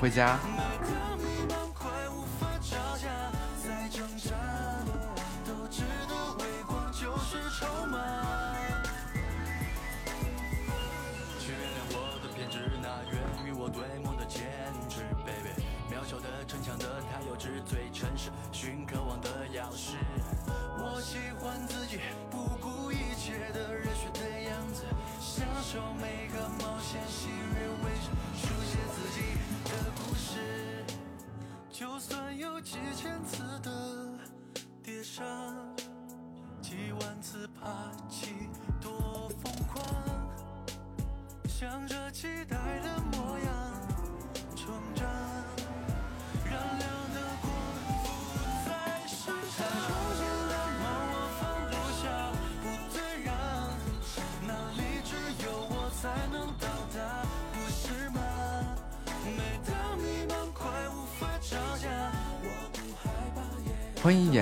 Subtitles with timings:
[0.00, 0.49] 回家。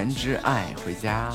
[0.08, 1.32] 之爱回家。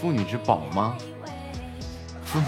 [0.00, 0.96] 妇女之宝吗？
[2.24, 2.40] 妇，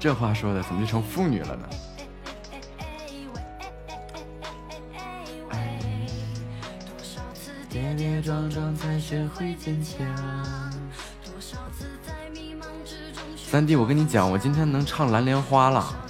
[0.00, 1.68] 这话说的怎么就成妇女了呢？
[13.36, 16.01] 三弟，我跟你讲，我今天能唱《蓝莲花》了。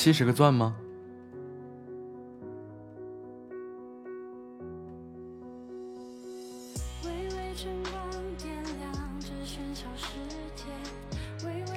[0.00, 0.76] 七十个钻吗？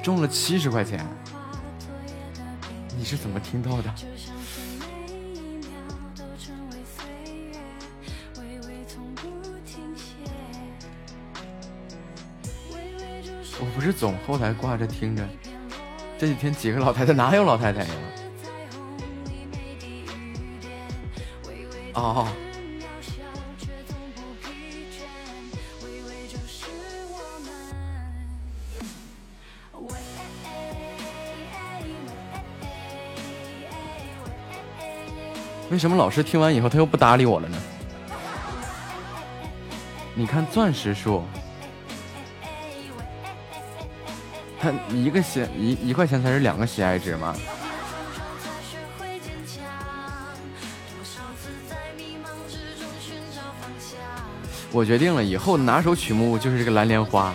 [0.03, 1.03] 中了七十块钱，
[2.95, 3.91] 你是怎么听到的？
[13.59, 15.27] 我不是总后台挂着听着，
[16.21, 17.89] 这几天几个老太太哪有老太太呀？
[21.95, 22.27] 哦。
[35.71, 37.57] 为什么老师听完以后他又不搭理我了呢？
[40.13, 41.23] 你看钻石树，
[44.61, 47.35] 他一个喜一一块钱才是两个喜爱值吗？
[54.71, 57.33] 我决定了，以后拿手曲目就是这个蓝莲花。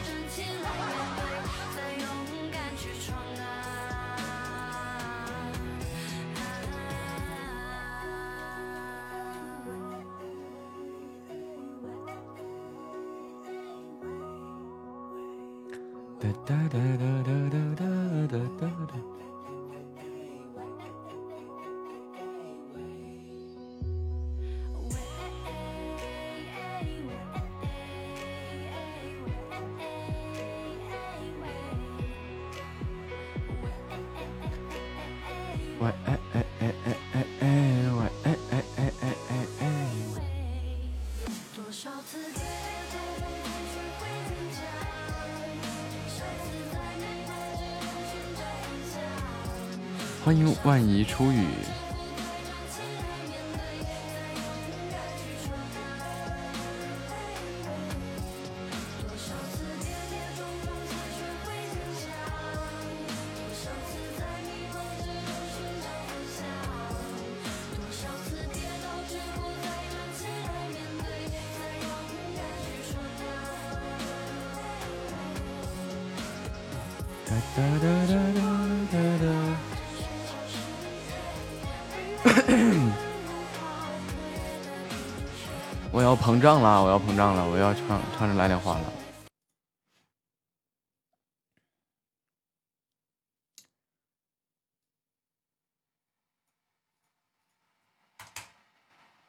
[51.17, 51.66] 初雨。
[86.47, 88.93] 胀了，我要膨胀了，我要唱唱着来莲花了。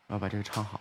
[0.05, 0.79] 我要把这个唱好。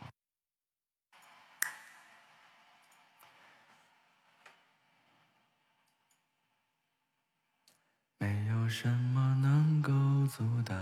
[8.19, 9.91] 没有什么能够
[10.31, 10.77] 阻挡，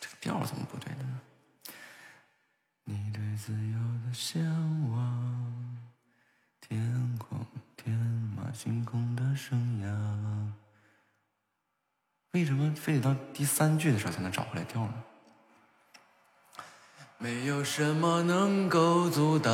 [0.00, 1.20] 这个调怎么不对呢？
[2.88, 4.40] 你对自由的向
[4.92, 5.76] 往，
[6.60, 7.44] 天空
[7.76, 7.92] 天
[8.36, 10.52] 马行空的生涯。
[12.30, 13.20] 为什么非得到
[13.92, 14.92] 的时候才能找回来调呢？
[17.18, 19.50] 没有什么能够阻挡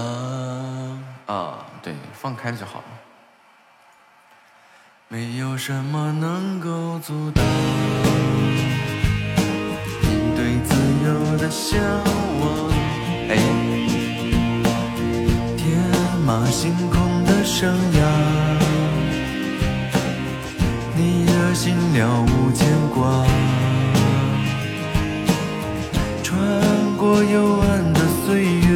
[1.27, 2.85] 啊，对，放开了就好了。
[5.07, 7.45] 没有什么能够阻挡
[10.01, 10.75] 你对自
[11.05, 11.81] 由的向
[12.41, 12.73] 往。
[15.57, 15.79] 天
[16.27, 17.99] 马行空的生涯，
[20.97, 23.32] 你的心了无牵挂。
[27.25, 28.71] 幽暗的岁月，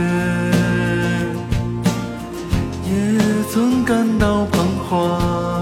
[2.85, 2.93] 也
[3.53, 5.56] 曾感到彷徨。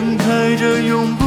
[0.00, 1.19] 盛开着永不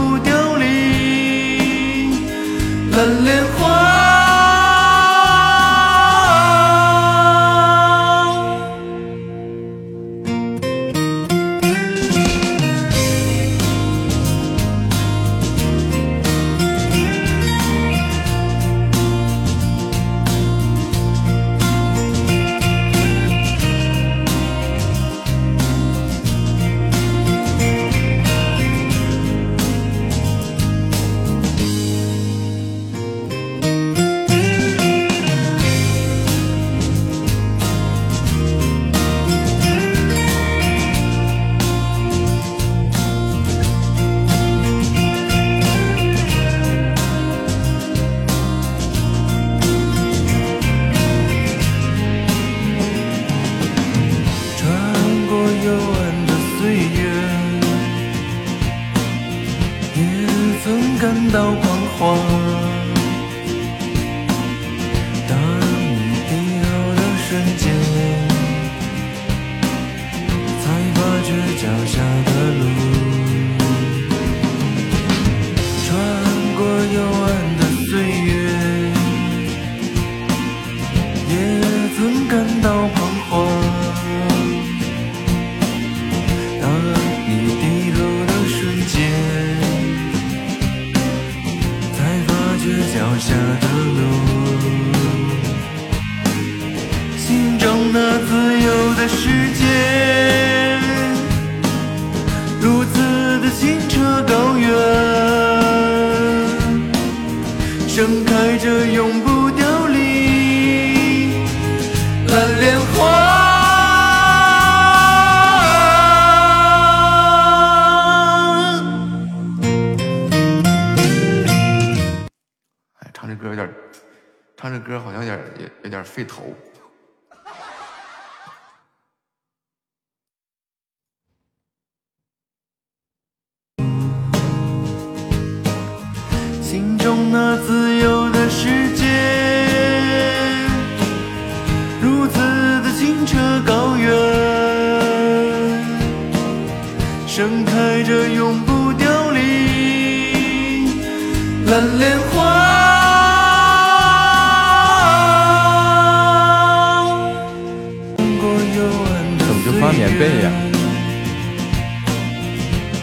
[158.75, 160.49] 怎么就发棉被呀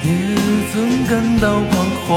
[0.03, 0.11] 岁月也
[0.73, 0.75] 曾
[1.07, 1.73] 感到彷
[2.07, 2.09] 徨。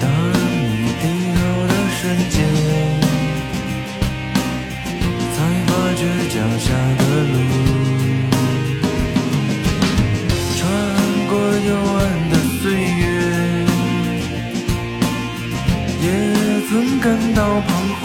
[0.00, 0.02] 当
[0.50, 1.02] 你低
[1.36, 1.38] 头
[1.68, 2.00] 的瞬
[2.30, 2.34] 间，
[5.34, 5.36] 才
[5.66, 6.66] 发觉脚下
[6.98, 7.34] 的路。
[10.56, 10.60] 穿
[11.28, 11.32] 过
[11.68, 12.00] 幽暗
[12.30, 13.02] 的岁月，
[16.02, 16.04] 也
[16.68, 17.68] 曾感到彷
[18.00, 18.04] 徨。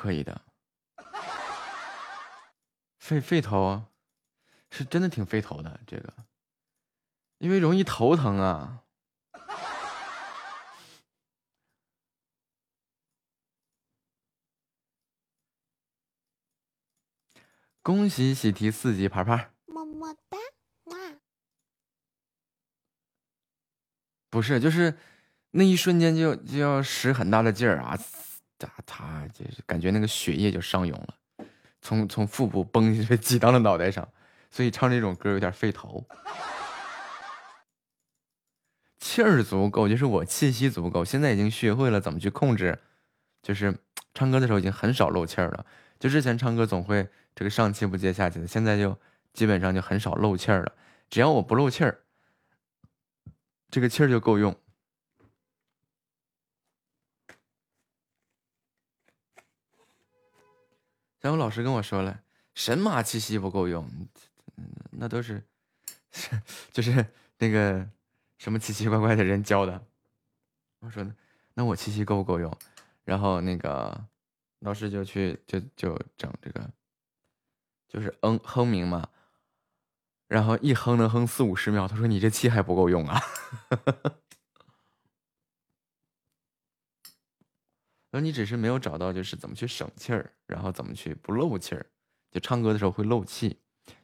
[0.00, 0.40] 可以的。
[2.98, 3.90] 费费头啊，
[4.70, 6.14] 是真的挺费头的这个，
[7.36, 8.82] 因为容易头疼啊。
[17.82, 20.38] 恭喜喜提四级牌牌，么么哒，
[20.84, 20.96] 哇！
[24.30, 24.98] 不是就是
[25.50, 27.98] 那一瞬间就就要使很大的劲儿啊，
[28.60, 31.46] 哒他就是感觉那个血液就上涌了，
[31.80, 34.06] 从从腹部崩下去挤到了脑袋上，
[34.50, 36.06] 所以唱这种歌有点费头。
[38.98, 42.78] 气儿足够，就是我气息足够，现在已经学会了怎么去控制，
[43.42, 43.74] 就是
[44.12, 45.64] 唱歌的时候已经很少漏气儿了。
[45.98, 48.96] 就之前唱歌总会这个上气不接下气的，现在就
[49.32, 50.72] 基本上就很少漏气儿了。
[51.08, 52.00] 只要我不漏气儿，
[53.70, 54.54] 这个气儿就够用。
[61.20, 62.22] 然后老师跟我说了，
[62.54, 63.88] 神马气息不够用，
[64.92, 65.42] 那都是
[66.10, 66.40] 是
[66.72, 67.06] 就是
[67.38, 67.88] 那个
[68.38, 69.84] 什么奇奇怪怪的人教的。
[70.80, 71.06] 我说
[71.54, 72.56] 那我气息够不够用？
[73.04, 74.06] 然后那个
[74.60, 76.70] 老师就去就就整这个，
[77.88, 79.08] 就是嗯哼鸣嘛，
[80.28, 81.88] 然后一哼能哼四五十秒。
[81.88, 83.20] 他说你这气还不够用啊。
[88.10, 91.86] 而你只是没有找到就是怎么去省气儿，然后怎么去不漏气儿。
[92.30, 93.58] 就唱歌的时候会漏气，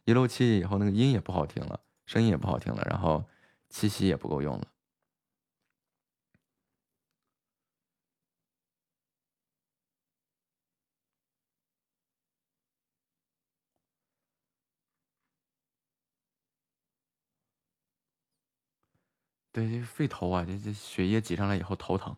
[0.05, 3.25] 一漏气以后那个音也不好听了，声音也不好听了，然后
[3.69, 4.67] 气息也不够用了。
[19.53, 22.15] 对，这肺头啊，这这血液挤上来以后头疼。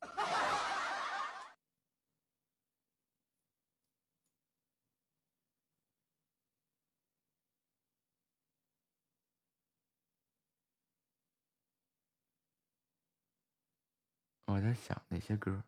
[14.46, 15.62] 我在想哪些歌。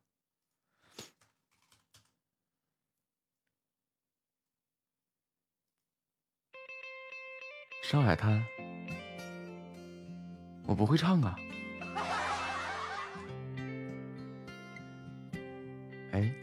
[7.83, 8.45] 上海滩，
[10.67, 11.35] 我不会唱啊。
[16.19, 16.35] 哎，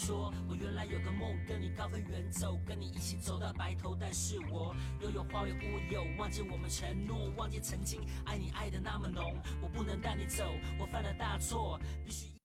[0.00, 3.94] 说，我原来有个梦，跟你高飞远走，跟你一起走到白头。
[4.00, 9.22] 但是我又有花有乌有，忘记我们承诺，忘记曾经爱你爱的那么浓。
[9.60, 10.42] 我不能带你走，
[10.78, 12.39] 我犯了大错，必须。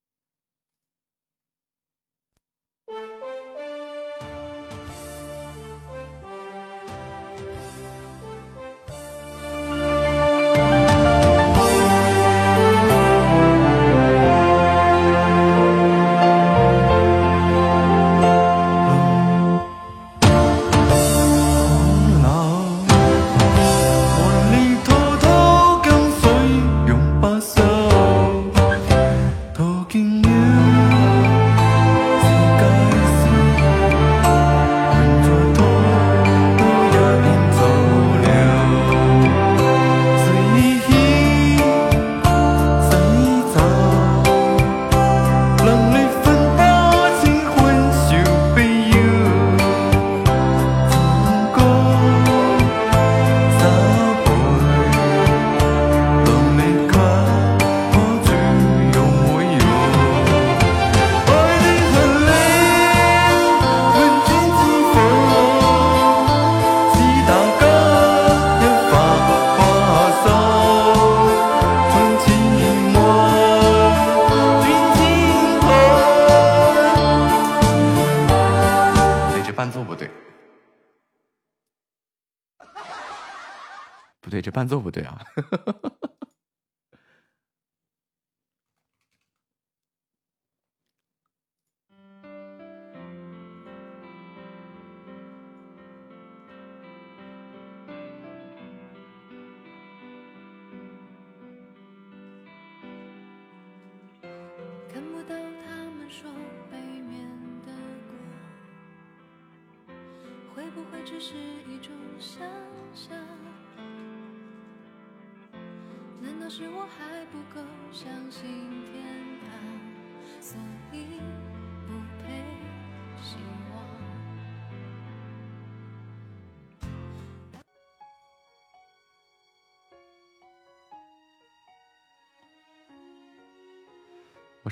[84.55, 85.19] 伴奏不对啊。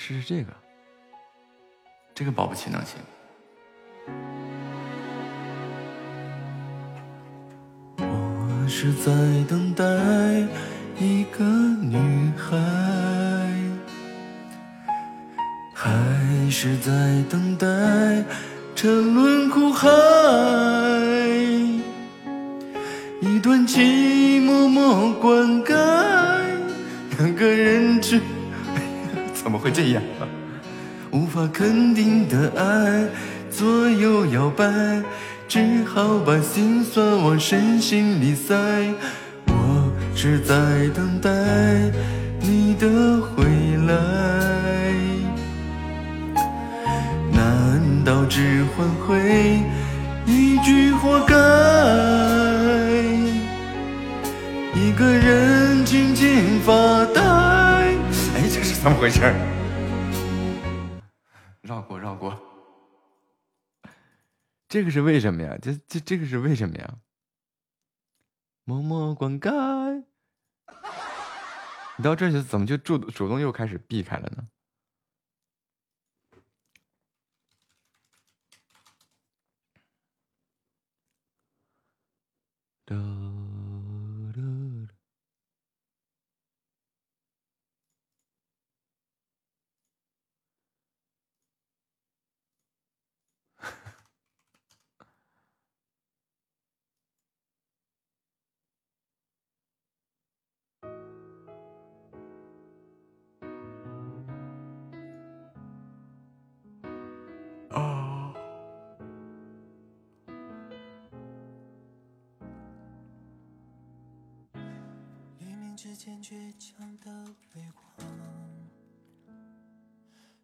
[0.05, 0.51] 试试这个，
[2.13, 2.99] 这个保不齐能行。
[7.99, 9.13] 我是在
[9.47, 9.85] 等待
[10.99, 12.57] 一个女孩，
[15.73, 16.91] 还是在
[17.29, 17.65] 等待
[18.75, 19.87] 沉沦苦海？
[29.63, 30.03] 会这样？
[31.11, 33.07] 无法肯定的爱
[33.49, 34.65] 左右摇摆，
[35.47, 38.53] 只好把心酸往深心里塞。
[39.47, 40.53] 我是在
[40.93, 41.29] 等待
[42.41, 43.45] 你的回
[43.87, 43.93] 来，
[47.31, 49.61] 难道只换回
[50.25, 51.35] 一句活该？
[54.75, 57.21] 一个人静静发呆。
[58.35, 59.21] 哎，这是怎么回事？
[64.73, 65.55] 这个是为什么呀？
[65.61, 66.97] 这这这个是为什么呀？
[68.63, 70.03] 默默灌溉，
[71.95, 74.47] 你到这就怎么就主主动又开始避开了呢？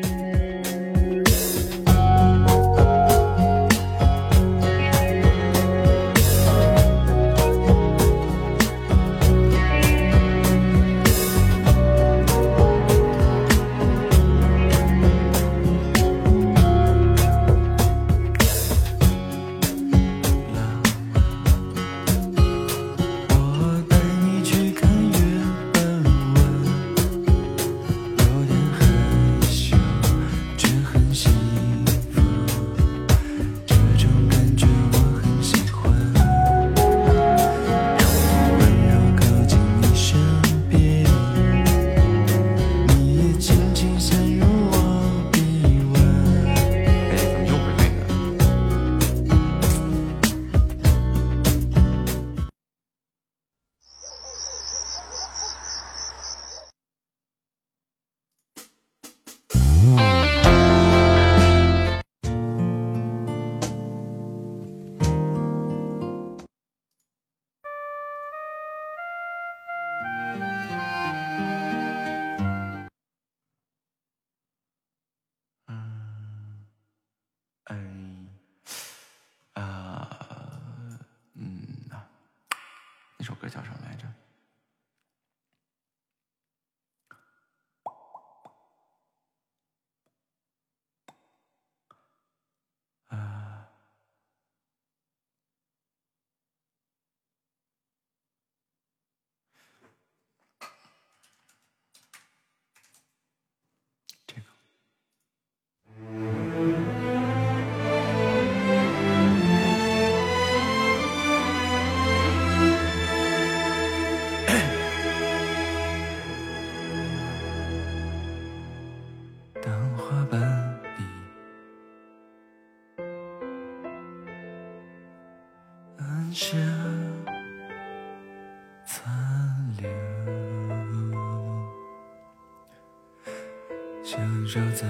[134.51, 134.85] 就在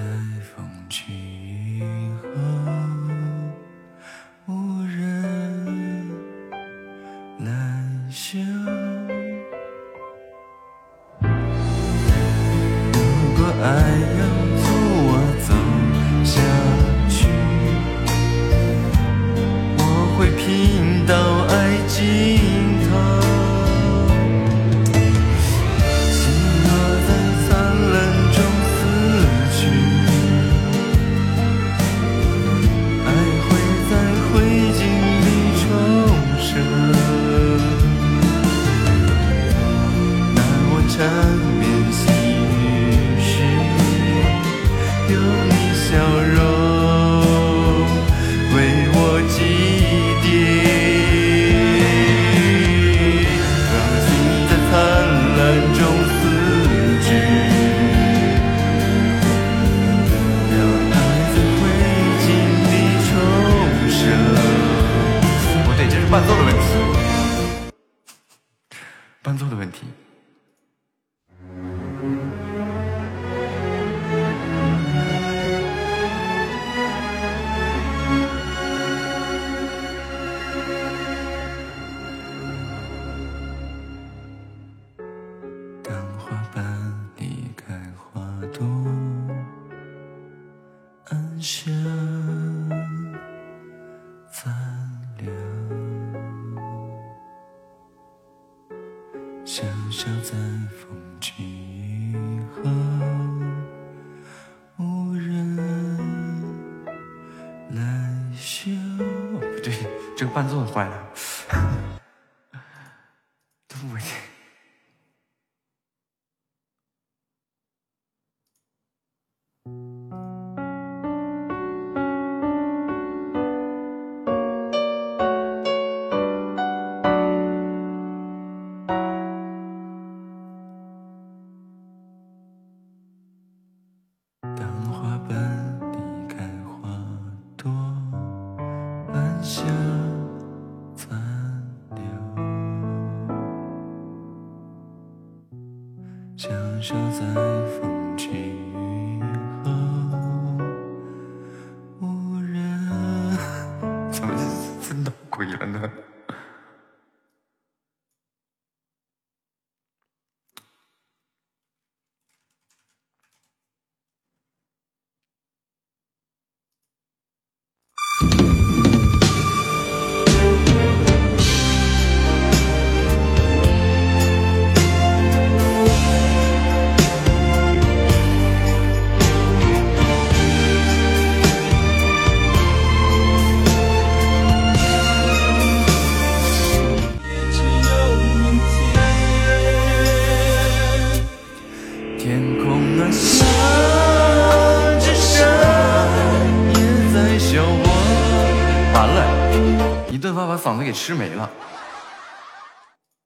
[200.92, 201.50] 吃没了。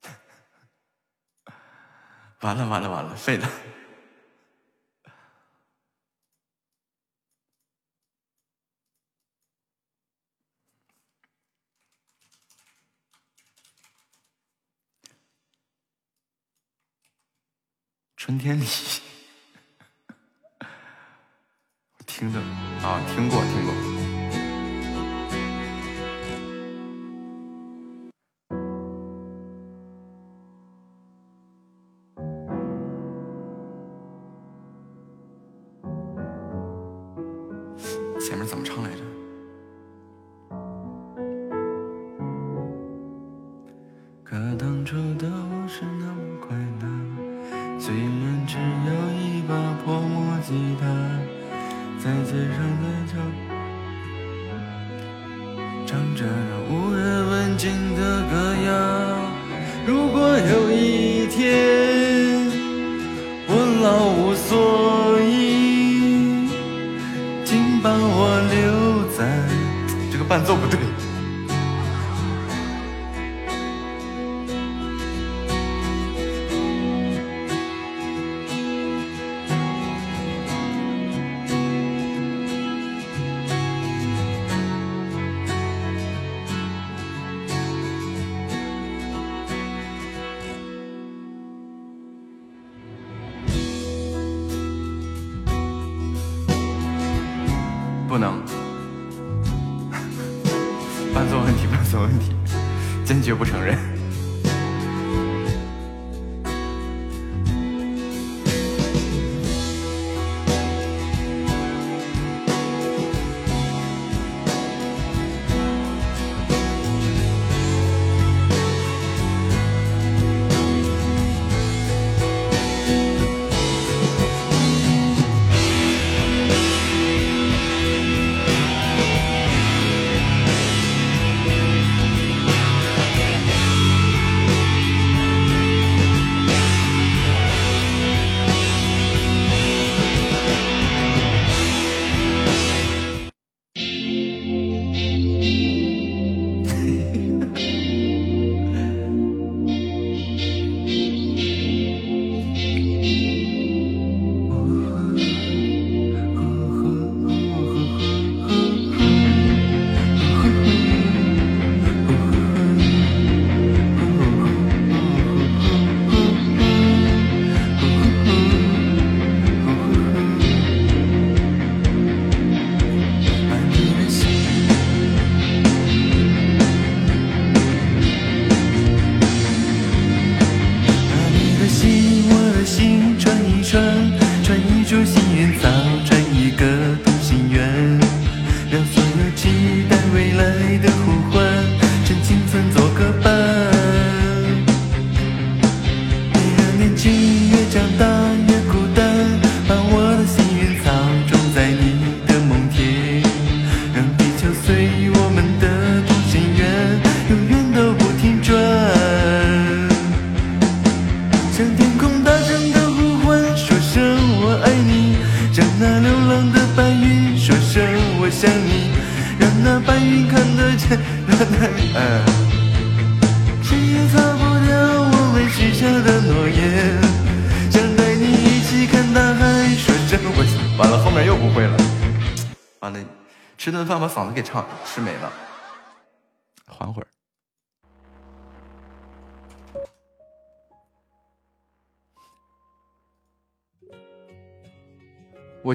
[2.41, 3.49] 完了完了完了废了。
[18.27, 18.65] 春天里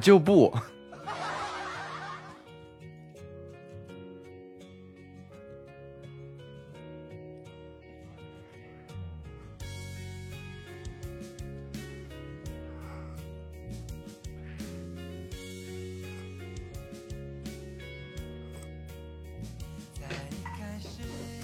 [0.02, 0.52] 就不。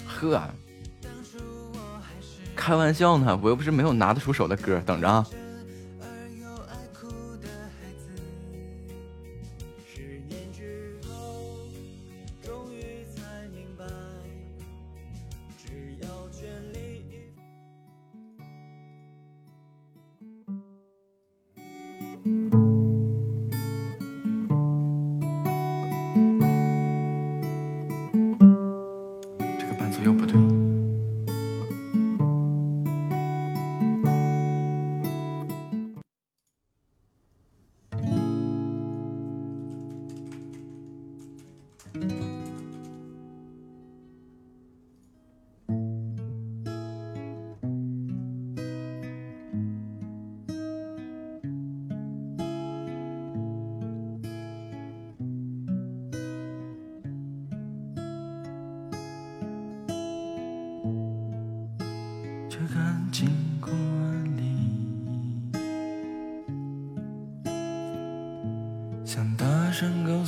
[0.07, 0.51] 呵
[2.53, 5.25] 开玩笑呢我又不是没有拿得出手的歌等着啊。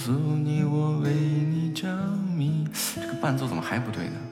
[0.02, 1.88] 告诉你我为你着
[2.36, 2.68] 迷。
[2.96, 4.31] 这个伴奏怎么还不对呢？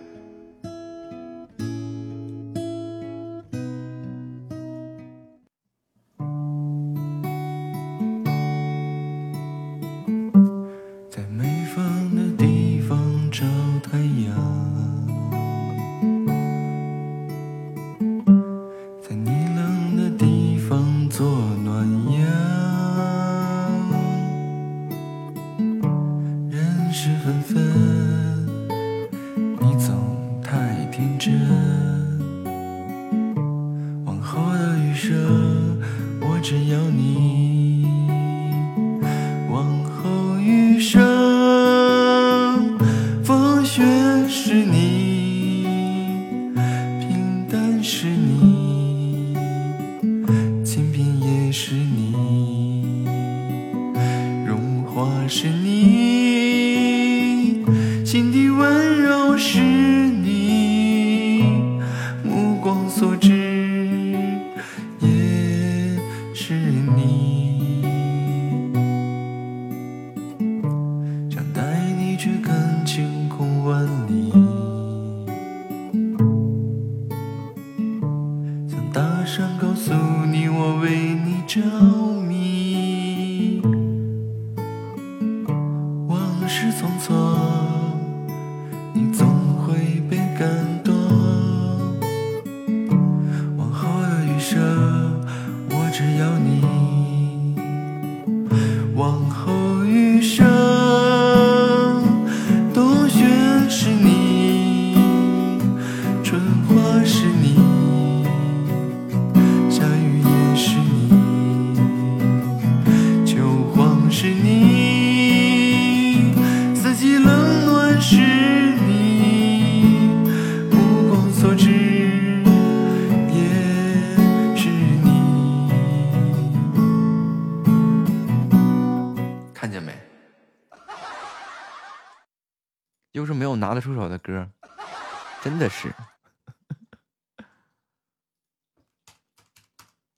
[135.50, 135.92] 真的是。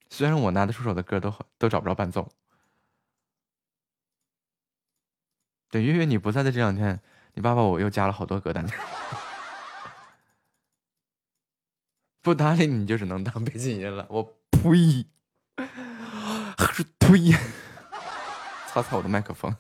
[0.09, 2.29] 虽然我拿得出手的歌都都找不着伴奏。
[5.69, 7.01] 对，月月你不在的这两天，
[7.36, 8.67] 你爸爸我又加了好多歌单。
[12.21, 14.05] 不搭理你就只能当背景音了。
[14.09, 14.21] 我
[14.51, 15.07] 呸！
[16.99, 17.32] 呸！
[18.67, 19.55] 擦擦我的麦克风。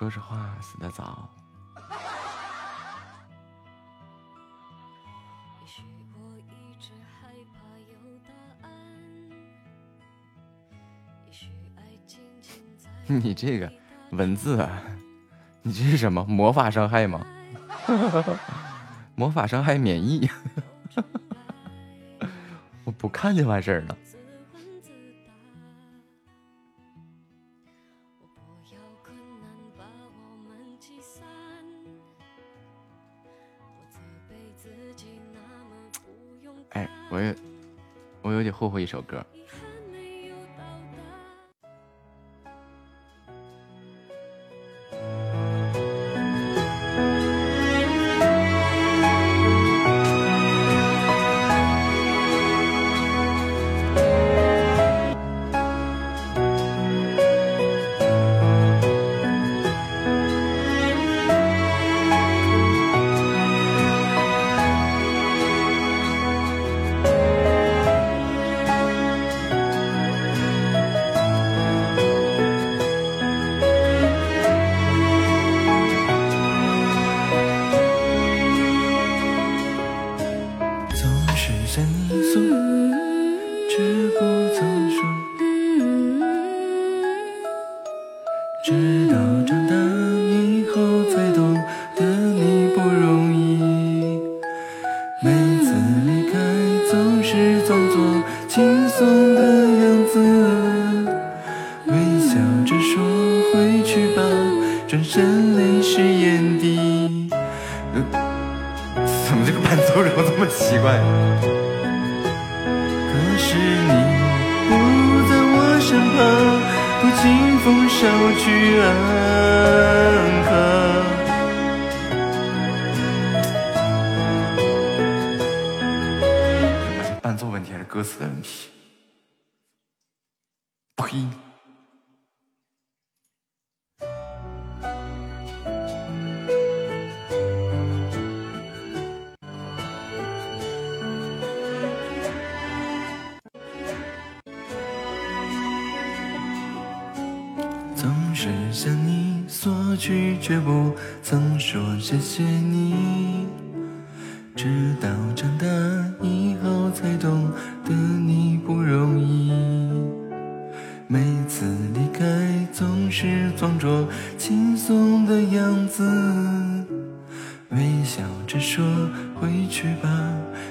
[0.00, 1.28] 说实话，死的早。
[13.06, 13.70] 你这个
[14.12, 14.80] 文字啊！
[15.60, 17.26] 你这是什么魔法伤害吗？
[19.14, 20.26] 魔法伤害免疫，
[22.84, 23.94] 我不看就完事儿了。
[37.20, 37.34] 我有，
[38.22, 39.24] 我有点后悔一首歌。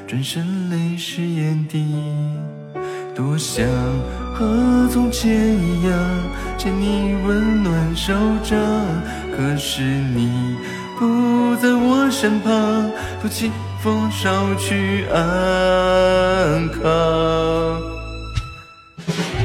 [0.09, 1.85] 转身泪湿眼底
[3.15, 3.63] 多想
[4.33, 5.93] 和从前一样
[6.57, 8.11] 牵你温暖手
[8.43, 8.57] 掌
[9.37, 10.57] 可是你
[10.97, 12.89] 不在我身旁
[13.21, 13.51] 托清
[13.83, 16.81] 风捎去安康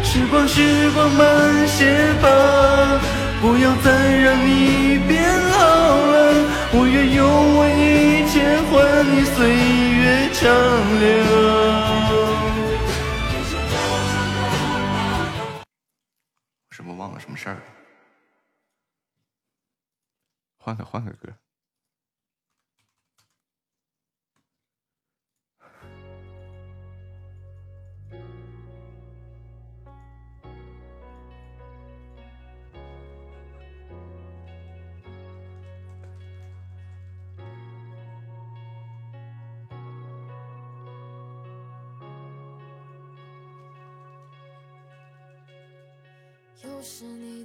[0.02, 2.98] 时光时光慢些吧
[3.42, 4.83] 不要再让你
[10.44, 10.52] 相
[11.00, 11.08] 留。
[16.70, 17.62] 什么忘了什么事儿？
[20.58, 21.34] 换个换个歌。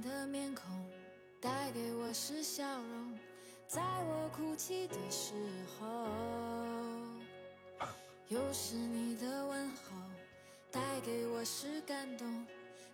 [0.00, 0.64] 的面孔
[1.40, 3.18] 带给我是笑容，
[3.66, 5.34] 在我哭泣的时
[5.78, 6.06] 候，
[8.28, 9.96] 又是你的问候，
[10.70, 12.46] 带给我是感动，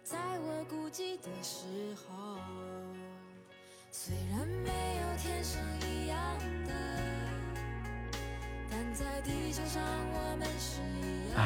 [0.02, 2.38] 在我孤寂的时候，
[3.90, 6.16] 虽然没有天生一样
[6.66, 6.72] 的，
[8.70, 11.36] 但在地球上我们是一样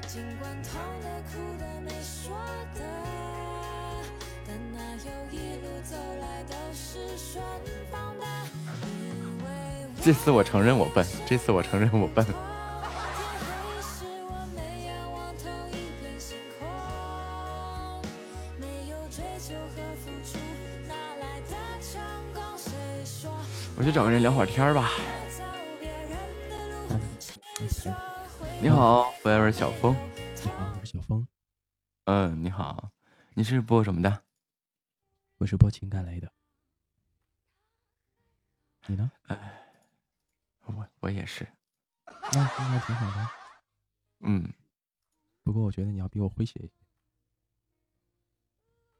[0.00, 2.36] 的，尽管痛的哭的没说
[2.74, 3.29] 的。
[10.02, 12.26] 这次我承认我笨，这次我承认我笨。
[23.76, 24.90] 我去找个人聊会儿天儿吧。
[28.60, 29.96] 你好，Forever 小峰。
[30.42, 31.26] 你好，我是小峰，
[32.04, 32.90] 嗯，你好，
[33.34, 34.22] 你是播什么的？
[35.40, 36.30] 我是播情感类的。
[38.86, 39.10] 你呢？
[39.28, 39.72] 哎
[40.66, 41.48] 我我也是。
[42.04, 43.30] 那那还挺好的。
[44.18, 44.52] 嗯，
[45.42, 46.74] 不过我觉得你要比我诙谐一些。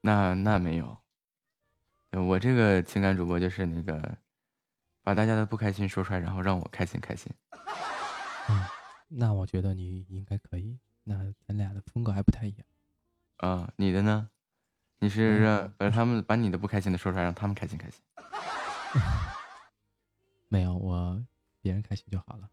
[0.01, 0.97] 那那没有。
[2.09, 4.17] 呃我这个情感主播就是那个，
[5.03, 7.31] 把大家的不开心说出来，然后让我开心开心。
[8.49, 8.65] 嗯，
[9.09, 10.79] 那我觉得你应该可以。
[11.05, 12.67] 那咱俩的风格还不太一样。
[13.37, 14.31] 啊、你的呢？
[15.01, 18.01] 你是让嗯把他们把你的不开心的说出来，让他们开心开心。
[20.49, 21.25] 没有，我
[21.63, 22.51] 别人开心就好了。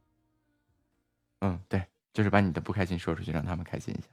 [1.41, 4.07] 嗯，对，就是把你的不开心说出去，让他们开心一下。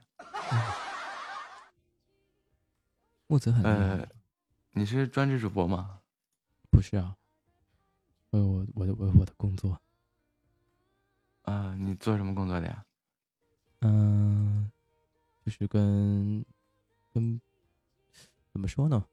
[3.27, 4.07] 木子很呃，
[4.71, 6.01] 你是专职主播吗？
[6.69, 7.15] 不是啊？
[8.31, 9.79] 我有我我的我有我的工作。
[11.43, 12.85] 啊、你做什么工作的呀？
[13.81, 14.69] 嗯，
[15.45, 16.43] 就是跟
[17.13, 17.39] 跟
[18.55, 19.05] 怎么说呢？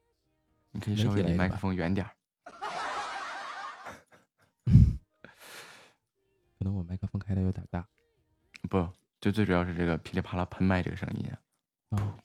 [0.70, 2.14] 你可以稍微离麦克风远点儿。
[6.56, 7.84] 可能我麦克风开的有点大。
[8.70, 8.88] 不，
[9.20, 11.42] 就最主要是这个噼里啪啦喷麦这个声音啊。
[11.88, 12.16] 哦，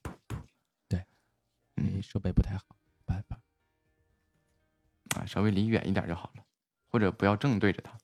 [0.88, 1.04] 对，
[1.74, 2.64] 因为嗯设备不太好，
[2.98, 3.42] 没办法。
[5.16, 6.46] 啊，稍微离远一点就好了，
[6.86, 7.98] 或者不要正对着它。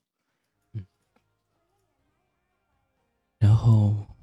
[3.38, 4.13] 然后，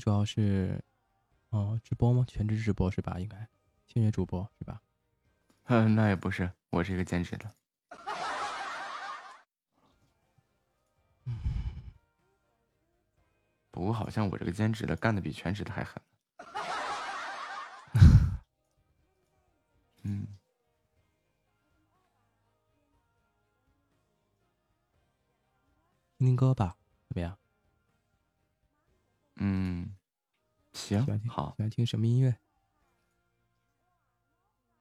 [0.00, 0.82] 你主要是
[1.50, 2.24] 哦直播吗？
[2.26, 3.20] 全职直播是吧？
[3.20, 3.46] 应该
[3.86, 4.80] 签约主播是吧？
[5.64, 7.54] 嗯，那也不是，我是一个兼职的。
[13.70, 16.02] 不过好像我这个兼职的干的比全职的还狠。
[20.04, 20.26] 嗯，
[26.16, 27.36] 听听歌吧，怎么样？
[29.42, 29.96] 嗯，
[30.72, 32.38] 行好喜，欢听什么音乐？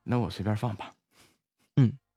[0.03, 0.93] 那我随便放吧。
[1.75, 2.08] 只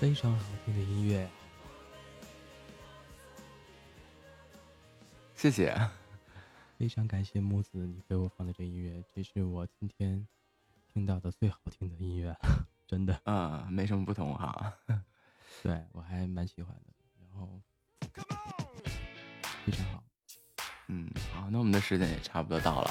[0.00, 1.28] 非常好听的音乐。
[5.34, 5.76] 谢谢。
[6.78, 10.24] 非常感谢木子你给我放的这音乐，这是我今天
[10.86, 12.32] 听到的最好听的音乐，
[12.86, 13.20] 真的。
[13.24, 14.72] 嗯、没什么不同哈。
[15.64, 17.60] 对我还蛮喜欢的，然后
[19.64, 20.04] 非常好。
[20.86, 22.90] 嗯，好，那我们的时间也差不多到了。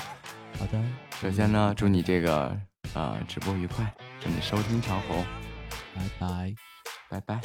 [0.59, 0.83] 好的，
[1.21, 2.59] 首先呢，祝你这个
[2.93, 5.25] 呃直播愉快，祝你收听长虹，
[5.95, 6.53] 拜拜。
[7.09, 7.39] 拜拜。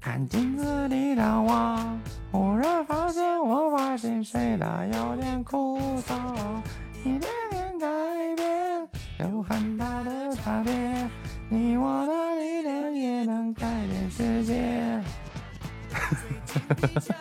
[0.00, 1.98] 看镜子里的我，
[2.32, 6.14] 忽然发现我发现睡得有点枯燥，
[7.04, 7.86] 一点点改
[8.36, 8.88] 变
[9.20, 11.08] 有很大的差别，
[11.48, 15.00] 你我的力量也能改变世界。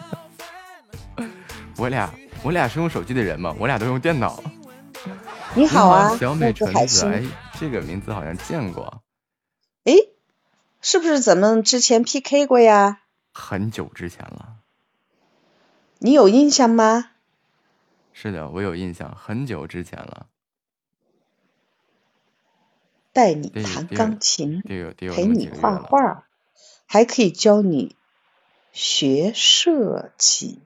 [1.78, 2.12] 我俩
[2.44, 3.56] 我俩是用手机的人吗？
[3.60, 4.42] 我俩都用电脑。
[5.56, 7.24] 你好啊，小美纯子，哎。，
[7.60, 9.04] 这个名字好像见过，
[9.84, 9.94] 哎，
[10.82, 13.02] 是不是咱们之前 PK 过呀？
[13.32, 14.56] 很久之前了。
[16.00, 17.12] 你有印象吗？
[18.12, 20.26] 是的，我有印象，很久之前了。
[23.14, 25.50] 带你弹钢琴，陪你。
[25.50, 26.26] 画画，
[26.88, 27.96] 还可以教你
[28.72, 30.62] 学设计。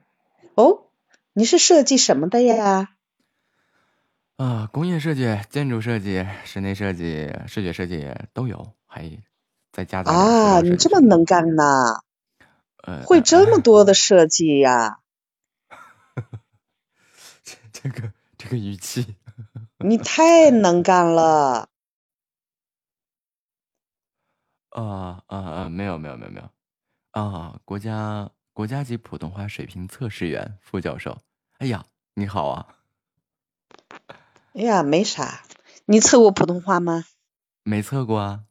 [0.54, 0.85] 哦，
[1.38, 2.96] 你是设计什么的呀？
[4.36, 9.22] 啊，工业设计、建筑设计、室内设计、视觉设计都有，还
[9.70, 12.00] 再加点啊，你这么能干呢，
[12.82, 15.00] 呃会这么多的设计呀？
[17.44, 19.14] 这这个这个语气，
[19.76, 21.68] 你太能干了。
[24.70, 25.68] 啊啊啊！
[25.68, 26.50] 没有没有没有没有
[27.10, 27.60] 啊！
[27.66, 31.18] 国家国家级普通话水平测试员副教授。
[31.58, 31.84] 哎呀，
[32.14, 32.78] 你好啊！
[34.54, 35.42] 哎呀，没啥。
[35.84, 37.04] 你测过普通话吗？
[37.64, 38.44] 没测过啊？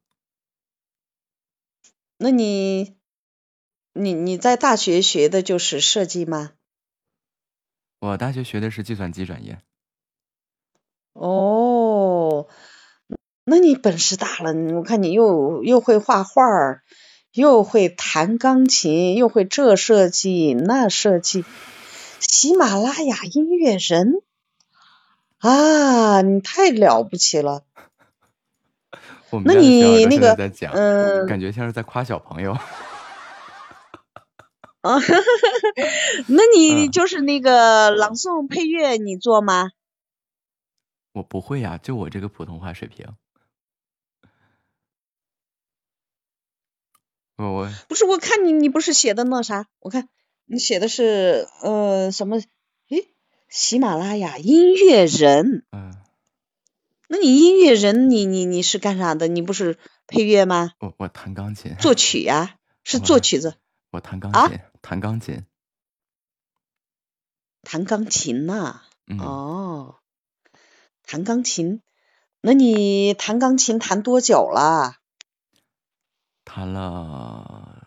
[2.20, 2.96] 那你，
[3.94, 6.52] 你你在大学学的就是设计吗？
[7.98, 9.60] 我大学学的是计算机专业。
[11.14, 12.48] 哦，
[13.44, 16.84] 那你本事大了，我看你又又会画画儿，
[17.36, 21.44] 又会弹钢琴，又会这设计那设计，
[22.20, 24.22] 喜马拉雅音乐人
[25.40, 27.64] 啊，你太了不起了。
[28.92, 28.98] 那
[29.32, 30.34] 我们家的小耳朵现在你那个
[30.74, 32.54] 嗯感觉像是在夸小朋友。
[34.82, 35.00] 啊，
[36.28, 39.72] 那你嗯就是那个朗诵配乐，你做吗？
[41.12, 43.08] 我不会呀、就我这个普通话水平。
[47.38, 50.08] 我我不是，我看你你不是写的那啥，我看
[50.46, 52.40] 你写的是呃什么？
[52.90, 53.10] 诶，
[53.50, 55.66] 喜马拉雅音乐人。
[55.72, 55.94] 嗯、
[57.08, 59.28] 那你音乐人，你你你是干啥的？
[59.28, 59.78] 你不是
[60.08, 60.74] 配乐吗？
[60.80, 63.56] 我我弹钢琴，作曲呀、是作曲子，
[63.92, 65.46] 我弹钢啊琴，弹钢琴。
[67.64, 69.96] 弹钢琴呐、嗯，哦，
[71.04, 71.82] 弹钢琴，
[72.42, 74.98] 那你弹钢琴弹多久了？
[76.46, 77.84] 弹了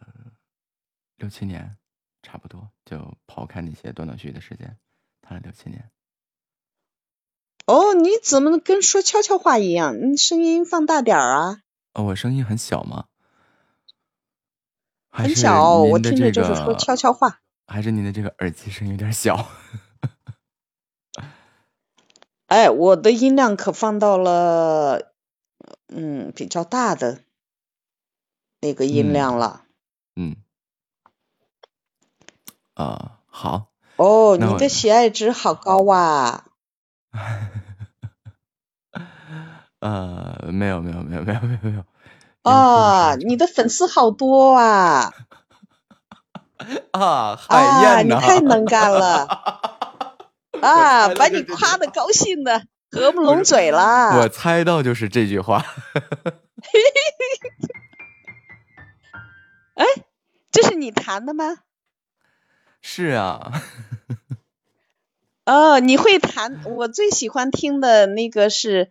[1.16, 1.78] 六七年，
[2.22, 4.76] 差不多，就抛开那些断断续续的时间，
[5.22, 5.90] 谈了六七年。
[7.66, 10.10] 哦，你怎么跟说悄悄话一样？
[10.10, 11.62] 你声音放大点儿啊！
[11.94, 13.06] 哦，我声音很小吗？
[15.10, 17.40] 还是很小，您我听着就是说悄悄话。
[17.66, 19.46] 还是您的这个耳机声有点小。
[22.46, 25.12] 哎，我的音量可放到了，
[25.88, 27.22] 嗯，比较大的
[28.60, 29.62] 那个音嗯量了。
[30.16, 30.36] 嗯，
[32.74, 36.44] 啊、好，哦，你的喜爱值好高啊！
[39.80, 41.84] 呃，没有没有没有没有没有没有。
[42.42, 45.12] 啊，你的粉丝好多啊！
[46.92, 49.26] 啊，海啊，你，太能干了
[50.60, 51.08] 啊！
[51.14, 54.18] 把你夸的高兴的合不拢嘴了。
[54.18, 55.64] 我猜到就是这句话。
[60.50, 61.58] 这是你弹的吗？
[62.80, 63.62] 是啊，
[65.44, 66.62] 哦，你会弹？
[66.64, 68.90] 我最喜欢听的那个是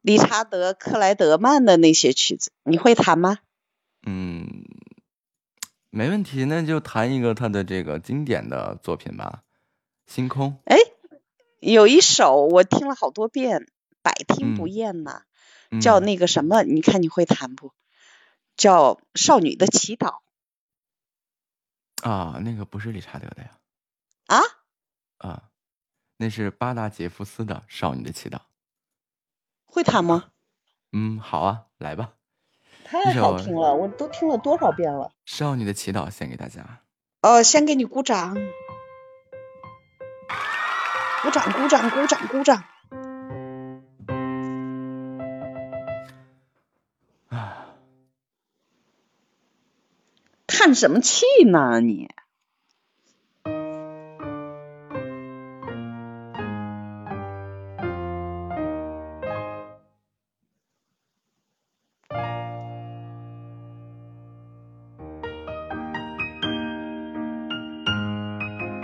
[0.00, 3.38] 理查德·克莱德曼的那些曲子，你会弹吗？
[4.06, 4.64] 嗯，
[5.90, 9.42] 没问题，那就弹一个他的这个经典的作品吧，
[10.14, 10.52] 《星空》。
[10.64, 10.78] 哎
[11.60, 13.66] 有一首我听了好多遍，
[14.02, 15.22] 百听不嗯厌呐、
[15.70, 17.72] 嗯叫那个什么，你看你会弹不？
[18.56, 20.20] 叫《少女的祈祷》
[22.08, 23.58] 啊，那个不是理查德的呀。
[24.26, 24.40] 啊？
[25.18, 25.50] 啊，
[26.16, 28.36] 那是巴达杰夫斯的《少女的祈祷》。
[29.64, 30.30] 会弹吗？
[30.92, 32.14] 嗯，好啊，来吧，
[32.84, 35.08] 太好听了，我都听了多少遍了。
[35.24, 36.80] 《少女的祈祷》献给大家。
[37.22, 38.34] 哦，先给你鼓掌，
[41.22, 42.64] 鼓掌，鼓掌，鼓掌，鼓掌。
[50.66, 52.10] 叹什么气呢你？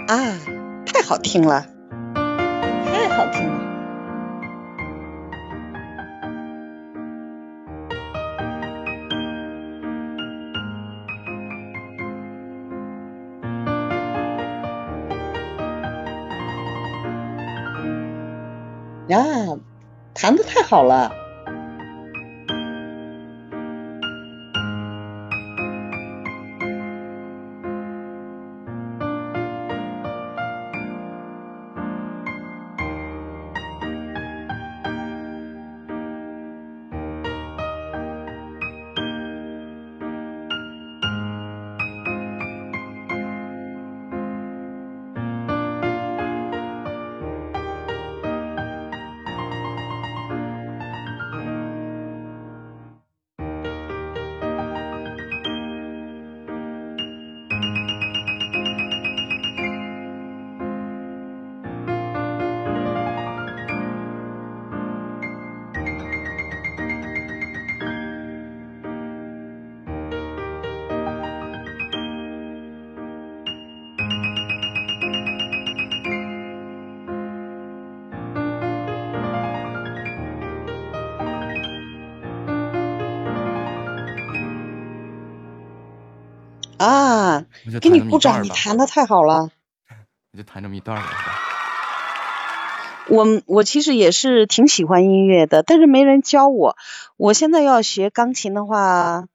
[0.07, 0.39] 啊，
[0.87, 1.67] 太好听了，
[2.15, 3.62] 太好听了。
[20.23, 21.13] 弹的太好了。
[88.23, 89.51] 就给弹这么一你弹的太好了。
[90.33, 91.09] 我就弹这么一段儿吧，
[93.09, 96.77] 我我其实也是挺喜欢音乐的，但是没人教我。
[97.19, 99.27] 我现在要学钢琴的话，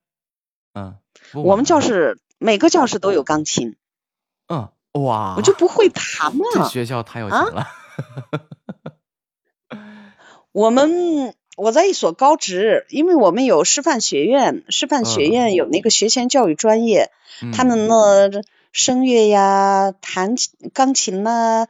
[0.73, 0.95] 嗯，
[1.35, 3.75] 我们教室每个教室都有钢琴，
[4.47, 6.45] 嗯，哇，我就不会弹嘛。
[6.53, 7.67] 这学校太有钱啊了。
[10.51, 17.11] 我们我在一所高职，因为我们有师范学院，师范学嗯院有那个学前教育专业，
[17.53, 18.29] 他嗯们那
[18.71, 21.67] 声乐呀、弹琴钢琴呐、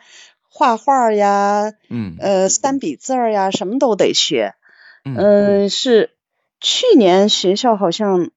[0.50, 4.56] 画画呀、嗯呃三笔字儿呀，什么都得学。
[5.06, 6.12] 嗯嗯，是
[6.60, 8.32] 去年学校好像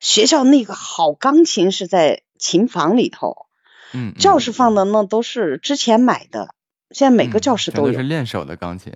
[0.00, 3.46] 学校那个好钢琴是在琴房里头，
[3.92, 6.54] 嗯，教室放的那都是之前买的，
[6.90, 8.92] 现在每个嗯教室都有全都是练手的钢琴，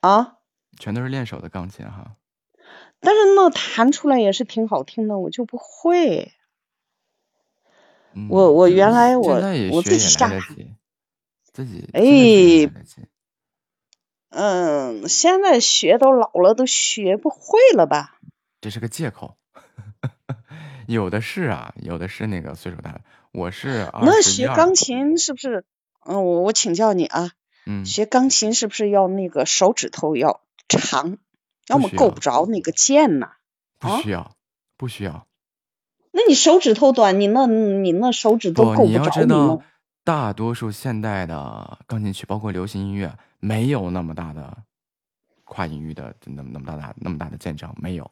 [0.00, 0.34] 啊。
[0.78, 2.16] 全都是练手的钢琴哈。
[3.00, 6.33] 但是那弹出来也是挺好听的，我就不会。
[8.14, 9.34] 嗯我我原来我
[9.72, 10.74] 我自己也来下弹得及，
[11.52, 12.70] 自己哎
[14.30, 18.18] 嗯，现在学都老了，都学不会了吧？
[18.60, 19.36] 这是个借口。
[20.86, 23.00] 有的是啊，有的是那个岁数大的，
[23.32, 25.64] 我是那学钢，琴是不是？
[26.04, 27.30] 嗯，我我请教你啊，
[27.64, 31.16] 嗯，学钢琴是不是要那个手指头要长，
[31.68, 33.26] 要么够不着那个键呐？
[33.78, 34.34] 啊不需要，
[34.76, 35.26] 不需要。
[36.16, 39.60] 那你手指头短，你那你那手指都不，你要够着你知道，
[40.04, 44.56] 大多数现代的钢琴曲，包括流行音乐，没有那么大的
[45.42, 48.08] 跨音域的那么那么大大那么大的键程，没有。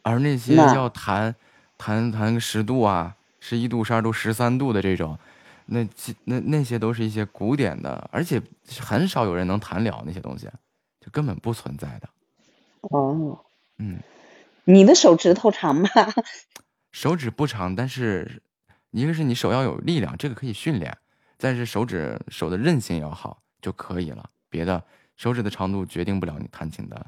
[0.00, 1.34] 而那些要弹
[1.76, 5.18] 弹弹个十度啊、十一度、十二度、十三度的这种，
[5.66, 5.86] 那
[6.24, 8.40] 那那些都是一些古典的，而且
[8.80, 10.48] 很少有人能弹了那些东西，
[10.98, 12.08] 就根本不存在的。
[12.80, 13.38] 哦，
[13.76, 13.98] 嗯，
[14.64, 15.90] 你的手指头长吗？
[16.92, 18.42] 手指不长，但是
[18.90, 20.92] 一个是你手要有力量，这个可以训练；
[21.38, 24.30] 再是手指手的韧性要好就可以了。
[24.48, 24.84] 别的
[25.16, 27.06] 手指的长度决定不了你弹琴的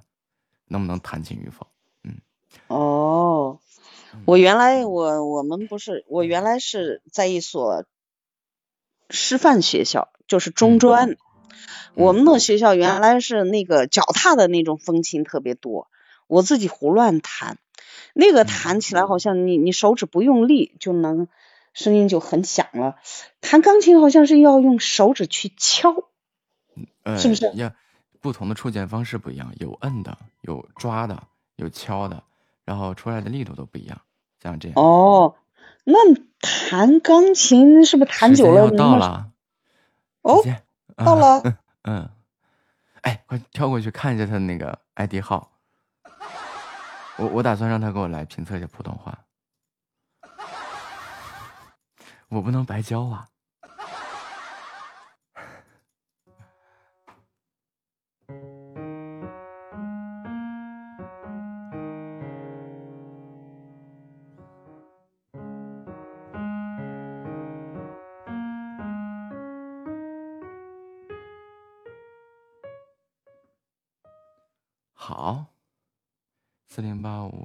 [0.66, 1.66] 能不能弹琴与否。
[2.04, 2.20] 嗯
[2.68, 3.58] 哦，
[4.24, 7.84] 我原来我我们不是，我原来是在一所
[9.10, 11.16] 师范学校，就是中嗯专。
[11.94, 15.90] 我们那学校原来是那个脚踏的那种风琴特别多，
[16.26, 17.58] 我自己胡乱弹，
[18.14, 21.28] 那个弹起来好像你你手指不用力就能，
[21.72, 22.96] 声音就很响了。
[23.40, 25.94] 弹钢琴好像是要用手指去敲，
[27.02, 27.72] 呃，是不是要
[28.20, 31.22] 不同的触键方式不一样，有摁的，有抓的，
[31.56, 32.22] 有敲的，
[32.64, 34.00] 然后出来的力度都不一样。
[34.42, 35.36] 像这样，哦，
[35.84, 35.96] 那
[36.40, 39.30] 弹钢琴是不是弹久了到了，
[40.22, 40.42] 哦
[40.96, 41.42] 到了。
[41.84, 42.10] 嗯，
[43.00, 45.51] 哎，快跳过去看一下他的那个 ID 号。
[47.16, 49.18] 我我打算让他给我来评测一下普通话，
[52.28, 53.28] 我不能白教啊。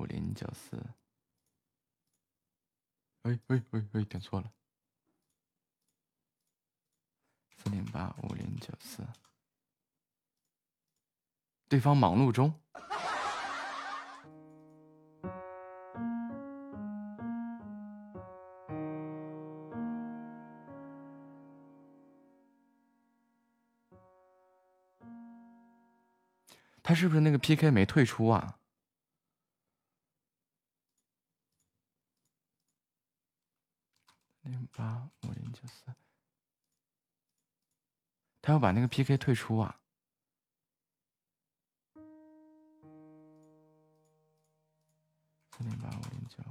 [0.08, 0.78] 零九四。
[3.24, 4.52] 哎哎哎哎，点错了。
[7.58, 9.06] 四零八五零九四，
[11.68, 12.54] 对方忙碌中。
[26.82, 28.60] 他是不是那个 PK 没退出啊？
[34.44, 35.92] 零八五零九四，
[38.44, 39.82] 他要把那个 PK 退出啊？
[45.52, 46.44] 四零八五零九，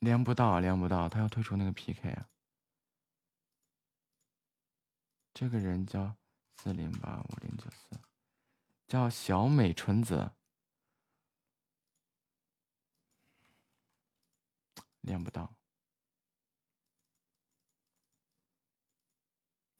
[0.00, 2.28] 连不到，连不到，他要退出那个 PK 啊？
[5.32, 6.16] 这个人叫
[6.56, 8.00] 四零八五零九四，
[8.88, 10.32] 叫小美纯子，
[15.08, 15.50] 连不到，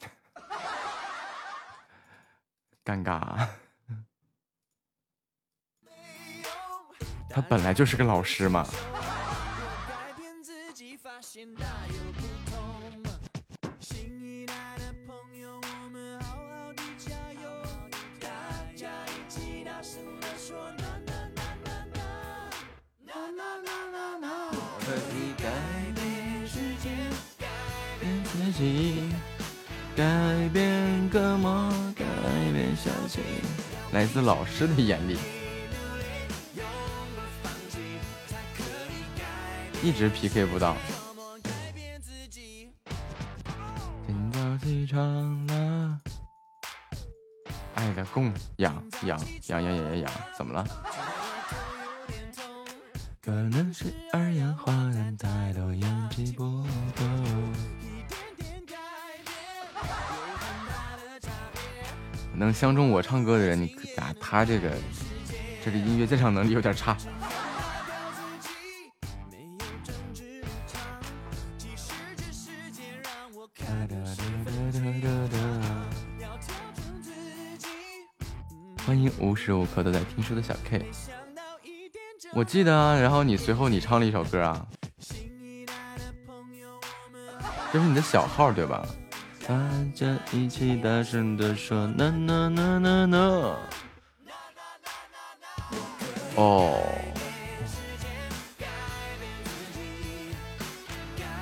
[2.83, 3.51] 尴尬啊。
[7.29, 8.67] 他本来就是个老师嘛。
[34.19, 35.17] 自老师的眼里，
[39.81, 40.77] 一直 PK 不到。
[44.09, 46.01] 今早起床了，
[47.77, 49.17] 爱的供养养
[49.47, 50.67] 养养养养养，怎么了？
[62.59, 64.69] 相中我唱歌的人，你打，他这个
[65.65, 66.97] 这个音乐鉴赏能力有点差。
[78.85, 80.85] 欢迎无时无刻都在听书的小 K。
[82.33, 84.67] 我记得啊，然后你随后你唱了一首歌啊，
[87.73, 88.85] 这是你的小号对吧？
[89.49, 89.55] 大
[89.95, 93.57] 家一起大声的说呐呐呐呐呐！
[96.37, 96.79] 哦，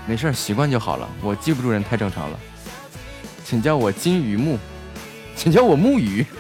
[0.06, 1.08] 没事习惯就好了。
[1.20, 2.38] 我记不住人太正常了，
[3.44, 4.56] 请叫我金鱼木，
[5.34, 6.24] 请叫我木鱼。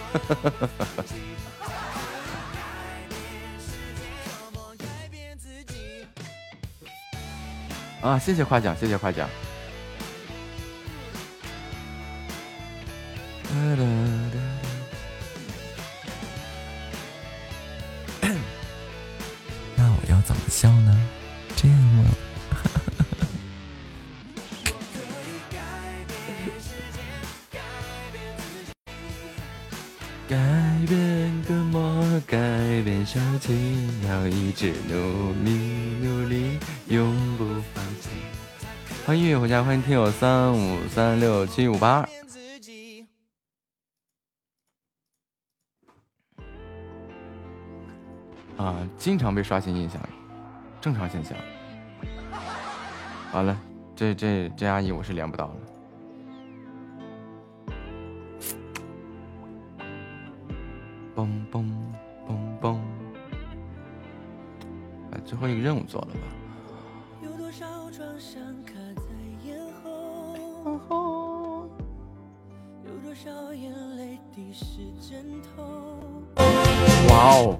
[8.02, 9.28] 啊，谢谢夸奖，谢谢夸奖。
[19.76, 20.96] 那我要怎么笑呢？
[21.56, 22.04] 这样吗？
[30.28, 30.36] 改
[30.86, 32.22] 变个么？
[32.26, 32.36] 改
[32.82, 35.50] 变小情，要一直努力
[36.00, 36.58] 努力，
[36.88, 37.44] 永不
[37.74, 38.08] 放弃。
[39.04, 42.08] 欢迎月月回家，欢迎听友三五三六七五八二。
[49.06, 50.02] 经常被刷新印象，
[50.80, 51.38] 正常现象。
[53.30, 53.56] 好了，
[53.94, 55.54] 这这这阿姨我是连不到了。
[61.14, 61.70] 嘣嘣
[62.26, 62.80] 嘣嘣，
[65.08, 66.20] 把最后一个任务做了吧。
[77.08, 77.56] 哇哦！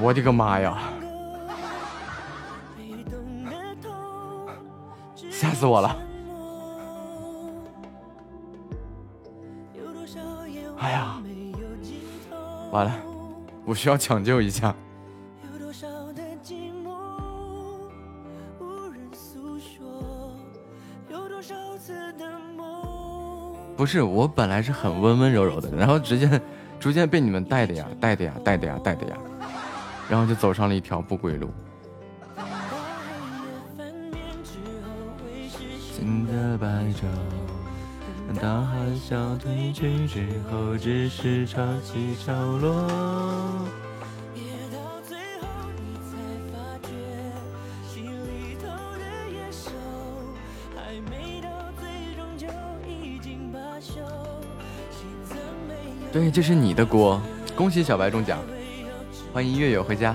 [0.00, 0.78] 我的个妈呀！
[5.30, 5.96] 吓死我了！
[10.78, 11.22] 哎呀，
[12.70, 12.92] 完了，
[13.64, 14.74] 我需要抢救一下。
[23.76, 26.40] 不是，我本来是很温温柔柔的，然后直接
[26.84, 29.16] 逐渐被你们带的呀，带的呀，带的呀，带的呀，
[30.06, 31.48] 然后就走上了一条不归路。
[35.80, 38.76] 新的白昼，大海
[39.08, 42.86] 啸退去之后，只是潮起潮落。
[56.14, 57.20] 对，这是你的锅，
[57.56, 58.38] 恭喜小白中奖，
[59.32, 60.14] 欢迎月月回家。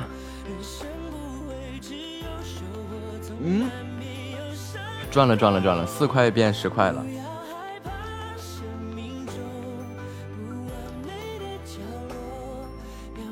[3.43, 3.69] 嗯。
[5.11, 7.05] 赚了赚了赚了，四块变十块了。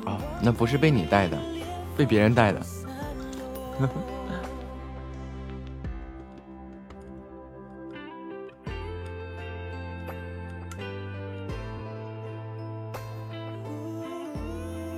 [0.04, 1.38] 哦，那不是被你带的，
[1.96, 2.60] 被别人带的。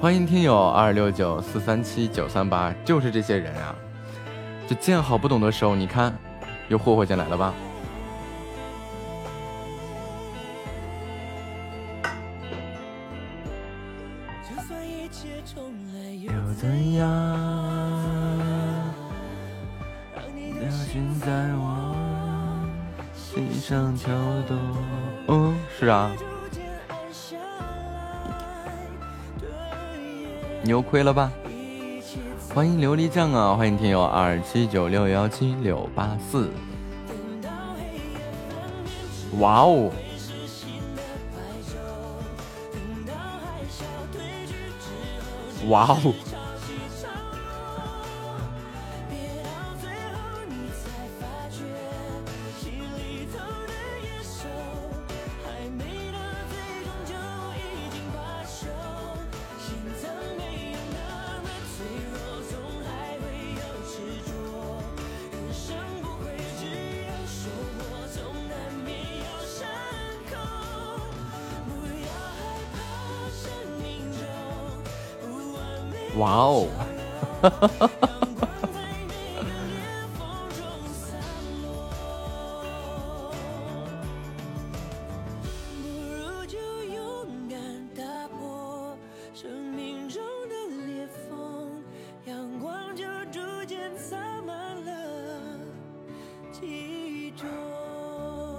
[0.01, 3.77] 欢迎听友二六九四三七九三八，就是这些人啊！
[4.67, 6.17] 就见好不懂的时候，你看。
[6.69, 7.53] 又霍霍进来了吧？
[16.23, 17.07] 又怎样？
[20.63, 21.95] 让心在我
[23.15, 24.15] 心上跳
[24.49, 24.59] 动。
[25.29, 26.11] 嗯，是啊。
[30.63, 31.33] 牛亏了吧？
[32.55, 33.55] 欢迎琉璃酱啊！
[33.55, 36.51] 欢迎听友二七九六幺七六八四。
[39.39, 39.91] 哇哦！
[45.69, 46.15] 哇哦！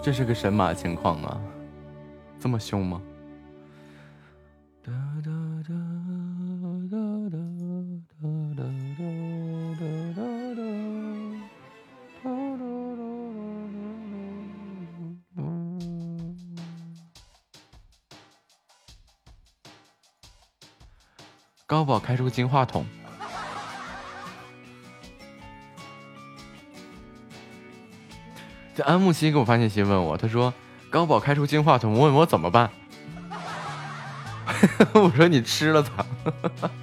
[0.04, 1.40] 这是个神马情况啊，
[2.40, 3.00] 这么凶吗？
[21.72, 22.86] 高宝开出金话筒，
[28.76, 30.54] 这安慕希给我发信息问我，他说
[30.90, 32.70] 高宝开出金话筒，问我怎么办？
[34.92, 36.06] 我说你吃了它。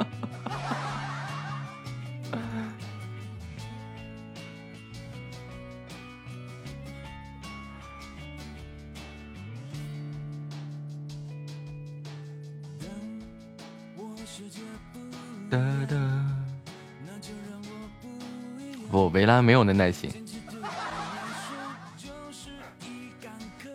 [19.39, 20.11] 他没有那耐心，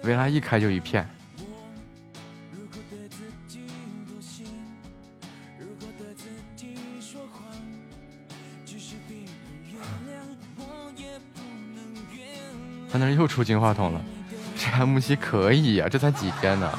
[0.04, 1.08] 维拉一开就一片。
[12.92, 14.02] 他那又出金话筒了，
[14.58, 16.78] 这安慕希可以呀，这才几天呢？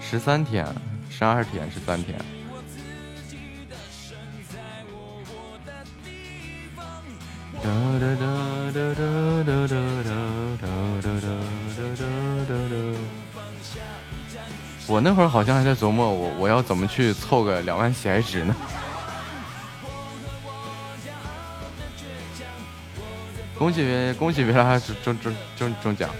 [0.00, 0.66] 十三天，
[1.08, 2.18] 十二天，十三天。
[14.88, 18.54] 我那会儿好像还在琢磨，我我要怎么去凑个两万喜爱值呢？
[23.58, 26.10] 恭喜恭喜维拉中中中中奖！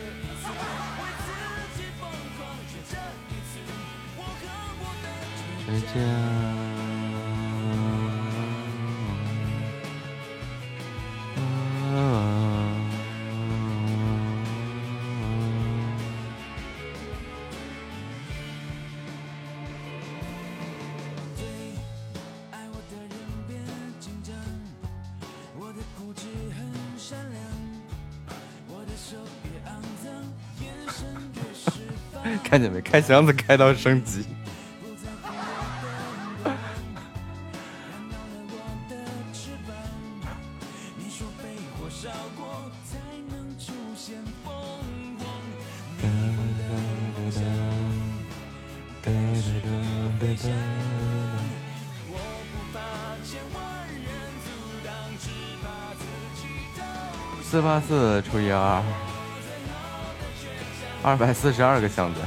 [32.93, 34.23] 开箱子开到升级。
[57.43, 58.83] 四八四除以二，
[61.03, 62.21] 二百四十二个箱子。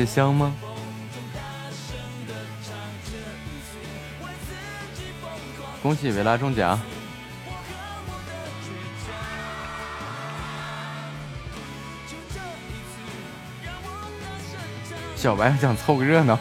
[0.00, 0.54] 谢香吗？
[5.82, 6.80] 恭喜维拉中奖。
[15.14, 16.38] 小白想凑个热闹。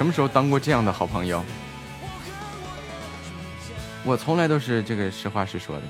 [0.00, 1.44] 什么时候当过这样的好朋友？
[4.02, 5.82] 我从来都是这个实话实说的。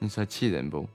[0.00, 0.88] 你说气人不？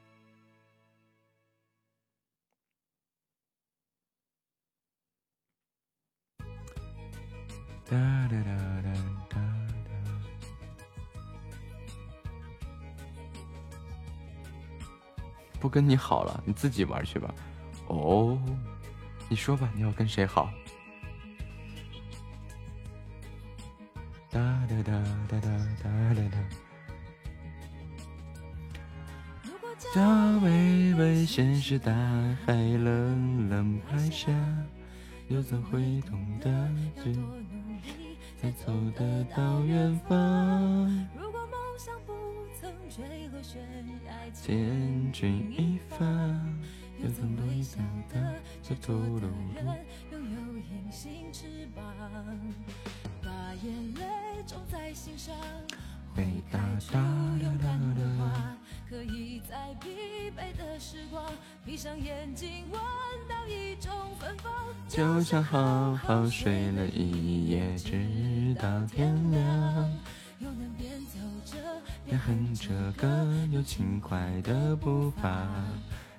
[15.71, 17.33] 跟你好了，你自己玩去吧。
[17.87, 18.37] 哦，
[19.29, 20.51] 你说吧，你要跟谁好？
[24.29, 24.39] 哒
[24.69, 24.91] 哒哒
[25.29, 25.49] 哒哒
[25.81, 26.37] 哒哒哒。
[29.93, 31.91] 这微微现实大
[32.45, 34.31] 海冷冷拍下，
[35.27, 36.49] 又怎会懂得
[51.31, 51.83] 翅膀，
[53.23, 53.29] 把
[53.63, 55.33] 眼泪种在心上，
[56.13, 56.97] 会开出
[57.41, 58.57] 勇敢的花，
[58.89, 61.23] 可以在疲惫的时光，
[61.65, 62.81] 闭上眼睛闻
[63.29, 64.53] 到一种芬芳，
[64.89, 69.41] 就像好好睡了一夜，直到天亮。
[70.39, 71.57] 又能边走着
[72.03, 73.07] 边哼着歌，
[73.51, 75.47] 有轻快的步伐。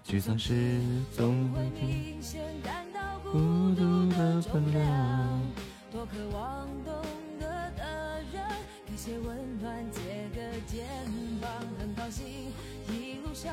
[0.06, 0.80] 沮丧时
[1.12, 2.91] 总会明显感
[3.32, 3.38] 孤
[3.74, 5.40] 独的分量。
[5.90, 6.94] 多渴望懂
[7.40, 7.46] 得
[7.78, 8.44] 的人，
[8.84, 10.86] 给些温暖，借个肩
[11.40, 11.50] 膀。
[11.78, 12.52] 很高兴
[12.88, 13.50] 一路上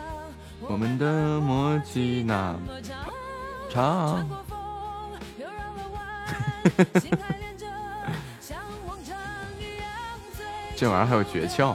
[0.59, 2.81] 我们的默契那么
[3.69, 4.27] 长。
[10.75, 11.73] 这玩意儿还有诀窍？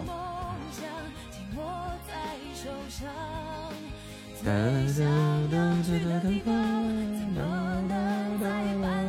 [8.45, 9.04] Bye.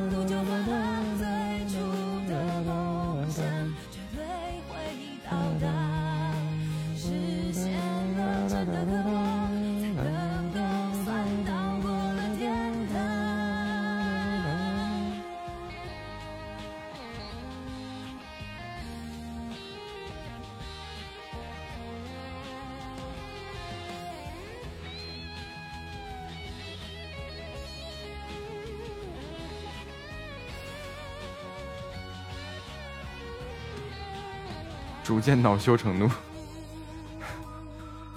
[35.05, 36.09] 逐渐恼羞成怒，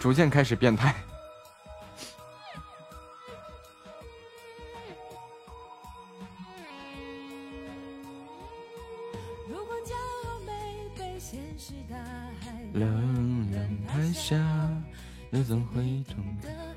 [0.01, 0.95] 逐渐开始变态。
[12.73, 14.37] 冷冷拍下，
[15.31, 16.03] 又怎会？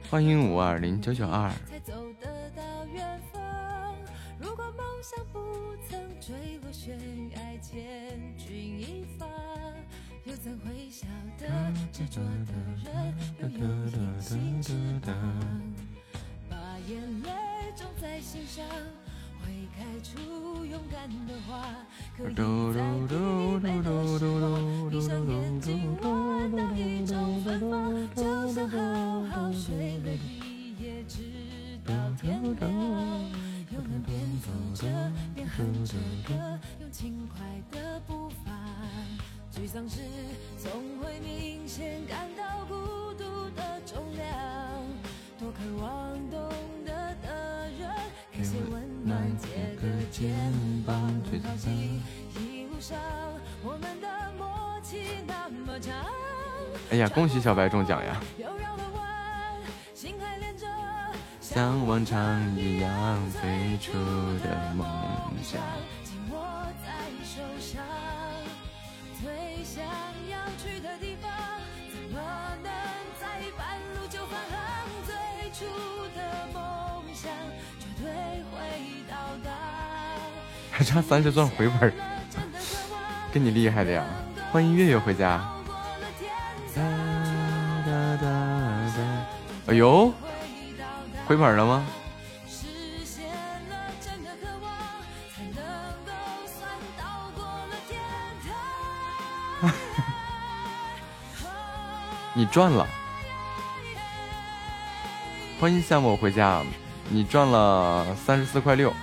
[0.10, 1.50] 欢迎五二零九九二。
[57.41, 58.22] 小白中奖呀，
[61.39, 63.91] 像往常一样，最初
[64.43, 64.88] 的梦
[65.41, 65.59] 想，
[66.03, 66.38] 紧握
[66.84, 66.88] 在
[67.26, 67.81] 手上。
[69.22, 69.84] 最想
[70.30, 71.31] 要去的地方，
[71.91, 72.22] 怎么
[72.63, 72.72] 能
[73.19, 73.27] 在
[73.57, 74.59] 半路就返航？
[75.05, 75.13] 最
[75.51, 75.65] 初
[76.15, 77.30] 的梦想
[77.80, 78.07] 绝对
[78.51, 79.51] 会到达。
[80.72, 81.91] 还差三十钻回本，
[83.34, 84.05] 跟你厉害的呀。
[84.51, 85.61] 欢迎月月回家。
[89.72, 90.14] 哎呦，
[91.26, 91.88] 回本了吗？
[102.35, 102.85] 你赚了，
[105.57, 106.61] 欢迎夏末回家，
[107.07, 108.93] 你赚了三十四块六。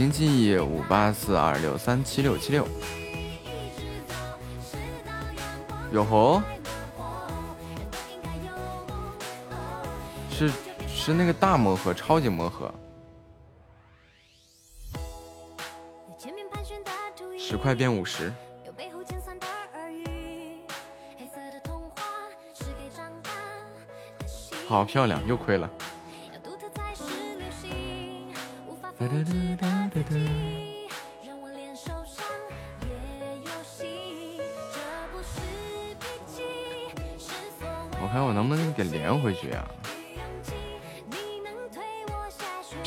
[0.00, 2.66] 京记忆五八四二六三七六七六。
[5.92, 6.42] 哟吼，
[10.30, 10.50] 是
[10.88, 12.72] 是那个大魔盒，超级魔盒，
[17.38, 18.32] 十块变五十。
[24.66, 25.70] 好漂亮，又亏了。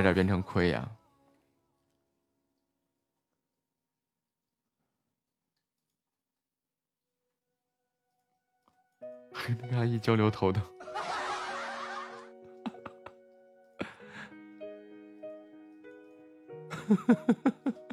[0.00, 0.90] 差点变成亏呀。
[9.46, 10.62] 跟他一交流，头疼。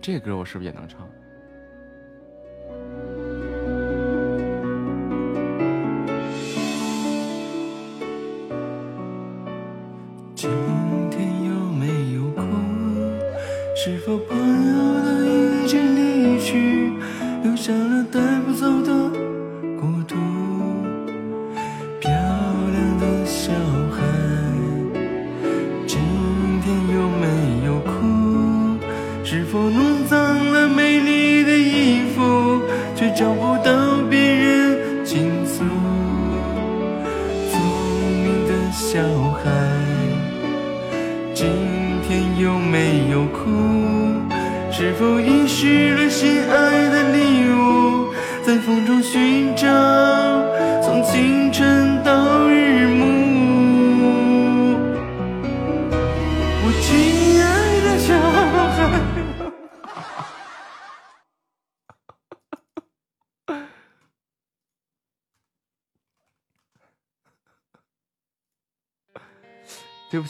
[0.00, 1.08] 这歌我是不是也能唱？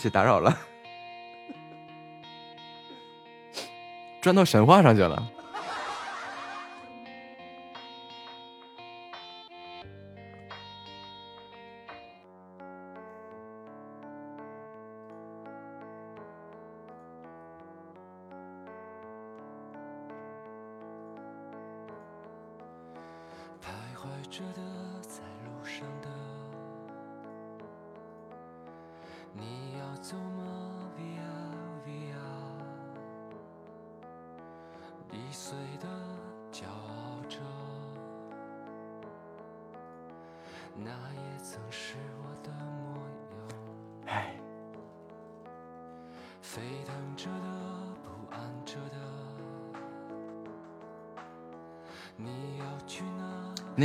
[0.00, 0.58] 去打扰了。
[4.20, 5.39] 转到神话上去了。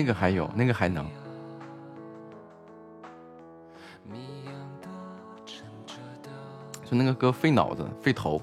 [0.05, 1.03] 那个还有那个还能。
[6.83, 8.39] 就那个歌费脑子费头。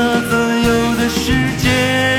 [0.00, 2.17] 那自由的世界。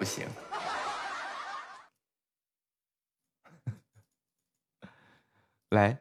[0.00, 0.24] 不行。
[5.68, 6.00] 来。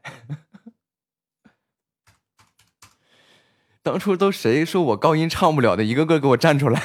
[3.83, 6.81] 当初都谁说我高音唱不了的一个个给我站出来。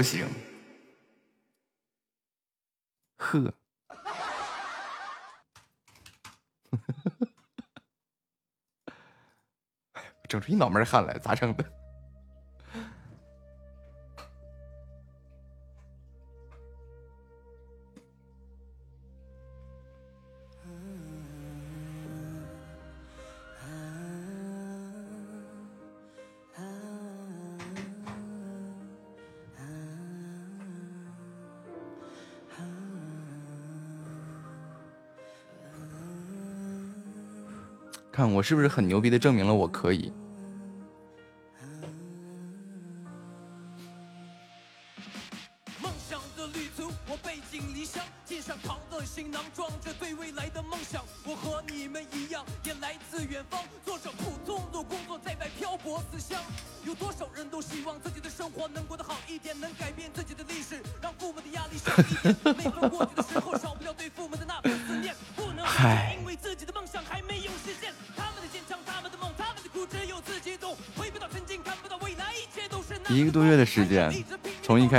[0.00, 0.26] 不行。
[3.18, 3.52] 呵，
[10.26, 11.79] 整出一脑门汗来，咋整的？
[38.40, 40.10] 我是不是很牛逼的证明了我可以？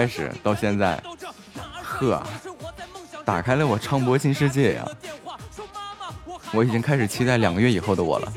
[0.02, 1.00] 开始到现在
[1.84, 2.24] 呵
[3.24, 4.88] 打开了我唱播新世界呀。
[6.52, 8.34] 我已经开始期待两个月以后的我了。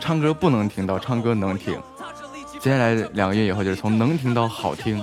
[0.00, 1.78] 唱歌不能停到唱歌能停
[2.58, 5.02] 接下来两个月以后就是从能停到好听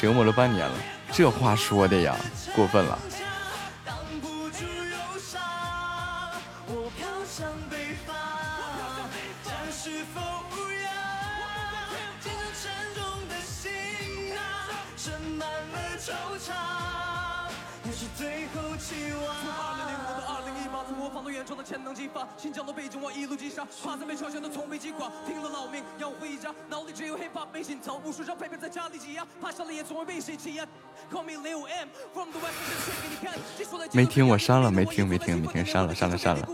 [0.00, 0.74] 折磨了半年了
[1.10, 2.14] 这话说的呀
[2.54, 2.98] 过分了。
[34.16, 36.48] 听我删了没听没听没听删了删了删了。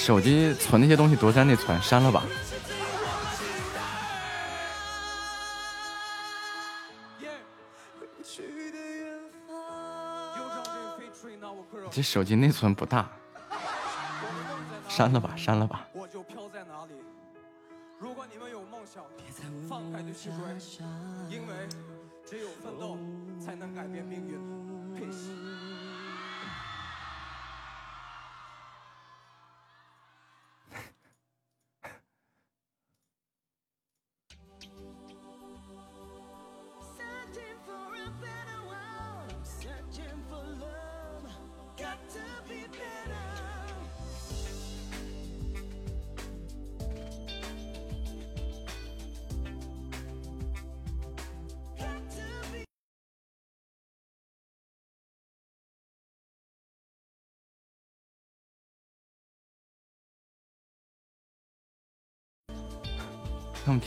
[0.00, 2.24] 手机存那些东西多占内存，删了吧。
[11.90, 13.06] 这手机内存不大，
[14.88, 15.86] 删了吧，删了吧。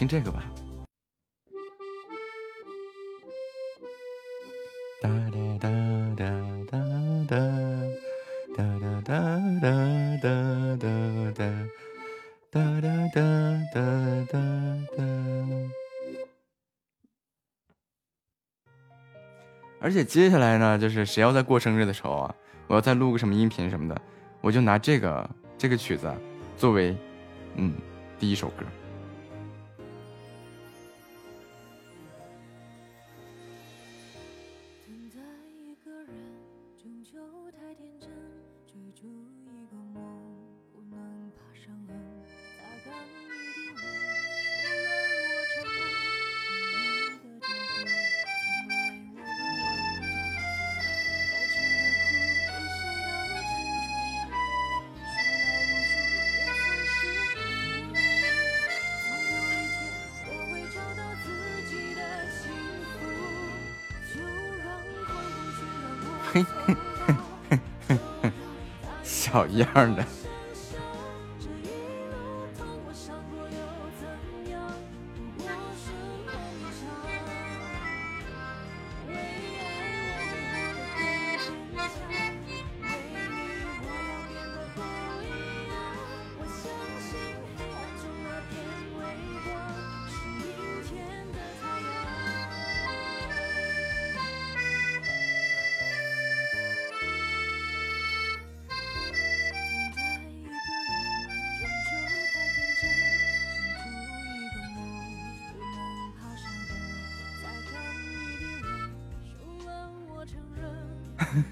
[0.04, 0.44] 听这个吧。
[5.02, 5.70] 哒哒哒
[6.18, 6.24] 哒
[6.70, 6.78] 哒
[7.30, 7.38] 哒
[8.54, 9.22] 哒哒哒
[9.62, 9.80] 哒哒
[10.76, 11.40] 哒哒
[12.52, 13.22] 哒哒哒
[13.74, 13.80] 哒
[14.30, 14.36] 哒
[14.98, 15.00] 哒。
[19.80, 22.36] 而且接下来呢，就是谁要在过生日的时候啊，
[22.68, 24.02] 我要再录个什么音频什么的，
[24.42, 26.14] 我就拿这个这个曲子
[26.58, 26.96] 作为
[27.56, 27.74] 嗯
[28.20, 28.66] 第一首歌。
[69.64, 70.23] 样的。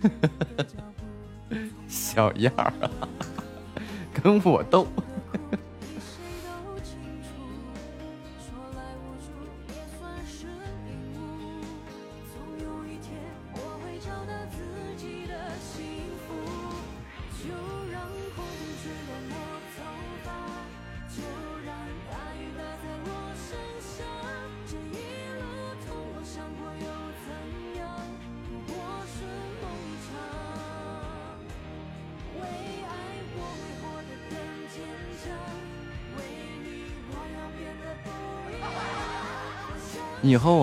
[0.02, 0.66] 呵呵
[1.50, 3.10] 呵，小样儿啊，
[4.14, 4.88] 跟我斗。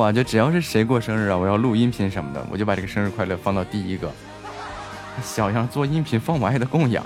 [0.09, 4.10] 感觉只要是谁过生日啊我要录音频什么的我就把这个生日快乐放到第一个。
[5.22, 7.05] 小样做音频放我爱的供养。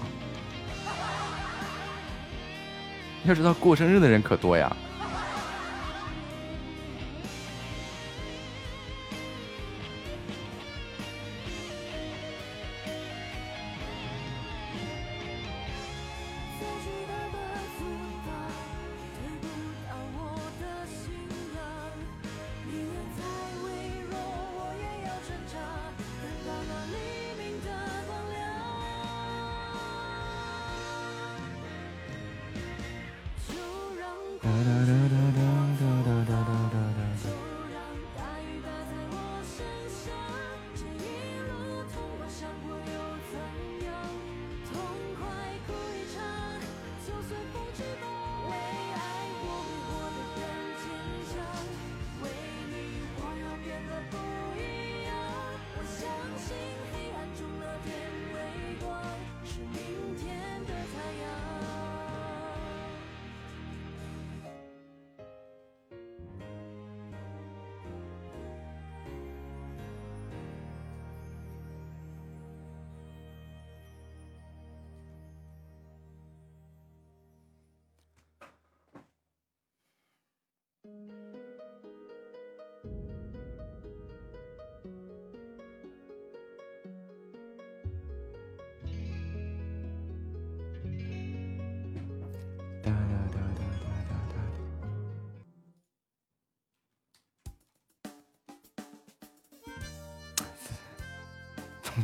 [3.24, 4.76] 要知道过生日的人可多呀。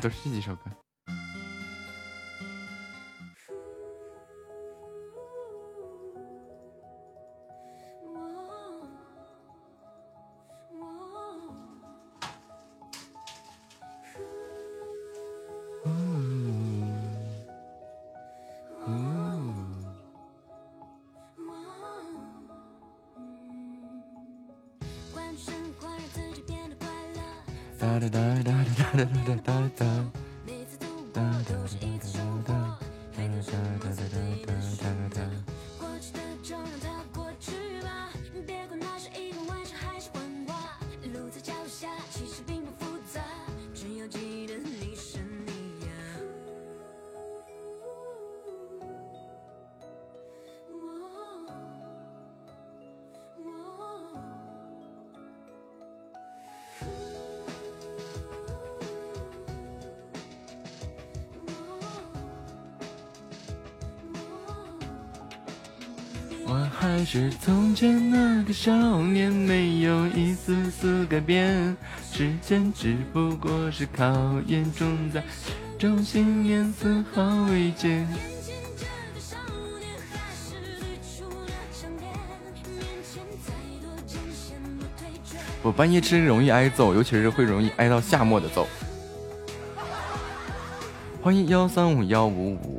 [0.08, 0.70] 是第几首歌？
[67.10, 71.74] 是从前那个少年，没有一丝丝改变。
[72.12, 74.04] 时间只不过是考
[74.46, 75.24] 验，重在
[75.78, 78.06] 中心念丝毫未减。
[85.62, 88.68] 我半夜吃容易挨揍，尤其是会容易挨到夏末的揍。
[91.22, 92.77] 欢迎幺三五幺五五。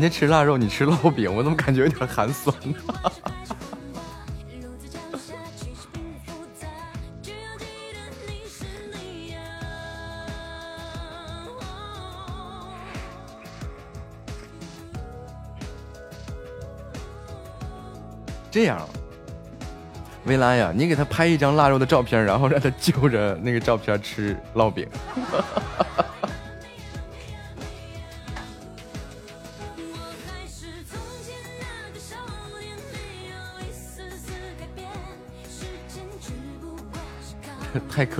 [0.00, 2.74] 人家吃腊肉，你吃烙饼，我怎么感觉有点寒酸呢？
[18.50, 18.88] 这样，
[20.24, 24.88] 薇拉呀，你给他拍一张腊肉的照片，然后让他就着那个照片吃烙饼。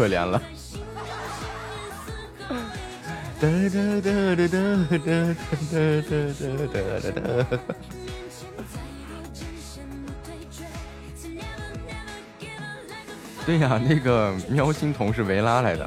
[0.01, 0.41] 可怜了。
[13.45, 15.87] 对呀那个喵星童是维拉来的。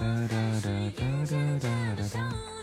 [0.00, 2.59] 哒哒哒哒哒哒哒。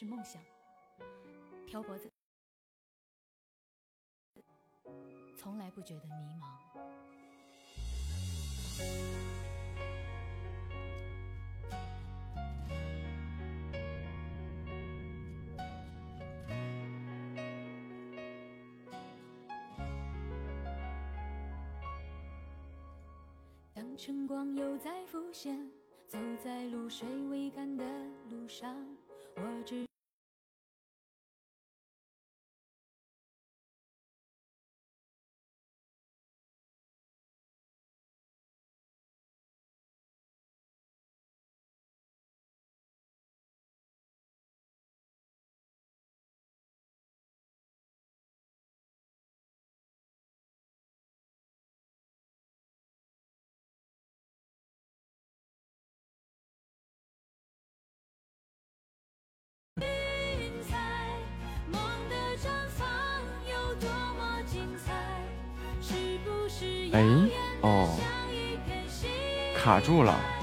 [0.00, 0.40] 是梦想，
[1.66, 2.08] 漂泊着，
[5.36, 6.48] 从来不觉得迷茫。
[23.74, 25.70] 当晨光又在浮现，
[26.08, 27.84] 走在露水未干的
[28.30, 28.74] 路上，
[29.36, 29.89] 我只。
[69.70, 70.39] 卡住了。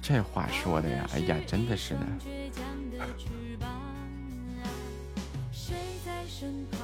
[0.00, 2.06] 这话说的呀哎呀真的是呢。
[5.52, 6.80] 谁在身旁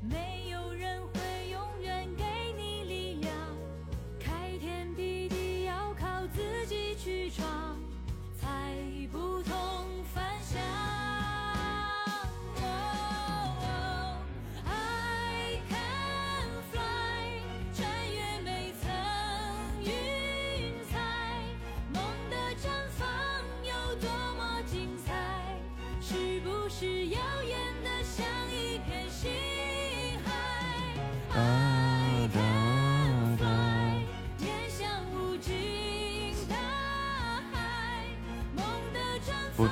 [0.00, 0.41] 没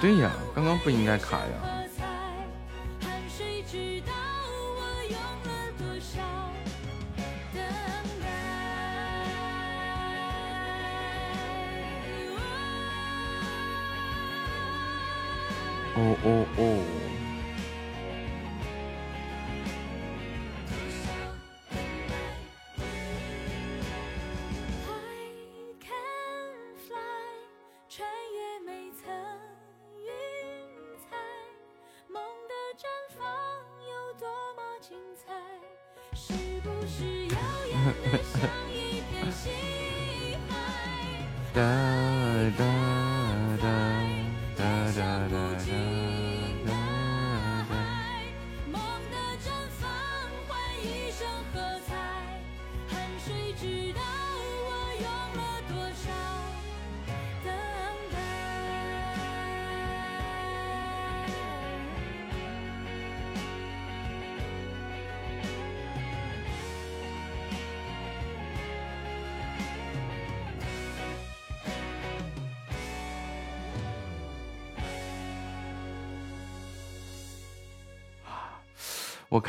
[0.00, 1.44] 对呀，刚刚不应该卡呀。
[15.96, 16.60] 哦哦哦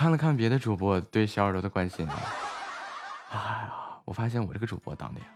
[0.02, 2.08] 看了看别的主播对小耳朵的关心
[3.30, 3.72] 哎呀
[4.04, 5.28] 我发现我这个主播当的呀。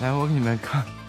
[0.00, 0.99] 来我给你们看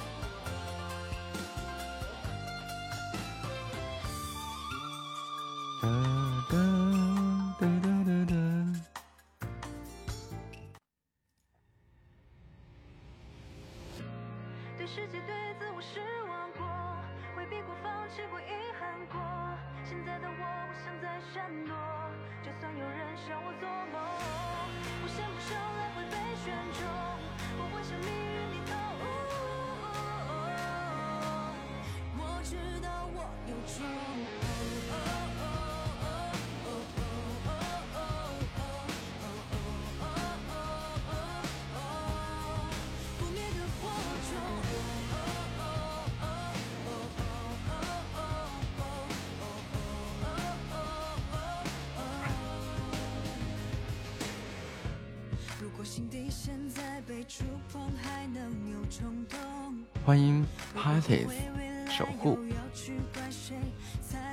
[61.92, 62.38] 守护。
[62.50, 63.58] 要去怪谁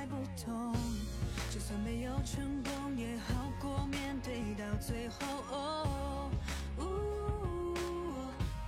[0.07, 0.15] 不
[1.51, 6.31] 就算没有成功也好过面对到最后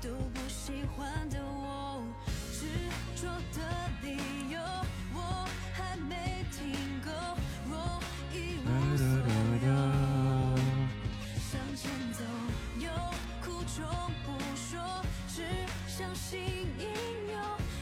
[0.02, 2.04] 都不喜欢的我
[2.52, 2.66] 执
[3.16, 3.62] 着的
[4.02, 4.18] 理
[4.50, 4.60] 由
[5.14, 6.74] 我还没听
[11.40, 12.24] 向前走
[13.42, 13.86] 苦衷
[14.26, 14.82] 不说
[15.28, 15.44] 只
[15.88, 16.40] 相信
[16.78, 17.21] 一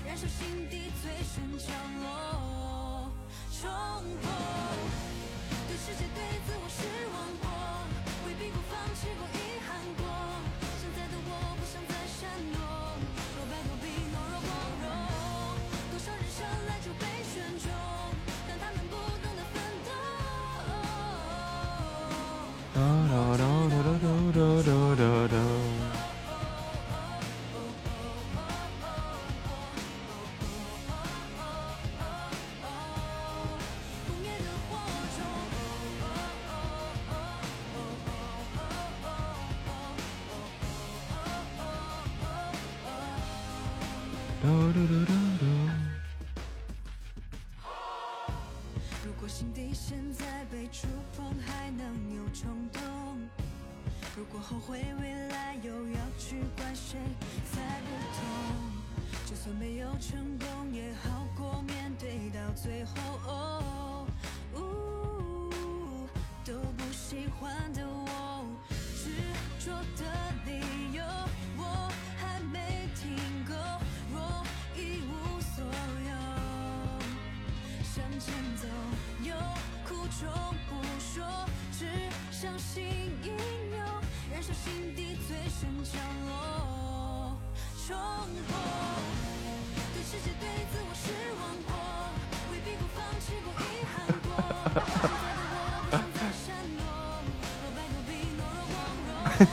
[0.10, 1.70] 燃烧心底最深角
[2.02, 3.14] 落，
[3.62, 3.70] 冲
[4.24, 4.26] 破。
[5.68, 6.82] 对世界对自我失
[7.14, 7.46] 望过，
[8.26, 10.02] 回避过，放弃过，遗憾过。
[10.82, 12.26] 现在的我不想再闪
[12.58, 12.58] 躲，
[13.38, 14.50] 若白若冰，懦弱光
[14.82, 14.90] 荣。
[15.92, 17.70] 多少人生来就被选中，
[18.48, 19.94] 但他们不懂得奋斗。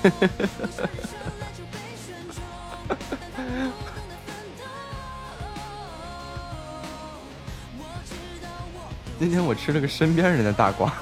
[9.19, 10.93] 今天我吃了个身边人的大瓜。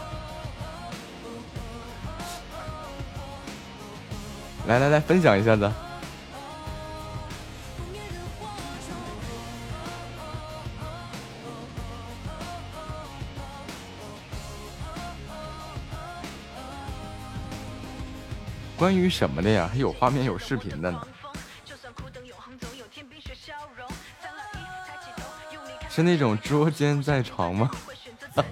[4.66, 5.70] 来来来，分享一下子。
[18.84, 19.66] 关于什么的呀？
[19.72, 21.00] 还有画面有视频的呢。
[25.88, 27.70] 是那种捉奸在床吗？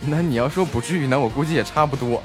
[0.00, 2.22] 那你要说不至于，那我估计也差不多。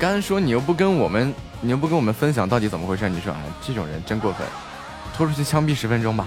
[0.00, 3.06] 刚刚说你又不跟我们，你又不跟我们分享到底怎么回事？
[3.06, 4.46] 你说啊，这种人真过分，
[5.14, 6.26] 拖出去枪毙十分钟吧。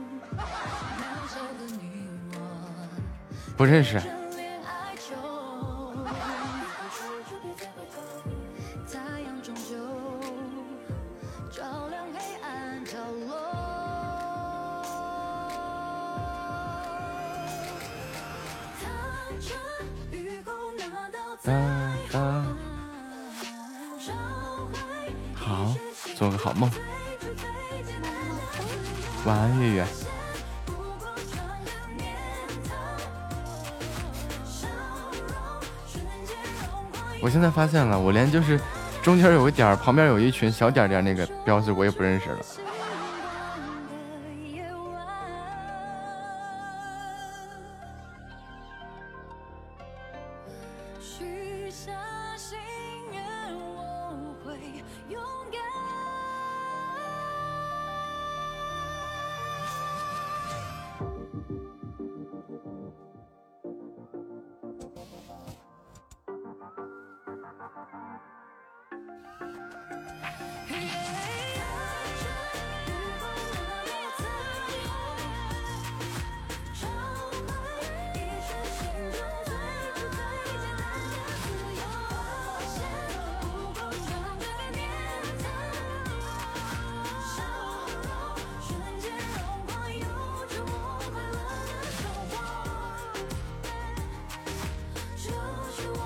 [3.61, 4.20] 不认识。
[37.61, 38.59] 发现了，我连就是
[39.03, 42.37] 中间有个点儿，旁边有一群小点点那个标志，我也不认识了。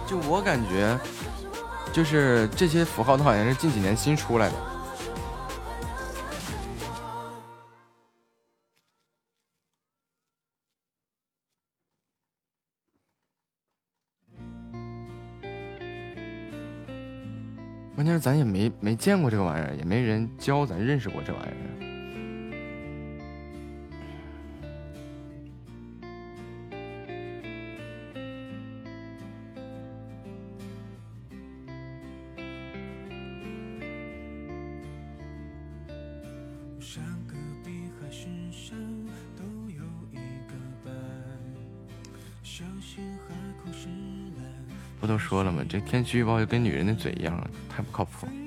[0.07, 0.97] 就我感觉，
[1.91, 4.55] 就是这些符号都好像是近几年新出来的。
[17.95, 21.84] 关键是咱也没没见过这个玩意儿，也没人教咱认识过这玩意儿。
[45.95, 48.27] 天气预报就跟女人的嘴一样，太不靠谱。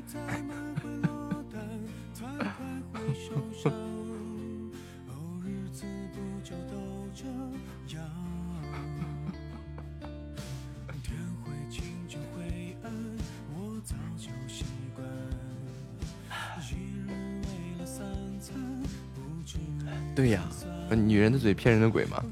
[20.14, 20.42] 对呀，
[20.90, 22.22] 女人的嘴骗人的鬼嘛。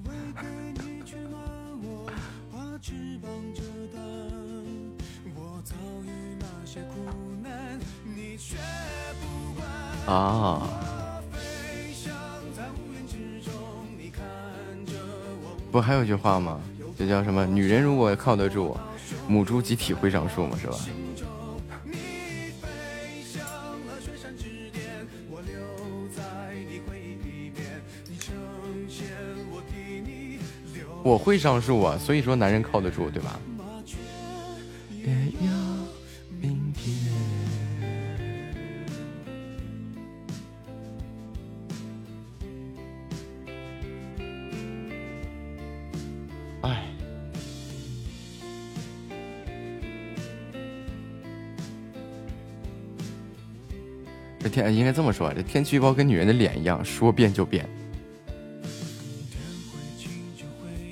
[15.96, 16.60] 有句话吗？
[16.98, 17.44] 这叫什么？
[17.46, 18.76] 女人如果靠得住，
[19.28, 20.76] 母猪集体会上树嘛，是吧？
[31.02, 33.38] 我会上树啊，所以说男人靠得住，对吧？
[54.86, 57.68] 应该这么说，这天气预报跟女人的脸一样，说变就变，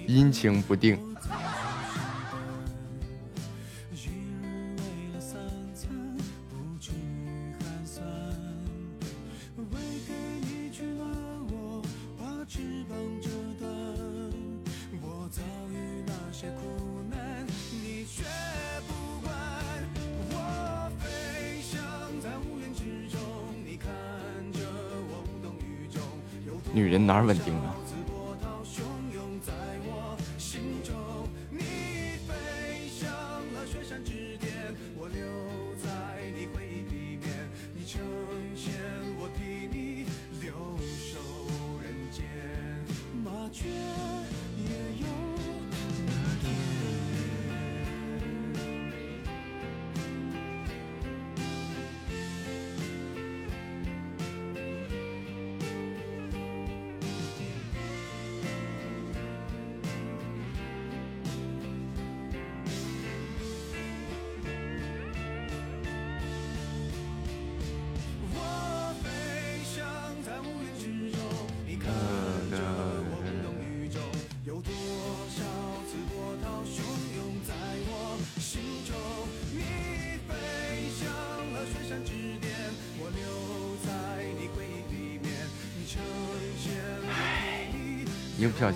[0.08, 0.98] 阴晴不定。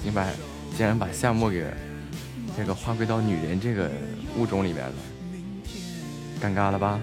[0.05, 0.27] 你把，
[0.77, 1.65] 竟然把夏末给
[2.57, 3.91] 这个划归到女人这个
[4.37, 4.95] 物种里面了，
[6.41, 6.99] 尴尬了吧？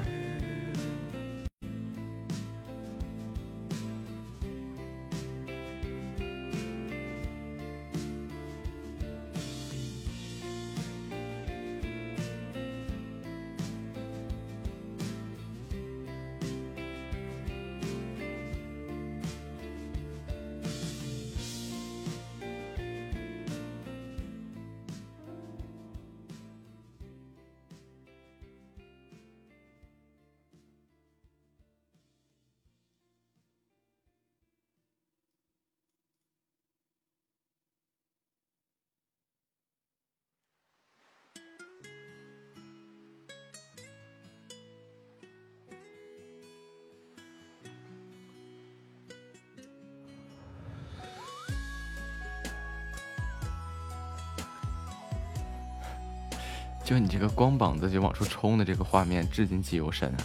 [57.18, 60.18] 这个光膀子就往出冲的这个画面，至今记忆犹深啊！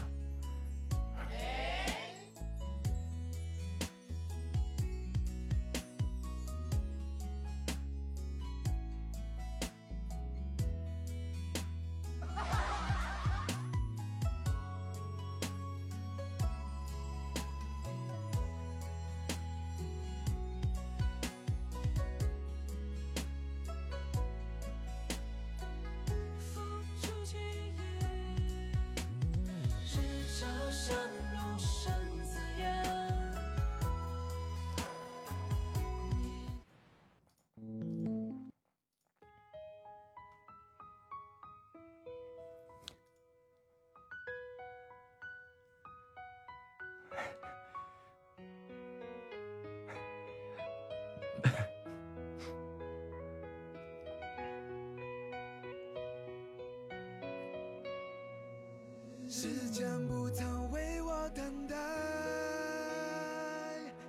[59.32, 61.76] 时间不曾为我等待，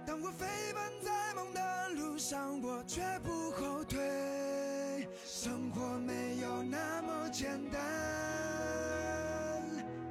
[0.03, 5.07] 当我飞奔在梦的路上，我绝不后退。
[5.23, 7.80] 生活没有那么简单，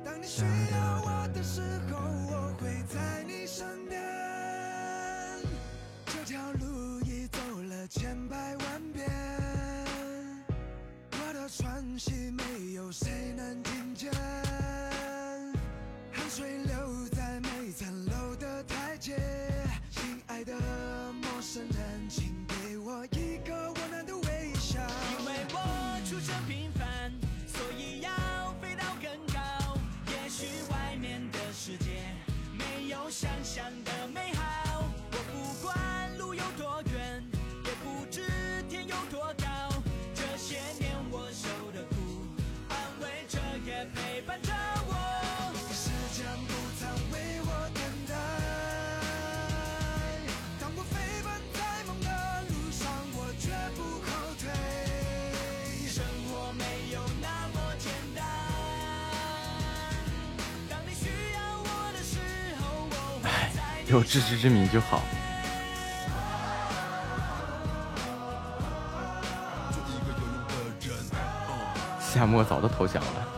[0.05, 1.61] 当你需要我的时
[1.91, 1.99] 候，
[2.31, 4.01] 我会在你身边。
[6.07, 9.11] 这条路已走了千百万遍，
[11.11, 13.30] 我的喘息没有谁
[63.91, 65.03] 有自知之明就好。
[72.01, 73.30] 夏末早都投降了。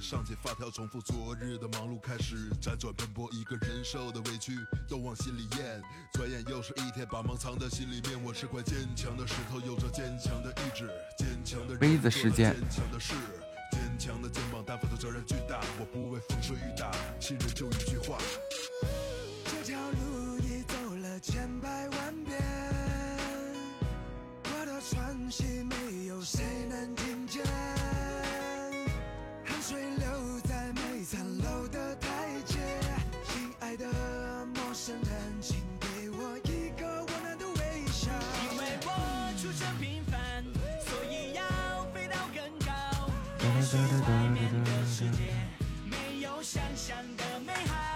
[0.00, 4.52] 上起发条，重复昨日的忙碌，开始辗转奔波，一个人受的委屈
[4.88, 5.82] 都往心里咽。
[6.12, 8.22] 转眼又是一天，把忙藏在心里面。
[8.22, 10.88] 我是块坚强的石头，有着坚强的意志，
[11.18, 12.54] 坚强的杯子时间。
[12.54, 13.12] 坚强的事，
[13.72, 15.60] 坚强的肩膀担负的责任巨大。
[15.80, 18.16] 我不畏风吹雨打，信任就一句话。
[19.46, 22.40] 这条路已走了千百万遍，
[24.44, 26.94] 我的喘息没有谁能
[33.76, 38.10] 爱的陌生人，请给我一个温暖的微笑。
[38.50, 40.42] 因为我出身平凡，
[40.80, 42.72] 所以要飞到更高。
[43.38, 45.30] 也许外面的世界
[45.84, 47.95] 没有想象的美好。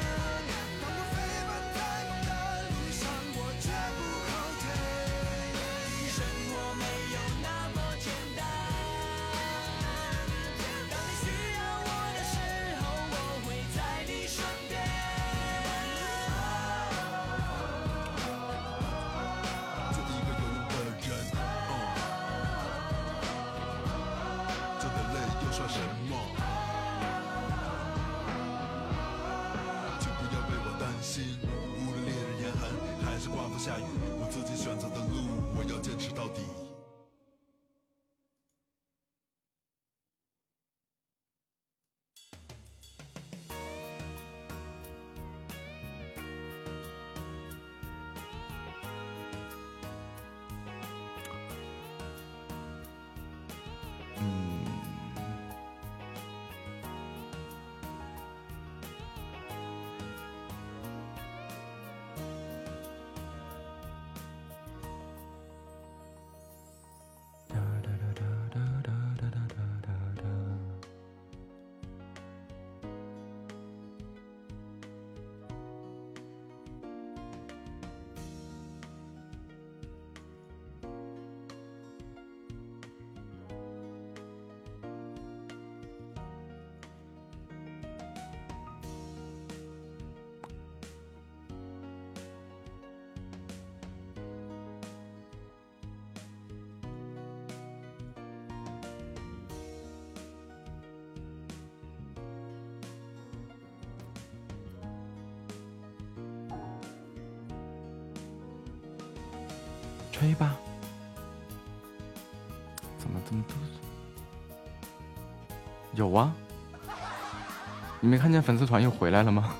[118.11, 119.55] 没看见粉丝团又回来了吗？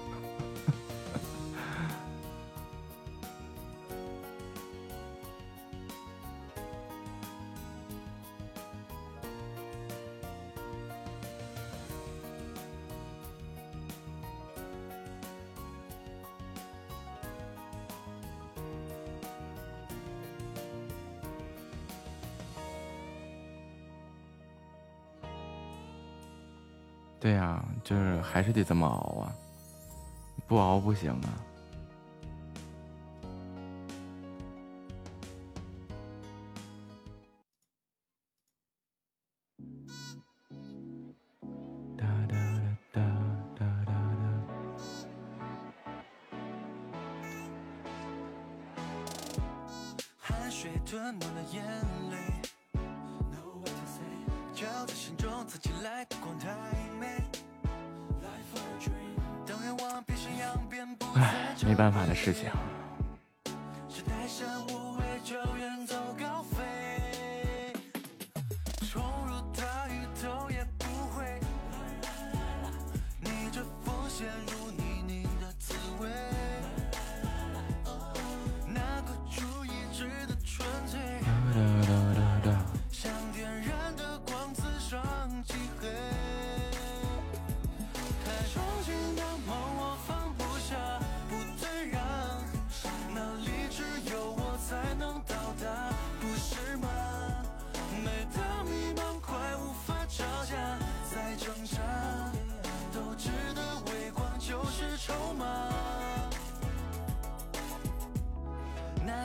[28.52, 29.34] 得这么熬啊，
[30.48, 31.51] 不熬不行啊。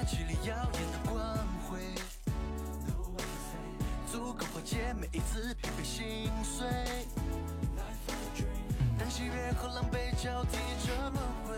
[0.07, 1.37] 气里耀眼的光
[1.69, 1.81] 辉，
[4.07, 6.65] 足够化解每一次疲惫心碎。
[8.97, 11.57] 当喜悦和狼狈交替着轮回，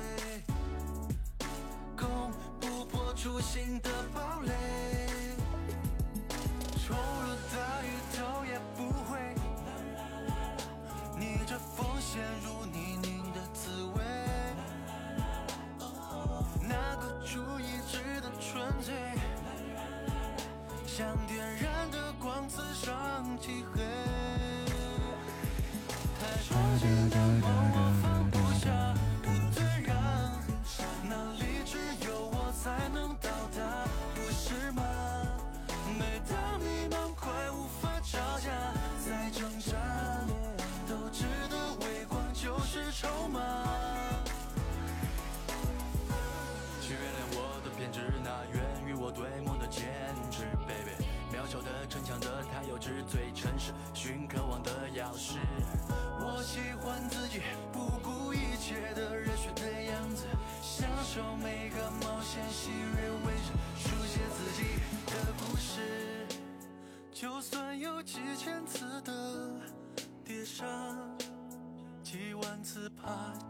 [1.94, 3.78] 攻不破初心
[20.98, 21.47] 像点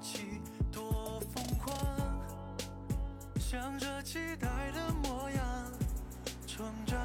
[0.01, 0.40] 起，
[0.70, 1.76] 多疯狂。
[3.39, 5.72] 向着期待的模样
[6.47, 6.98] 成长，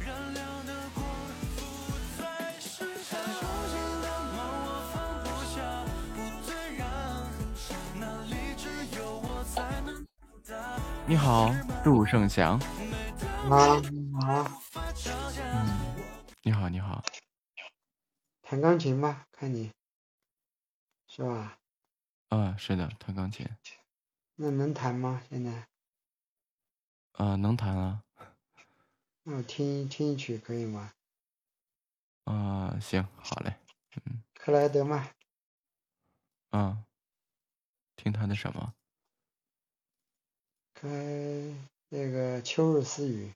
[0.00, 1.04] 燃亮的光
[1.56, 1.60] 不
[4.00, 5.56] 的梦，我放不下，
[6.14, 6.16] 不
[6.46, 6.84] 退让，
[8.00, 8.64] 那里只
[8.96, 10.02] 有我才能
[10.48, 10.52] 到。
[11.06, 11.52] 你好，
[11.84, 12.58] 杜胜祥。
[13.50, 13.76] 啊
[14.22, 14.46] 啊，
[15.52, 16.02] 嗯，
[16.42, 17.02] 你好，你好。
[18.42, 19.70] 弹钢琴吧，看你，
[21.14, 21.58] 是吧？
[22.30, 23.46] 啊，是的，弹钢琴。
[24.36, 25.22] 那能弹吗？
[25.28, 25.68] 现在？
[27.12, 28.02] 啊，能弹啊。
[29.24, 30.94] 那我听听一曲可以吗？
[32.24, 33.54] 啊，行，好嘞。
[34.06, 34.22] 嗯。
[34.32, 35.14] 克莱德曼。
[36.48, 36.82] 啊。
[37.94, 38.72] 听他的什么？
[40.72, 40.88] 开
[41.90, 43.34] 那个秋日私语。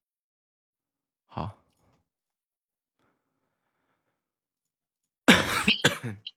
[1.26, 1.58] 好。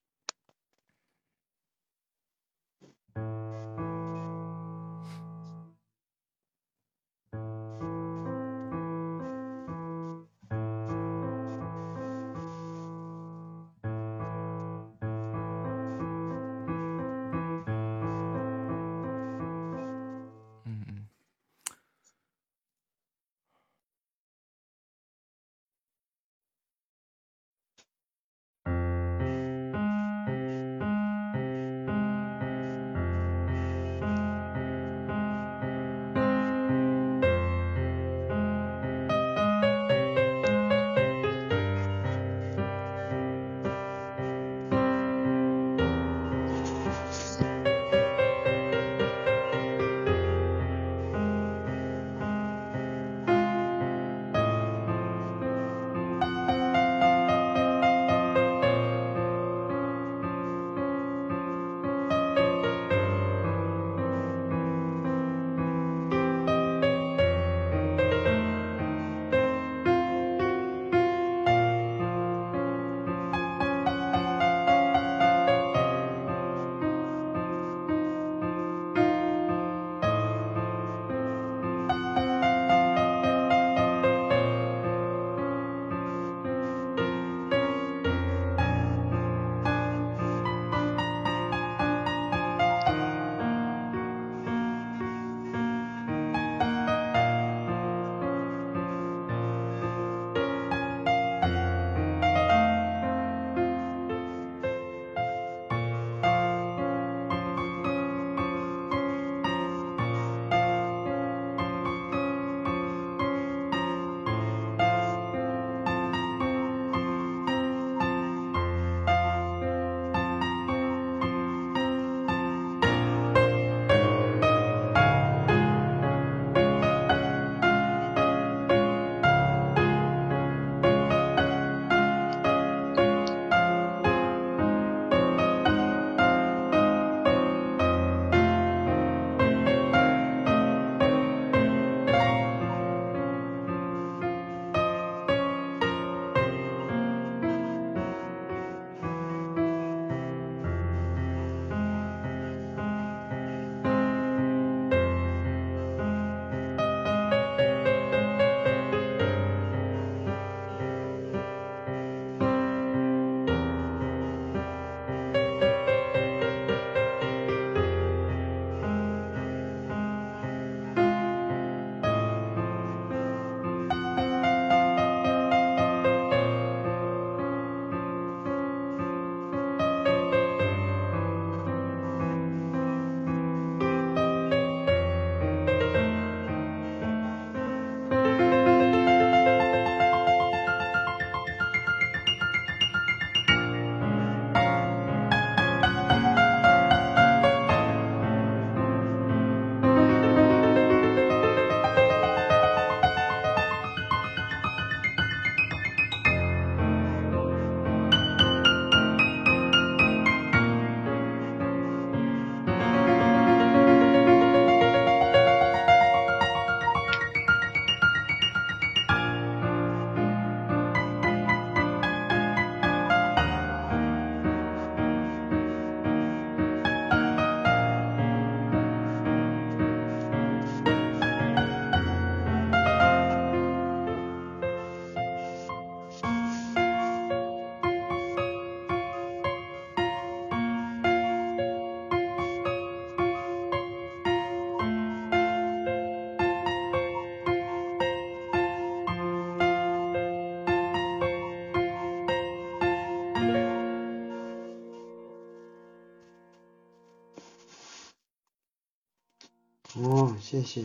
[260.50, 260.82] 谢谢。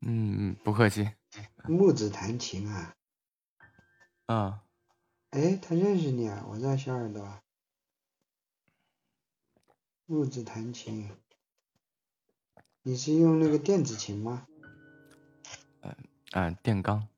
[0.00, 1.10] 嗯嗯，不客气。
[1.66, 2.94] 木子弹琴啊？
[4.26, 4.60] 嗯。
[5.30, 6.44] 哎，他认识你啊？
[6.46, 7.42] 我叫小耳朵。
[10.04, 11.10] 木子弹琴，
[12.82, 14.46] 你是用那个电子琴吗？
[15.80, 15.96] 嗯
[16.32, 17.08] 嗯，电钢。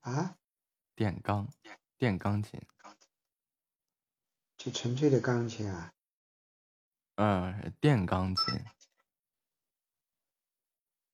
[0.00, 0.36] 啊？
[0.96, 1.48] 电钢，
[1.96, 2.60] 电钢琴。
[4.56, 5.94] 就纯粹的钢琴啊？
[7.14, 8.64] 嗯，电钢琴。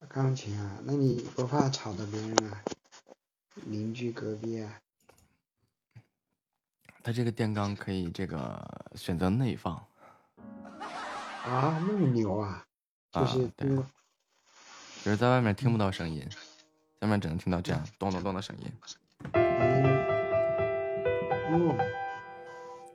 [0.08, 0.78] 钢琴啊？
[0.84, 2.62] 那你不怕吵到别人啊？
[3.66, 4.80] 邻居隔壁啊？
[7.02, 8.64] 它这个电钢可以这个
[8.94, 9.74] 选择内放。
[11.44, 12.64] 啊，那么牛啊！
[13.12, 13.68] 就是对，
[15.02, 16.26] 就是在外面听不到声音，
[17.00, 18.72] 下面只能听到这样咚咚咚的声音。
[19.32, 19.84] 嗯，
[21.52, 21.76] 哦，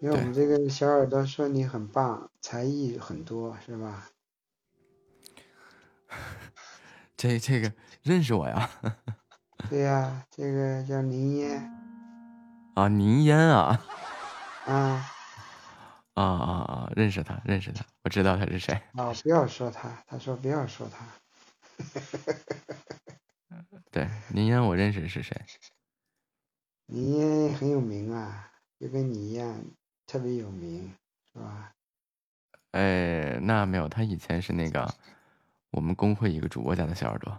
[0.02, 4.10] 因为我们这个小耳朵说你很棒，才艺很多，是吧？
[7.20, 7.70] 这这个
[8.02, 8.70] 认识我呀？
[9.70, 11.62] 对呀，这个叫林烟。
[12.76, 13.84] 啊，林烟啊。
[14.66, 15.06] 啊。
[16.14, 16.92] 啊啊啊！
[16.96, 18.74] 认识他，认识他，我知道他是谁。
[18.94, 21.06] 啊，不要说他，他说不要说他。
[23.92, 25.36] 对，林烟我认识是谁？
[26.86, 28.50] 林烟很有名啊，
[28.80, 29.62] 就跟你一样，
[30.08, 30.94] 特别有名，
[31.34, 31.74] 是吧？
[32.72, 34.94] 哎，那没有，他以前是那个
[35.72, 37.32] 我们公会一个主播家的小耳朵。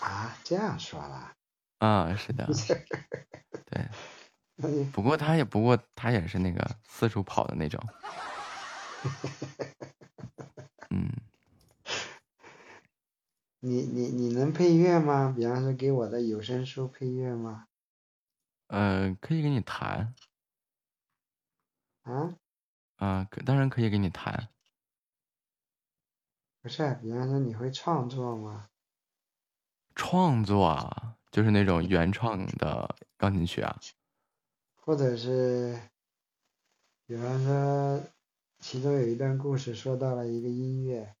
[0.00, 1.32] 啊，这样说了。
[1.78, 2.46] 啊，是的。
[3.66, 3.88] 对。
[4.92, 7.82] 不过他也不过他也是那个四处跑的那种，
[10.90, 11.10] 嗯。
[13.62, 15.34] 你你你能配乐吗？
[15.36, 17.66] 比方说给我的有声书配乐吗？
[18.68, 20.14] 呃，可以给你弹。
[22.02, 22.34] 啊？
[22.96, 24.48] 啊，当然可以给你弹。
[26.62, 28.68] 不是，比方说你会创作吗？
[29.94, 33.80] 创作啊，就是那种原创的钢琴曲啊。
[34.76, 35.80] 或者是，
[37.06, 38.02] 比方说，
[38.58, 41.14] 其中有一段故事说到了一个音乐，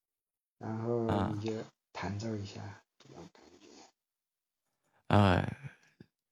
[0.58, 1.52] 然后你就
[1.92, 2.60] 弹奏一下
[2.98, 3.68] 这种感觉。
[5.08, 5.56] 呃，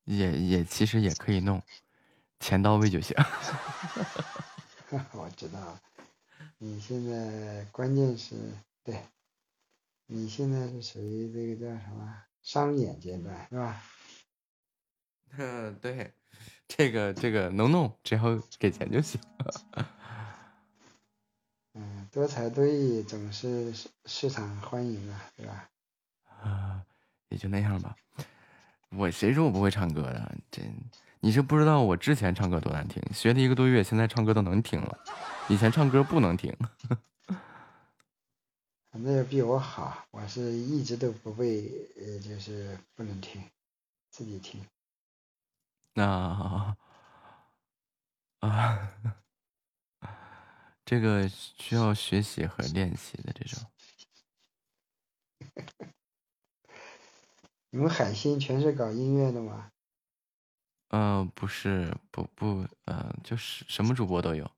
[0.05, 1.63] 也也其实也可以弄，
[2.41, 3.17] 钱到位就行。
[5.13, 5.79] 我知道，
[6.59, 8.37] 你现在关键是
[8.89, 9.03] 对，
[10.07, 13.83] 你现在是属于这个叫什么商演阶段是吧？
[15.37, 16.15] 嗯， 对。
[16.67, 18.23] 这个这个能弄，只要
[18.59, 19.21] 给钱就行。
[21.75, 23.75] 嗯，多才多艺总是
[24.07, 25.69] 市场欢迎啊，对吧？
[26.41, 26.83] 啊，
[27.29, 27.95] 也就那样吧。
[28.89, 30.35] 我谁说我不会唱歌的？
[30.51, 30.63] 这
[31.21, 34.99] 你是不知道我之前唱歌多难听，学了一个多月，现在唱歌都能听了。
[35.49, 36.57] 以前唱歌不能听。
[38.91, 43.43] 那也比我好，我是一直都不被，呃，就是不能听，
[44.11, 44.61] 自己听。
[45.95, 46.77] 那
[48.41, 48.89] 啊，
[50.85, 53.71] 这个需要学习和练习的这种。
[57.71, 59.71] 你们海星全是搞音乐的吗？
[60.91, 64.58] 嗯，不是，不不，嗯，就是什么主播都有。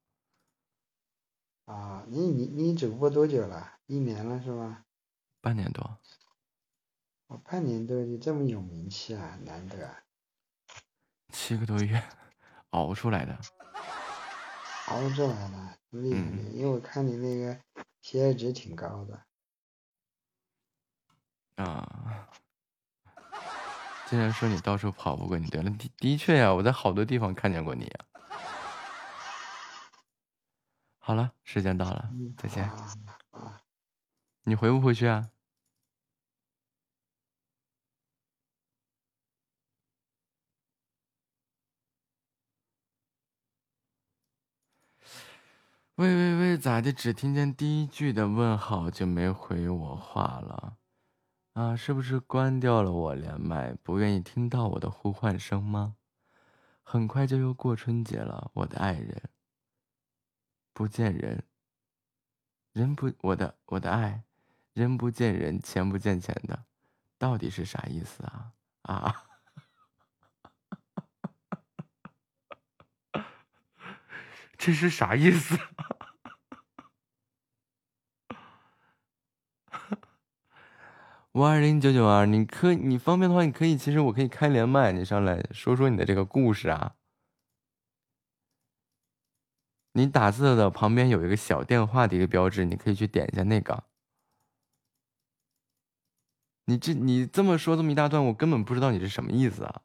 [1.71, 3.75] 啊，你你你主播多久了？
[3.87, 4.85] 一年了是吧？
[5.41, 5.99] 半年多。
[7.29, 9.89] 我半年多就这么有名气啊，难得。
[11.33, 12.03] 七个多月
[12.71, 13.39] 熬出来的，
[14.91, 16.21] 熬出来的厉害！
[16.53, 17.57] 因为我看你那个
[18.03, 19.23] 喜爱值挺高的。
[21.63, 22.29] 啊！
[24.11, 28.01] 竟然说你到处跑不过你对了，的的确呀，我在好多地方看见过你呀。
[31.03, 32.71] 好了，时间到了，再见。
[34.45, 35.31] 你回不回去啊？
[45.97, 46.93] 喂喂喂，咋的？
[46.93, 50.77] 只听见第一句的问号就没回我话了？
[51.55, 55.97] 啊，是不是关掉了我连麦，不愿意听到我的呼唤声吗？
[56.83, 59.31] 很快就又过春节了，我的爱人，
[60.73, 61.45] 不见人，
[62.73, 64.25] 人不我的我的爱，
[64.73, 66.65] 人不见人，钱不见钱的，
[67.19, 68.53] 到底是啥意思啊？
[68.83, 69.25] 啊？
[74.57, 75.59] 这是啥意思？
[81.33, 86.97] 五二零九九二，你可你方便的话，你可以，其实我可以开连麦，你上来说说你的这个故事啊。
[89.93, 93.85] 你打字的旁边有一个小电话的一个标志你可以去点一下那个。
[96.67, 99.83] 你这你这么说这么一大段我根本不知道你是什么意思啊。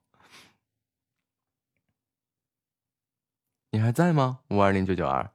[3.72, 4.42] 你还在吗？
[4.50, 5.32] 五二零九九二。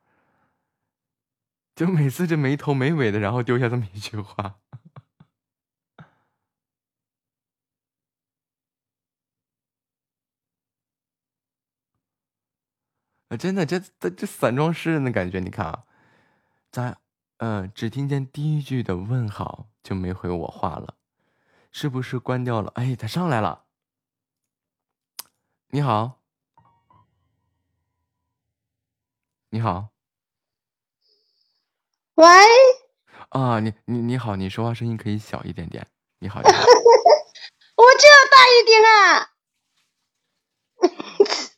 [1.75, 4.61] 就每次这没头没尾的然后丢下这么一句话。
[13.31, 15.85] 啊，真的，这这这散装诗人的感觉，你看啊，
[16.73, 16.99] 咱
[17.39, 20.97] 嗯，只听见第一句的问好就没回我话了，
[21.71, 22.73] 是不是关掉了？
[22.75, 23.67] 哎，他上来了，
[25.69, 26.21] 你好，
[29.51, 29.91] 你好，
[32.17, 32.27] 喂，
[33.29, 35.87] 啊，你你你好，你说话声音可以小一点点，
[36.19, 36.65] 你好，你好，
[37.77, 39.31] 我就要大一点啊。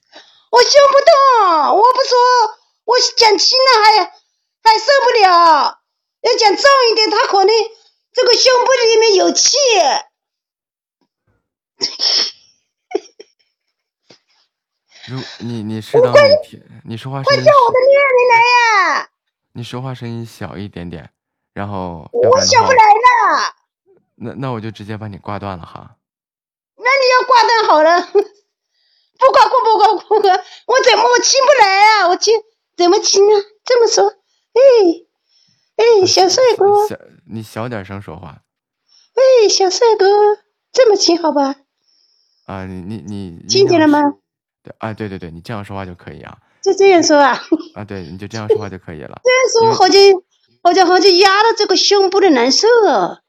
[0.52, 2.18] 我胸不痛，我不说，
[2.84, 4.04] 我讲轻了还
[4.62, 5.80] 还受不了，
[6.20, 7.54] 要讲重一点，他可能
[8.12, 9.56] 这个胸部里面有气。
[15.08, 16.12] 如你你适当
[16.44, 18.36] 听，你说话声音快叫我的恋人来
[18.98, 19.08] 呀！
[19.54, 21.10] 你说话声音小一点点，
[21.54, 23.54] 然后我小不来了。
[24.16, 25.96] 那那我就直接把你挂断了哈。
[26.76, 28.12] 那你要挂断好了。
[29.24, 32.08] 不管不不挂不管，我怎么我亲不来啊？
[32.08, 32.34] 我亲
[32.76, 33.40] 怎么亲啊？
[33.64, 34.60] 这么说，哎
[35.76, 36.96] 哎，小帅哥，小
[37.30, 38.42] 你小点声说话。
[39.14, 40.06] 喂，小帅哥，
[40.72, 41.54] 这么亲好吧？
[42.46, 44.00] 啊，你你你听见了吗？
[44.64, 46.38] 对啊，对对对，你这样说话就可以啊。
[46.62, 47.40] 就这样说啊？
[47.74, 49.20] 啊，对，你就这样说话就可以了。
[49.22, 50.00] 这样说好像
[50.62, 53.20] 好像好像压到这个胸部的难受啊！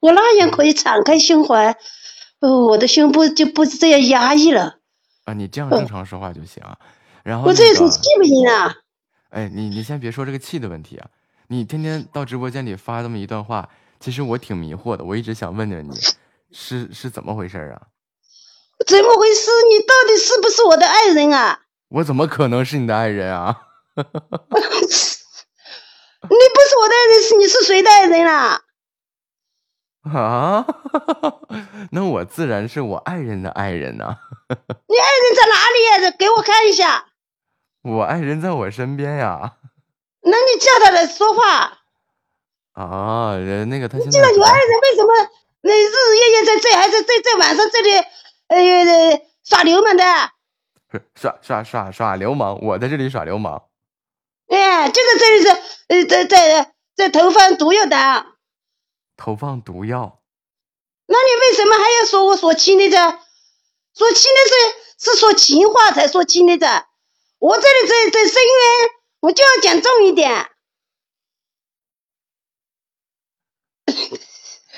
[0.00, 1.76] 我那样可以敞开胸怀，
[2.40, 4.79] 哦，我的胸部就不是这样压抑了。
[5.30, 6.62] 啊，你这样正常说话就行。
[7.22, 8.74] 然后我这种气不行啊！
[9.30, 11.06] 哎，你你先别说这个气的问题啊，
[11.48, 13.68] 你天天到直播间里发这么一段话，
[14.00, 15.94] 其实我挺迷惑的，我一直想问着你，
[16.50, 17.82] 是是怎么回事啊？
[18.86, 19.50] 怎么回事？
[19.68, 21.60] 你到底是不是我的爱人啊？
[21.90, 23.62] 我怎么可能是你的爱人啊？
[23.94, 24.10] 你不
[26.28, 28.34] 是我的爱人，是你是谁的爱人啦？
[28.46, 28.62] 啊，
[31.92, 34.16] 那我自然是我爱人的爱人呐。
[34.48, 36.10] 你爱人在哪里呀？
[36.18, 37.06] 给我看一下。
[37.82, 39.56] 我爱人在我身边呀。
[40.22, 41.78] 那你叫他来说话。
[42.72, 44.12] 啊，人那个他现在。
[44.12, 45.12] 既然有爱人，为什么
[45.62, 47.96] 那日日夜夜在这，还是在在晚上这里，
[48.48, 50.04] 呃，耍流氓的？
[51.14, 52.58] 耍耍耍耍流氓！
[52.62, 53.64] 我在这里耍流氓。
[54.48, 55.48] 哎，就在这里是，
[55.88, 58.26] 呃，在在在投放毒药的。
[59.20, 60.22] 投放毒药？
[61.04, 62.96] 那你为什么还要说我说轻的着？
[63.94, 64.40] 说轻的
[64.98, 66.86] 是是说情话才说轻的着。
[67.38, 68.90] 我这里在在深渊，
[69.20, 70.48] 我就要讲重一点。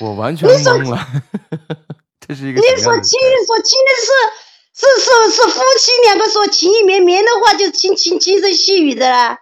[0.00, 1.06] 我完全懵了，
[2.26, 4.10] 这是一个你说轻说轻的是
[4.74, 9.38] 是是是夫妻两个说情意绵绵的话，就轻轻轻声细语的啦。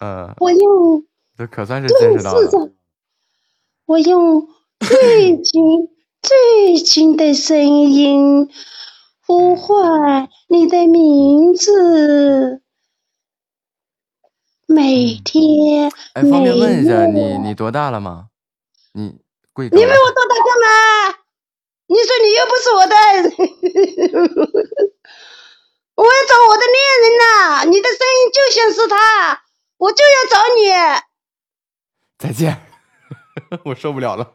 [0.00, 0.34] 嗯。
[0.40, 1.06] 我用。
[1.38, 2.72] 这可算是见识到了。
[3.92, 4.48] 我用
[4.80, 5.90] 最轻
[6.22, 8.48] 最轻的声音
[9.26, 12.62] 呼唤你的名字，
[14.66, 15.92] 每天。
[16.14, 18.28] 哎，方便问一下你，你多大了吗？
[18.94, 19.14] 你
[19.52, 19.68] 贵？
[19.68, 21.18] 你问我多大干嘛？
[21.88, 23.24] 你说你又不是我的爱人，
[25.96, 27.66] 我要找我的恋人呐！
[27.66, 29.42] 你的声音就像是他，
[29.76, 30.62] 我就要找你。
[32.18, 32.71] 再见。
[33.64, 34.34] 我受不了了！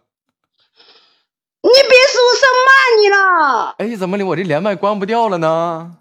[1.62, 3.76] 你别说，我上骂你了。
[3.80, 4.26] 哎，怎么的？
[4.26, 5.98] 我这连麦关不掉了呢？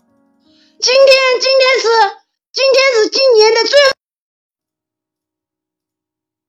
[0.81, 1.89] 今天，今天是
[2.53, 3.79] 今天是今年的最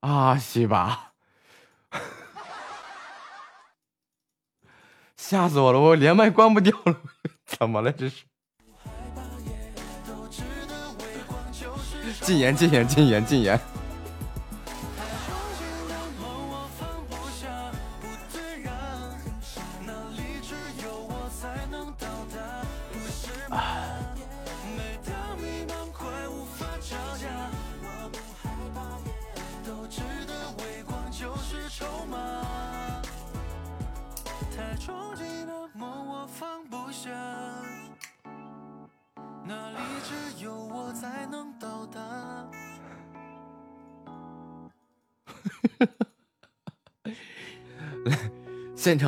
[0.02, 1.14] 啊，西吧！
[5.18, 5.80] 吓死我了！
[5.80, 7.02] 我连麦关不掉了，
[7.46, 7.92] 怎么了？
[7.92, 8.24] 这是？
[12.22, 13.60] 禁言，禁言，禁言，禁言。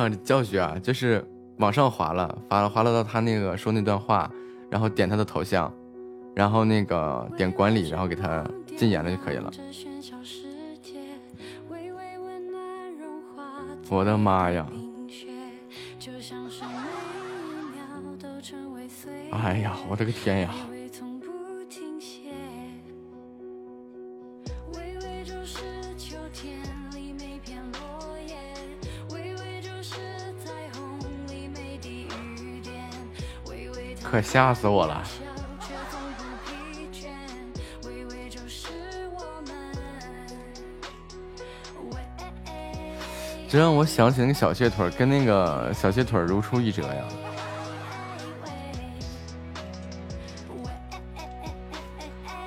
[0.00, 1.22] 场教学啊，就是
[1.58, 4.30] 往上滑了，滑了滑了到他那个说那段话，
[4.70, 5.72] 然后点他的头像，
[6.34, 8.44] 然后那个点管理，然后给他
[8.76, 9.50] 禁言了就可以了。
[13.90, 14.66] 我的妈呀。
[19.32, 20.50] 哎呀，我的个天呀！
[34.10, 35.04] 可吓死我了！
[43.48, 47.04] 这让我想起那个小蟹腿，跟那个小蟹腿如出一辙呀。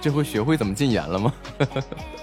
[0.02, 1.34] 这回学会怎么禁言了吗？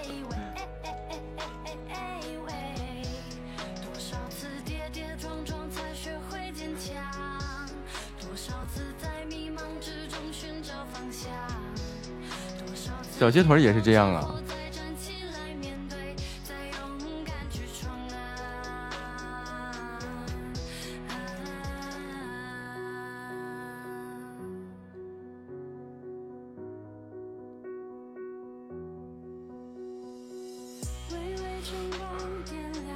[13.21, 14.35] 小鸡腿也是这样啊。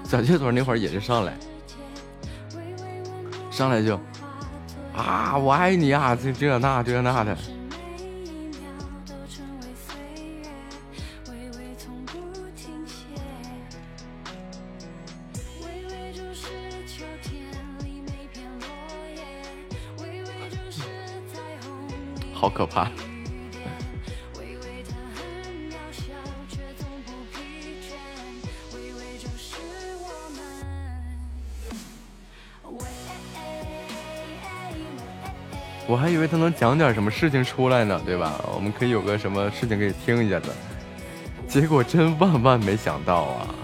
[0.04, 1.36] 小鸡腿那会儿也是上来，
[3.50, 4.00] 上来就
[4.96, 7.36] 啊，我爱你啊，这这那这那的。
[22.44, 22.90] 好可怕！
[32.62, 32.78] 我们。
[35.86, 38.38] 我还以为他能讲点什么事情出来呢，对吧？
[38.54, 40.48] 我们可以有个什么事情可以听一下的。
[41.48, 43.54] 结果真万万没想到啊，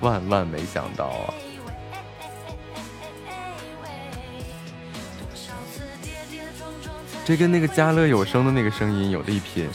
[0.00, 1.34] 万万没想到啊！
[7.24, 9.68] 这跟那个家乐有声的那个声音有的一拼。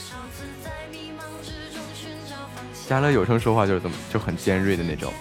[2.86, 5.12] 家乐有声说话就是怎么就很尖锐的那种。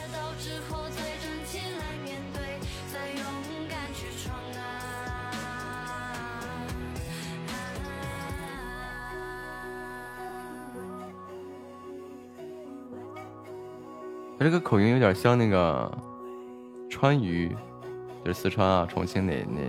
[14.39, 15.91] 他这个口音有点像那个
[16.89, 17.49] 川渝，
[18.23, 19.61] 就是四川啊、重庆那那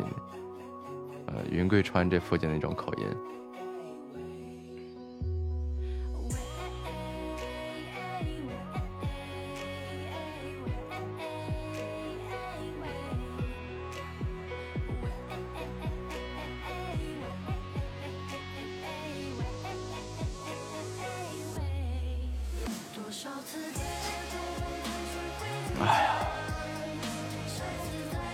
[1.29, 3.07] 呃云贵川这附近的一种口音。
[25.81, 26.15] 哎呀，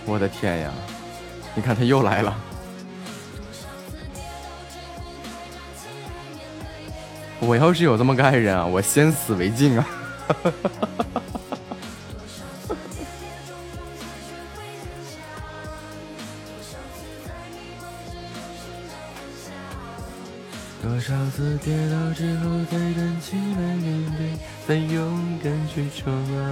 [0.05, 0.71] 我的天呀！
[1.53, 2.35] 你看他又来了。
[7.47, 9.87] 我要是有这么个爱人啊，我先死为敬啊！
[20.81, 24.33] 多少次跌倒之后再站起来面对，
[24.67, 26.43] 再勇敢去闯啊！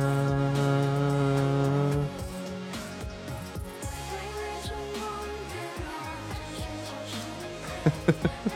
[7.86, 8.53] 你 这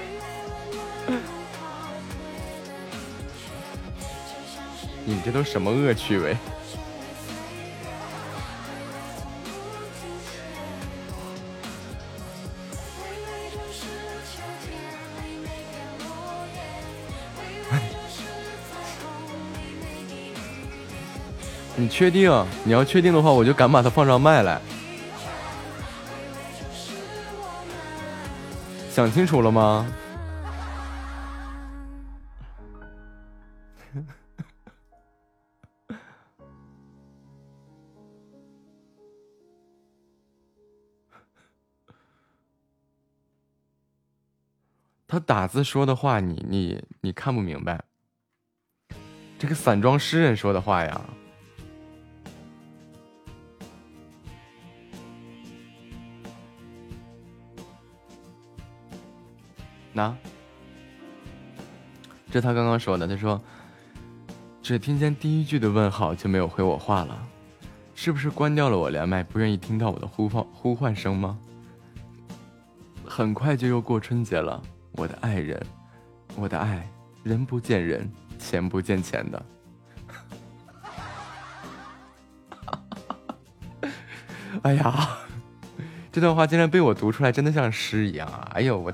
[5.37, 6.35] 都什么恶趣味？
[21.75, 22.31] 你确定？
[22.63, 24.59] 你要确定的话，我就敢把它放上麦来。
[28.91, 29.85] 想清楚了吗？
[45.19, 47.83] 打字说的话，你你你看不明白。
[49.39, 51.01] 这个散装诗人说的话呀，
[59.93, 60.15] 那
[62.31, 63.41] 这他刚刚说的，他说
[64.61, 67.27] 只听见第一句的问号就没有回我话了，
[67.95, 71.39] 是不是关掉了我连麦，不愿意听到我的呼唤呼唤声吗？
[73.05, 74.61] 很快就又过春节了，
[74.97, 75.65] 我的爱人，
[76.35, 76.85] 我的爱
[77.23, 79.45] 人不见人，钱不见钱的。
[84.63, 85.19] 哎呀，
[86.11, 88.49] 这段话竟然被我读出来，真的像诗一样啊！
[88.55, 88.91] 哎呦我。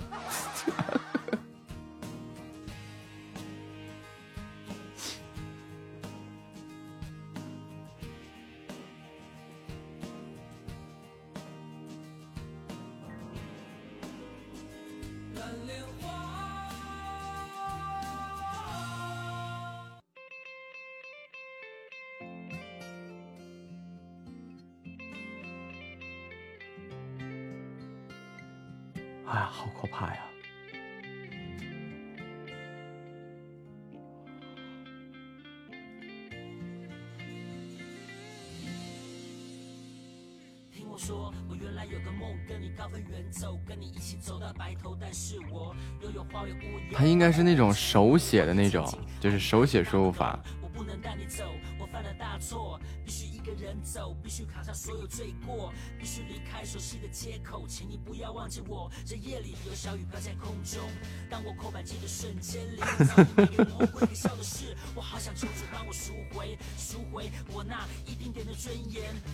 [48.33, 50.39] 写的那种，就是手写输入法。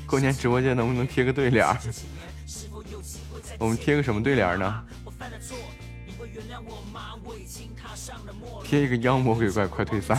[0.05, 1.65] 过，年直播间能不能贴个对联？
[3.57, 4.83] 我们贴个什么对联呢？
[6.39, 10.17] 原谅我，妈，我已经踏上了末路贴一个妖魔鬼怪快退散。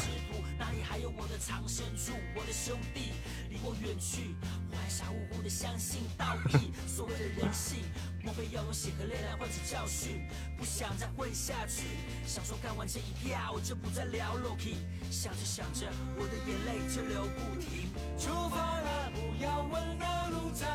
[0.59, 2.13] 哪里还有我的藏身处？
[2.37, 3.13] 我的兄弟
[3.49, 4.37] 离我远去，
[4.71, 6.73] 我还傻乎乎的相信道义。
[6.87, 7.79] 所谓的人性，
[8.23, 10.29] 莫非要用血和泪来换取教训？
[10.59, 11.87] 不想再混下去，
[12.27, 14.77] 想说干完这一票，我就不再聊 Loki。
[15.11, 15.87] 想着想着，
[16.19, 17.89] 我的眼泪就流不停。
[18.19, 20.67] 出发了，不要问那路在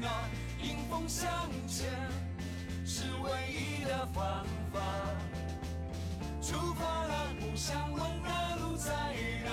[0.00, 0.08] 哪，
[0.62, 1.28] 迎风向
[1.68, 1.92] 前
[2.84, 4.80] 是唯一的方法。
[6.42, 8.92] 出发了，不想问那路在
[9.44, 9.50] 哪，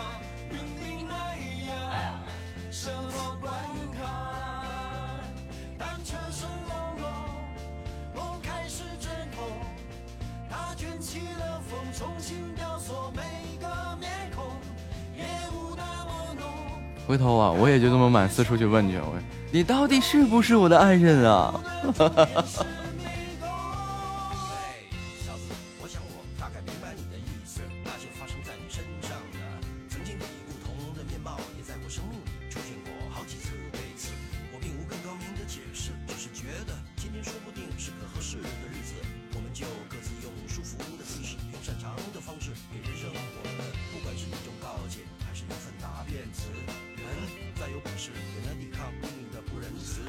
[0.49, 2.19] 云林那一呀，
[2.69, 3.53] 什么关
[3.97, 4.03] 卡？
[5.77, 7.09] 当车声隆隆，
[8.13, 9.47] 梦开始挣脱，
[10.49, 13.21] 它卷起了风，重新雕塑每
[13.61, 14.43] 个面孔，
[15.15, 16.45] 夜雾那么浓。
[17.07, 19.17] 回头啊，我也就这么满四处去问去，我
[19.51, 21.53] 你到底是不是我的爱人啊？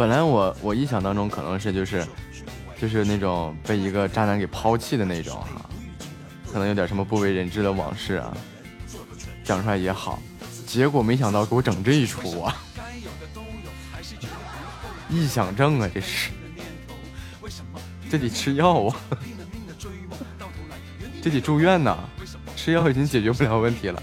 [0.02, 2.05] 本来我我臆想当中可能是就是
[2.76, 5.70] 就是那种被一个渣男给抛弃的那种哈、
[6.52, 8.36] 可能有点什么不为人知的往事啊，
[9.44, 10.20] 讲出来也好。
[10.66, 12.56] 结果没想到给我整这一出啊！
[15.08, 16.32] 臆想症啊，这是，
[18.10, 18.97] 这得吃药啊，
[21.22, 21.97] 这得住院呐、
[22.56, 24.02] 吃药已经解决不了问题了。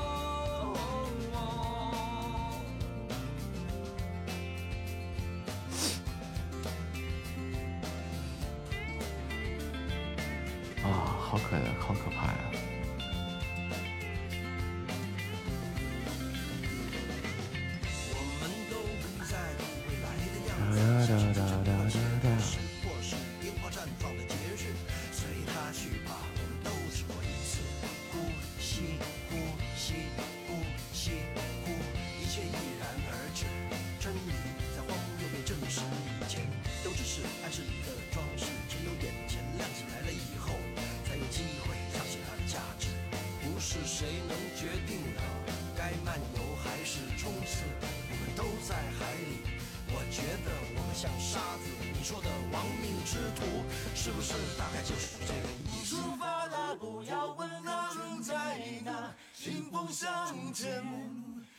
[59.81, 60.83] 迎风向前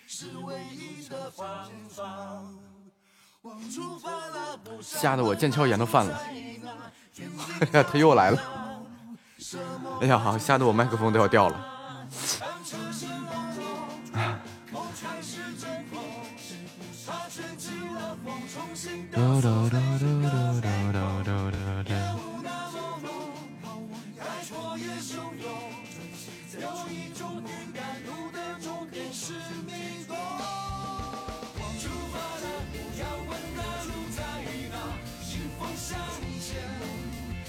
[0.07, 2.41] 是唯一的方法。
[3.75, 6.21] 出发了，不吓得我腱鞘炎都犯了。
[7.61, 8.39] 哎呀，他又来了！
[10.01, 11.67] 哎呀，好，吓得我麦克风都要掉了。
[26.61, 29.33] 有一种预感，路的终点是
[29.67, 30.15] 迷宫。
[31.81, 34.23] 出发的不要问那路在
[34.71, 34.77] 哪，
[35.33, 35.99] 迎风向
[36.41, 36.61] 前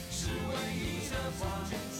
[0.09, 1.41] 是唯一的方
[1.91, 1.99] 法。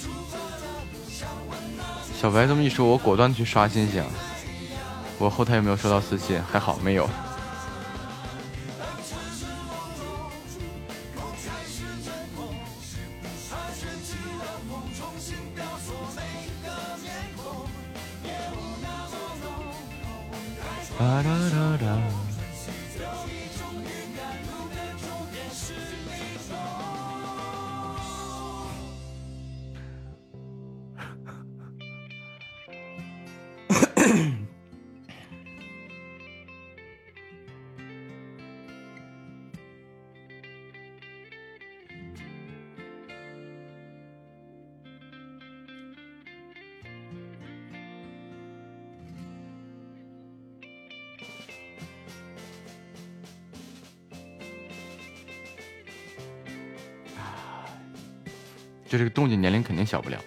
[0.00, 1.80] 出发的不想问那
[2.20, 4.04] 小白这么一说，我果断去刷星星。
[5.18, 6.42] 我后台有没有收到私信？
[6.42, 7.08] 还好没有。
[21.00, 21.22] 哒
[58.90, 60.18] 就这个动静，年龄肯定小不了。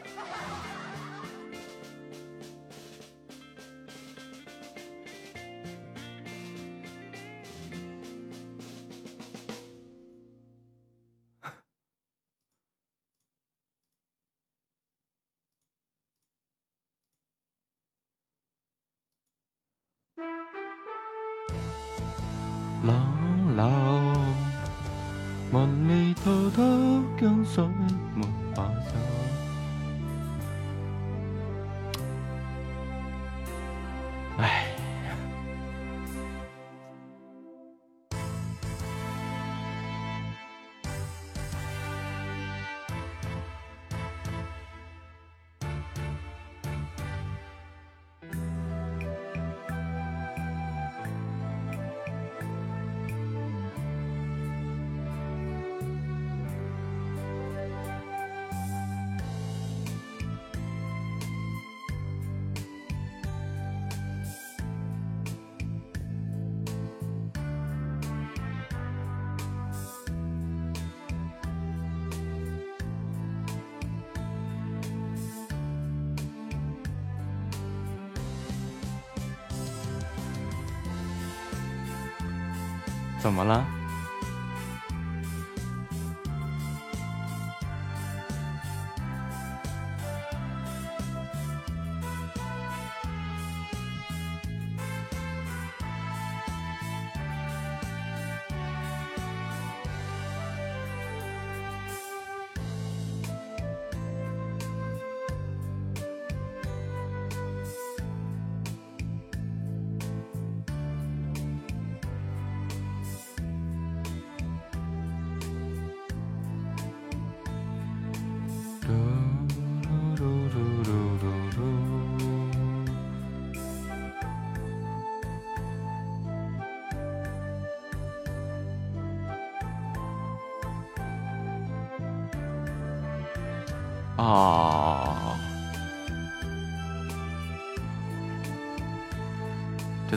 [83.33, 83.72] 怎么了？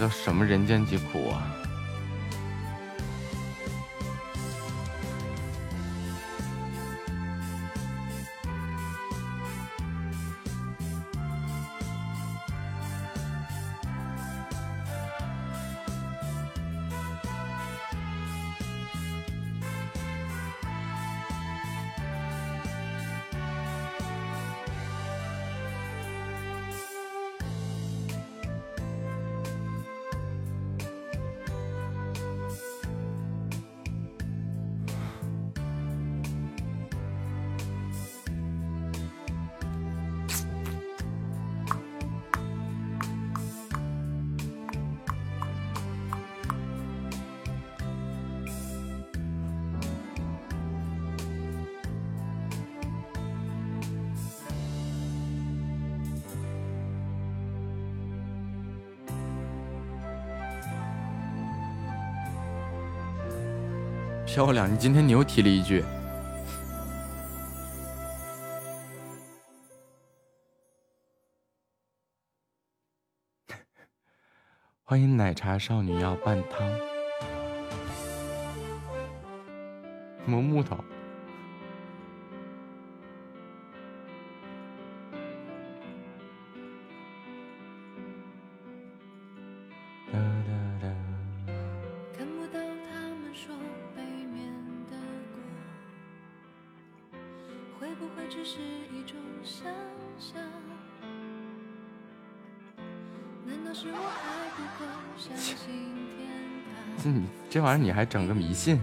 [0.09, 1.46] 什么人间疾苦啊！
[64.37, 65.83] 漂亮，你今天你又提了一句。
[74.85, 76.71] 欢迎奶茶少女要半汤，
[80.29, 80.77] 磨木头。
[107.67, 108.79] 完了你还整个迷信。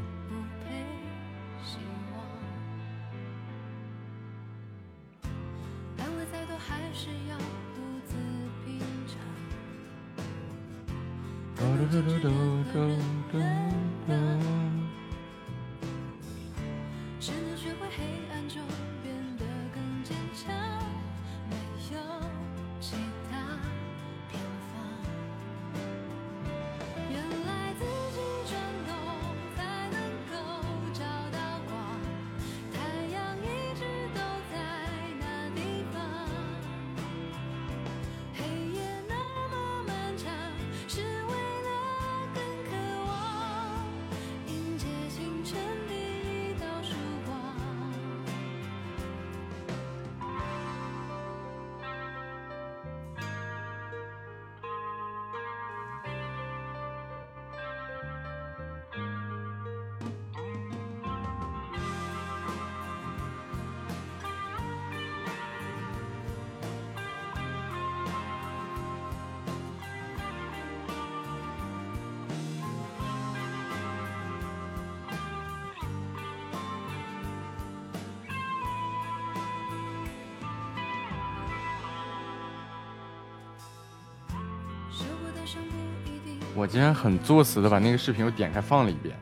[86.73, 89.15] 竟然很作死的把那个视频又点开放了一遍。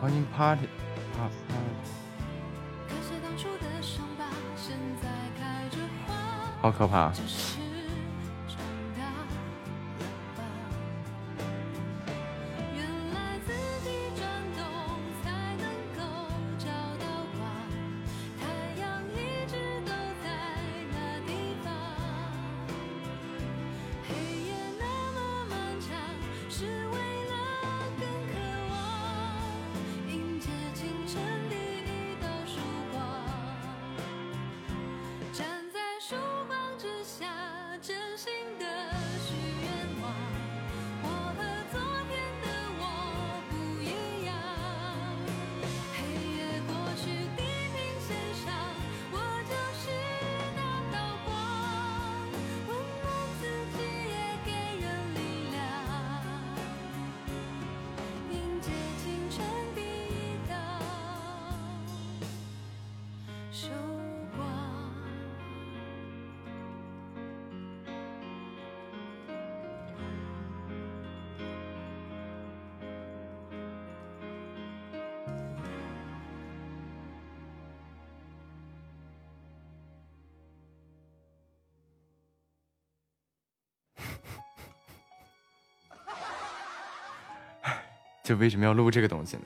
[0.00, 0.68] 欢迎 Party。
[6.62, 7.12] 好可怕！
[7.12, 7.53] 是
[88.34, 89.44] 为什么要录这个东西呢？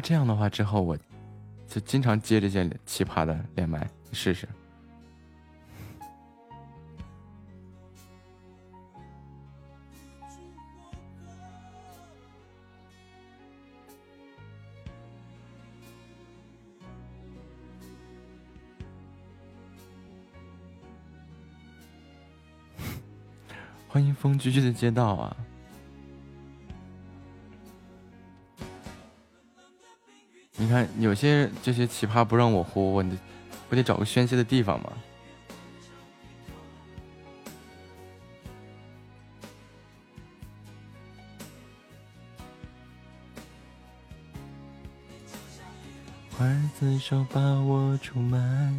[0.00, 0.96] 这样的话之后我
[1.68, 4.48] 就经常接这些奇葩的连麦，你试试。
[23.86, 25.36] 欢迎风居居的街道啊。
[30.98, 33.18] 有些这些奇葩不让我活，我你
[33.68, 34.92] 不得找个宣泄的地方吗？
[46.36, 48.72] 筷子手把我出卖。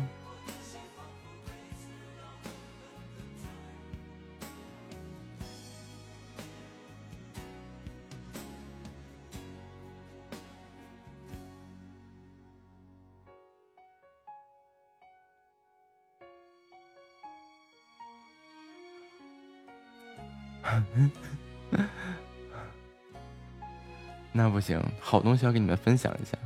[25.11, 26.37] 好东西要给你们分享一下。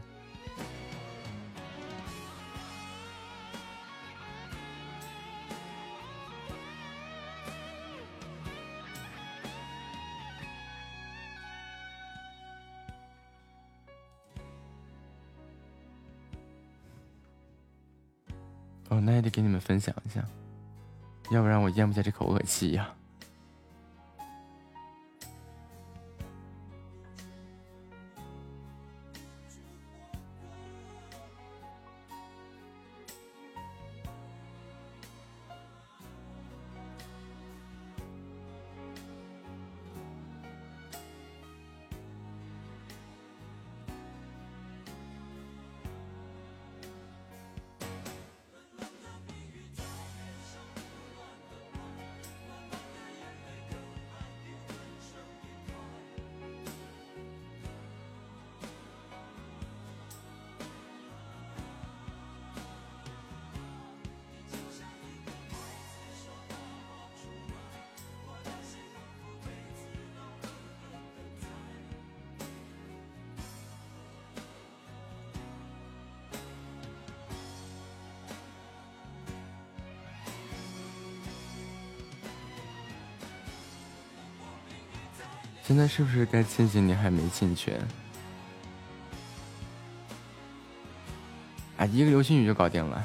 [18.89, 20.25] 哦，那也得给你们分享一下，
[21.29, 22.89] 要不然我咽不下这口恶气呀。
[85.67, 87.75] 现在是不是该庆幸你还没进群？
[91.75, 93.03] 啊，一个流星雨就搞定了。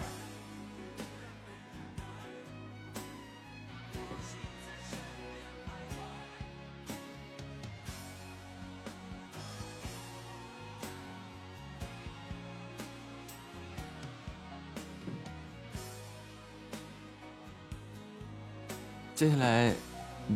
[19.14, 19.74] 接下来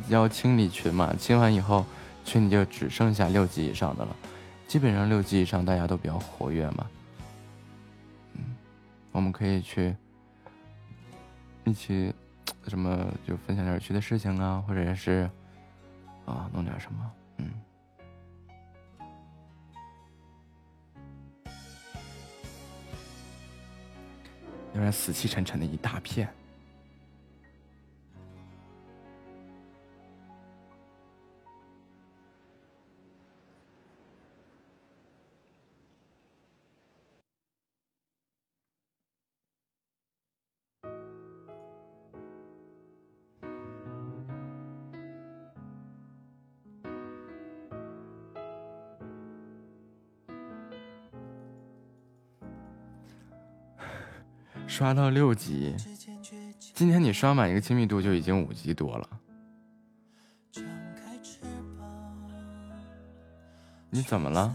[0.08, 1.84] 要清理群嘛，清完以后。
[2.24, 4.16] 群里就只剩下六级以上的了，
[4.66, 6.86] 基本上六级以上大家都比较活跃嘛。
[8.32, 8.56] 嗯，
[9.12, 9.94] 我们可以去
[11.64, 12.12] 一起
[12.66, 15.30] 什么就分享点有趣的事情啊，或者是
[16.24, 17.50] 啊弄点什么，嗯。
[24.72, 26.28] 有点死气沉沉的一大片。
[54.84, 55.74] 刷到六级，
[56.74, 59.08] 今天你刷满一个亲密度就已经五级多了。
[63.88, 64.54] 你怎么了？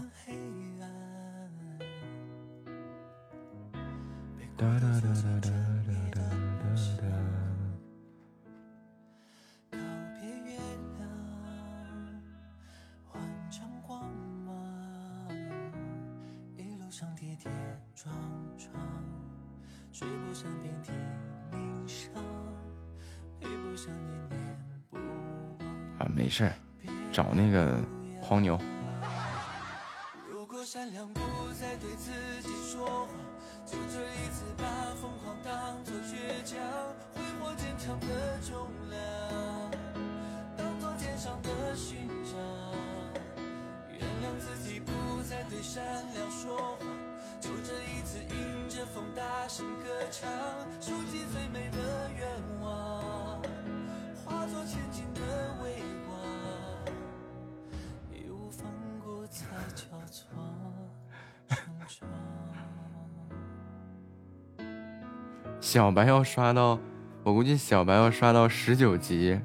[65.90, 66.78] 小白要刷到，
[67.24, 69.36] 我估计小白要刷到十九级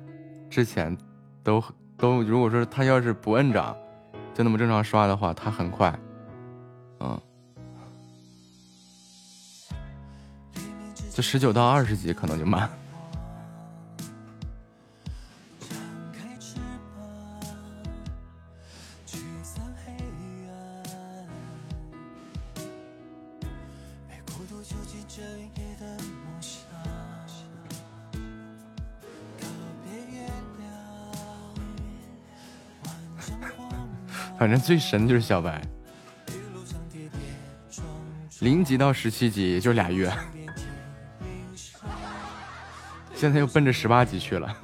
[0.48, 0.96] 之前，
[1.44, 1.60] 都
[1.98, 3.76] 都如果说他要是不摁涨，
[4.32, 6.00] 就那么正常刷的话，他很快，
[7.00, 7.20] 嗯，
[11.12, 12.70] 这十九到二十级可能就慢。
[34.46, 35.60] 反正最神的就是小白，
[38.42, 40.14] 零级到十七级也就俩月，
[43.16, 44.56] 现在又奔着十八级去了。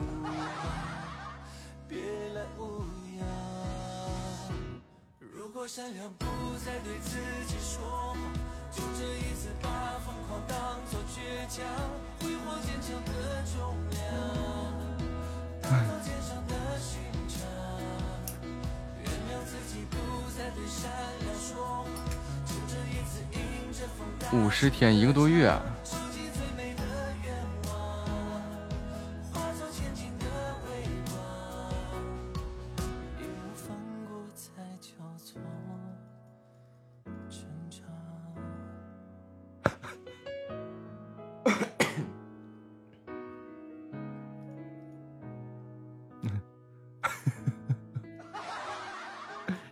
[24.92, 25.50] 一个多月，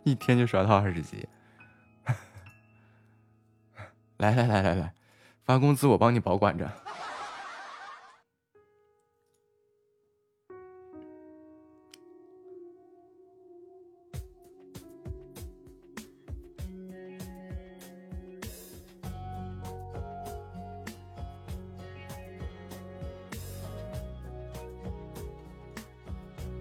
[0.04, 1.28] 一天就刷到二十级，
[4.18, 4.94] 来来来来来。
[5.50, 6.72] 发工资我帮你保管着。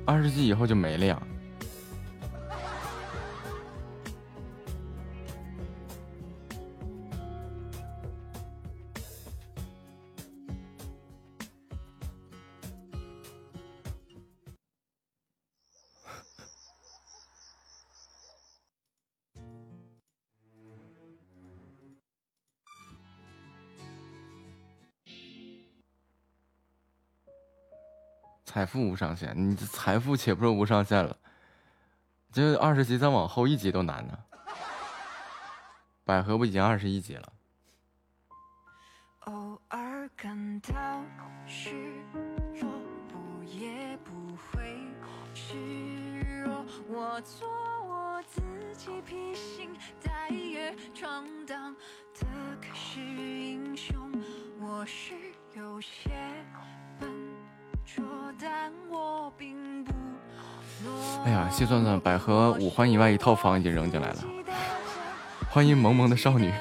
[0.07, 1.27] 二十级以后就没了呀。
[28.69, 31.17] 富无上限，你财富且不说无上限了，
[32.31, 34.19] 这二十级再往后一级都难呢。
[36.05, 37.33] 百合不已经二十一级了？
[39.21, 41.03] 偶尔感到
[41.47, 41.71] 虚
[42.55, 42.71] 弱，
[43.09, 44.79] 不也不会
[45.35, 45.57] 虚
[46.45, 46.65] 弱。
[46.89, 47.49] 我做
[47.87, 48.41] 我自
[48.75, 51.75] 己，披星戴月闯荡
[52.15, 52.27] 的
[52.61, 54.13] 可是英雄，
[54.61, 55.15] 我是
[55.55, 56.08] 有些。
[61.25, 64.17] 哎呀，细算算，百合五环以外一套房已经扔进来了。
[65.51, 66.53] 欢迎萌萌的少女。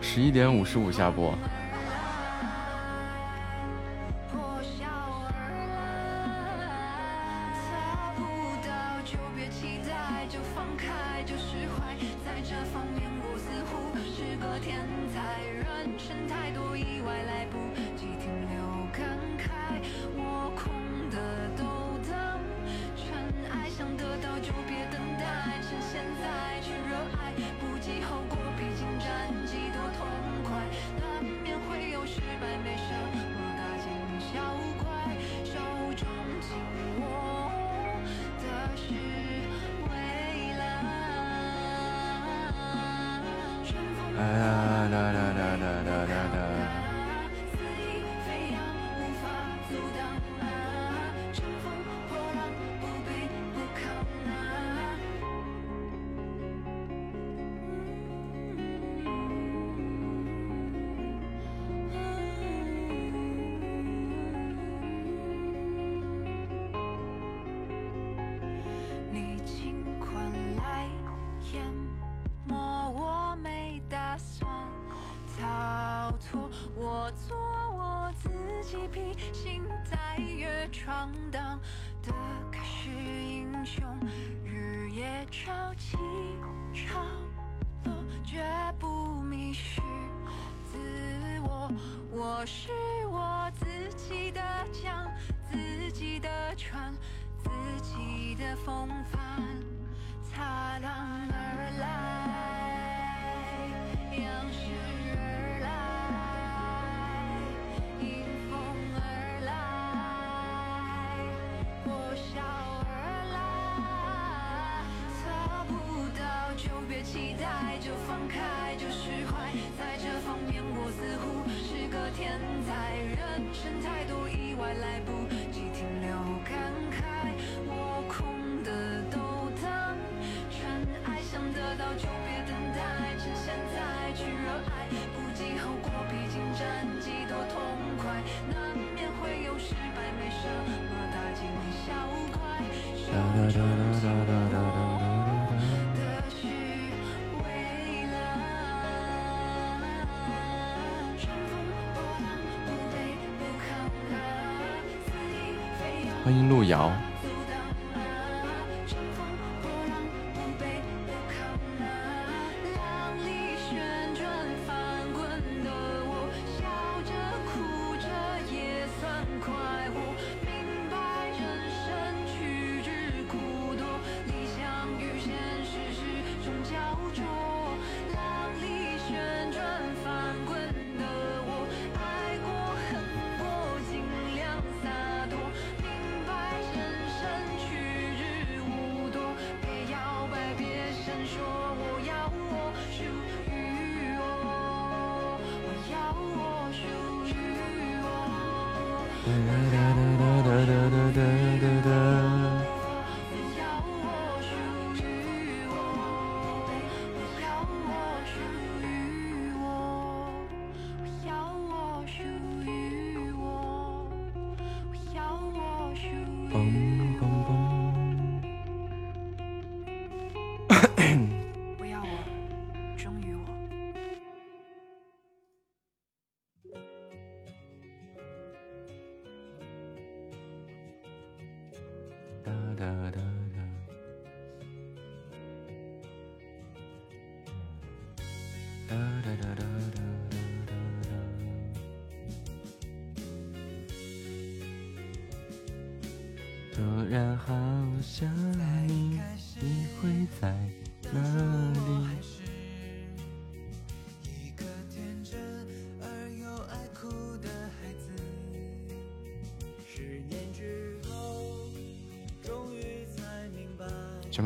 [0.00, 1.34] 十一点五十五下播。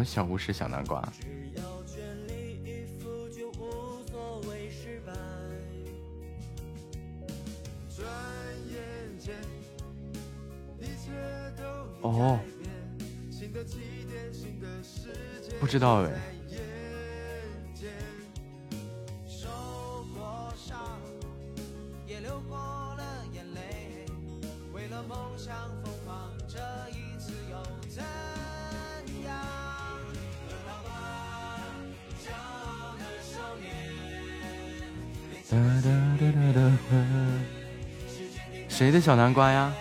[0.05, 1.01] 小巫师，小南瓜。
[12.01, 12.39] 哦，
[15.60, 16.27] 不知道哎。
[38.78, 39.74] 谁的小南瓜呀？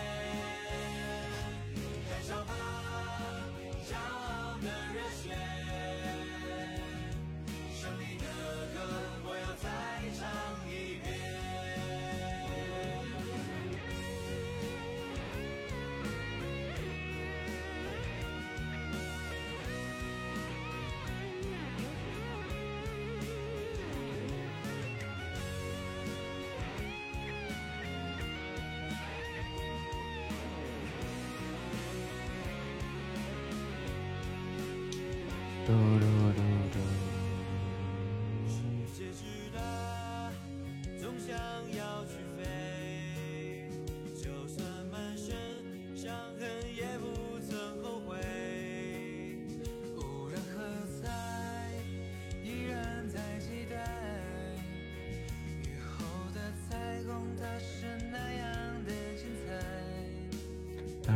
[61.08, 61.16] 转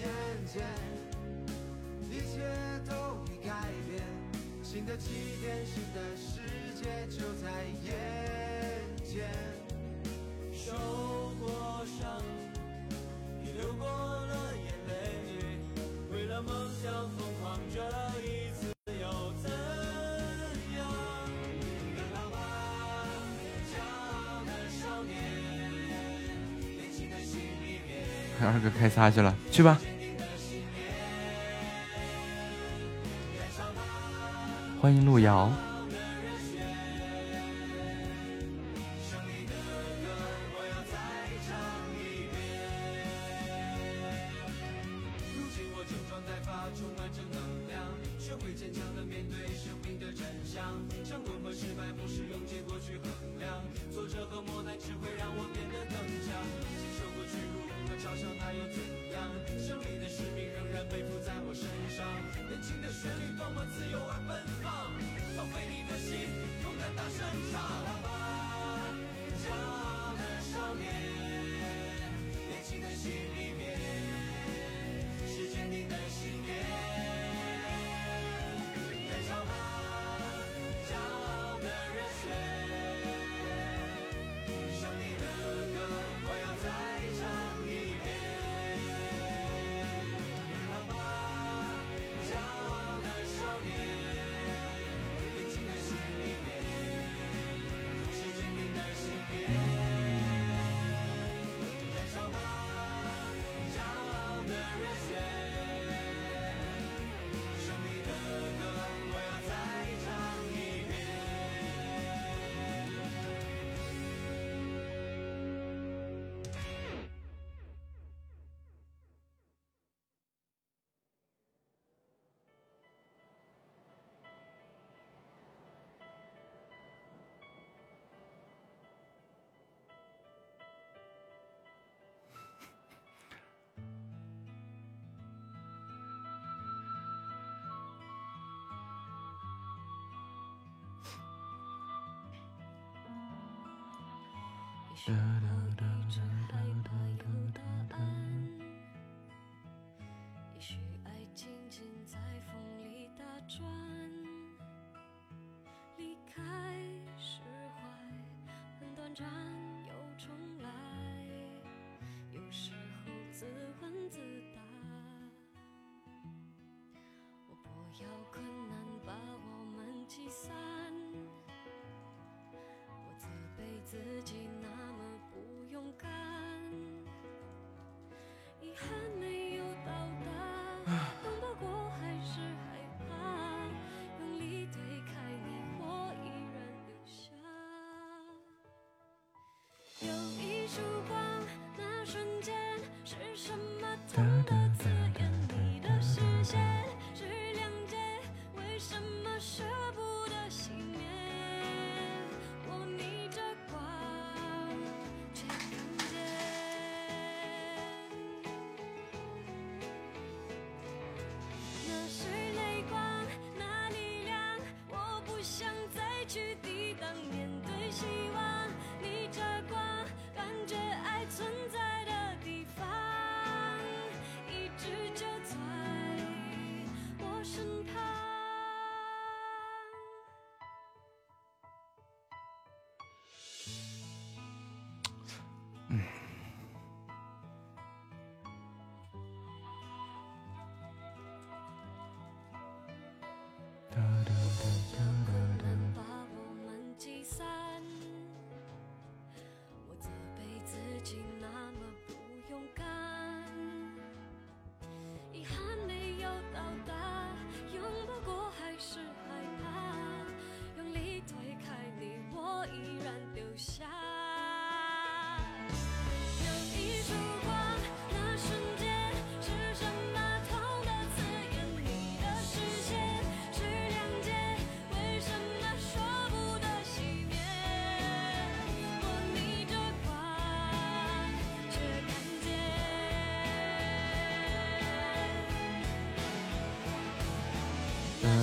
[0.00, 0.04] 眼
[0.52, 0.64] 间，
[2.10, 2.42] 一切
[2.88, 2.92] 都
[3.32, 4.02] 已改变。
[4.64, 6.40] 新的起点，新的世
[6.74, 7.48] 界就在
[7.84, 7.94] 眼
[9.04, 9.30] 前。
[28.46, 29.78] 二哥开撒去了，去吧。
[34.80, 35.50] 欢迎路遥。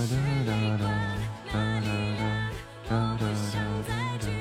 [0.01, 0.85] 哒哒哒哒
[1.51, 4.40] 哒哒哒哒哒哒哒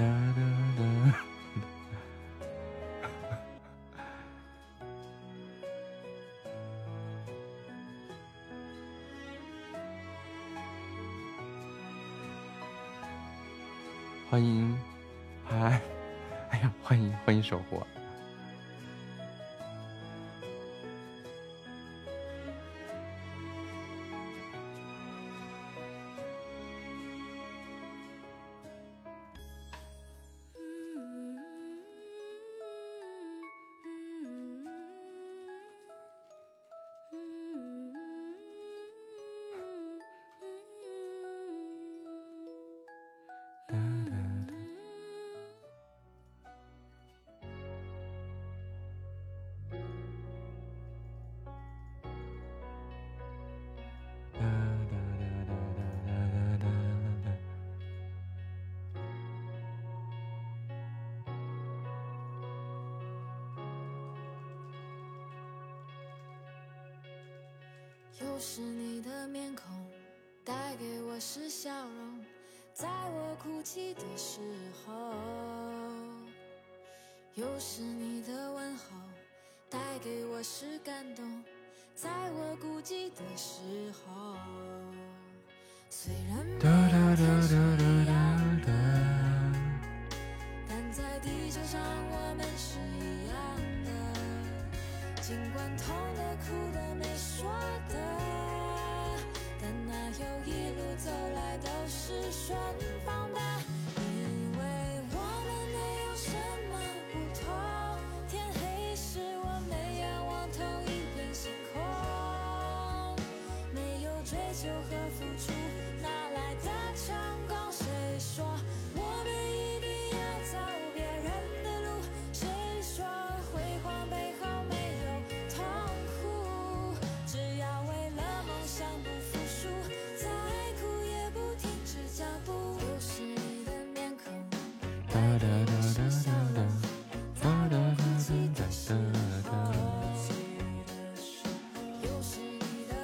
[0.00, 0.40] 哒哒
[0.78, 1.14] 哒
[14.30, 14.78] 欢迎
[15.44, 15.78] 嗨
[16.48, 17.82] 哎呀欢迎欢迎守护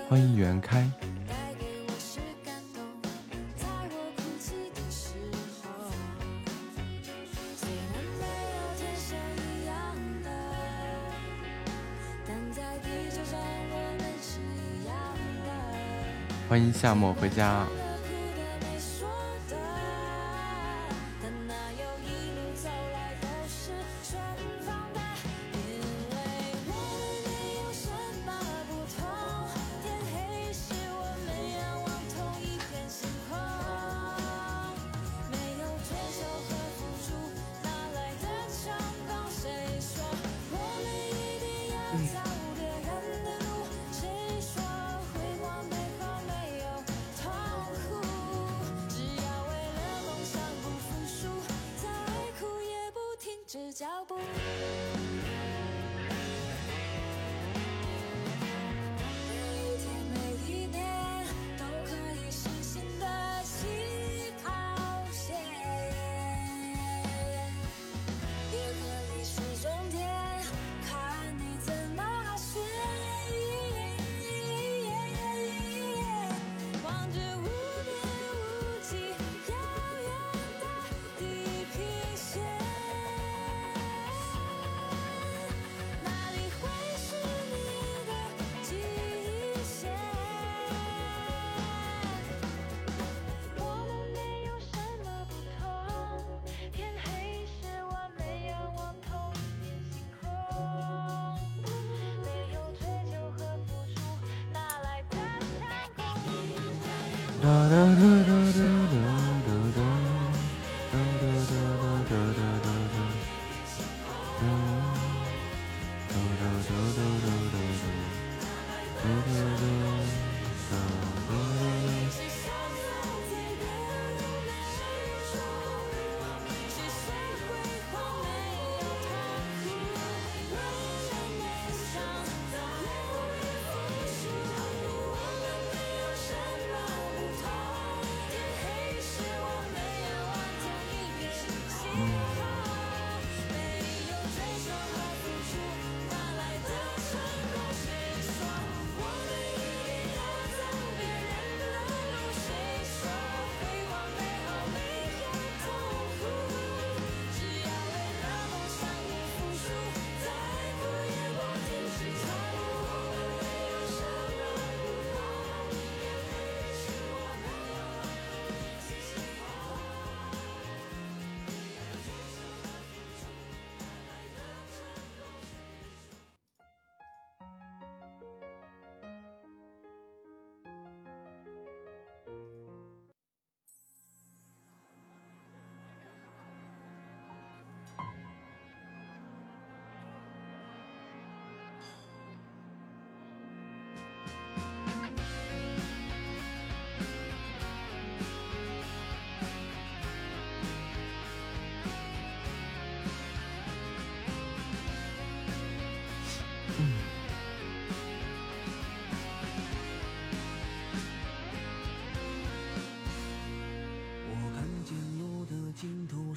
[0.09, 0.89] 欢迎袁开。
[16.49, 17.67] 欢迎夏末回家。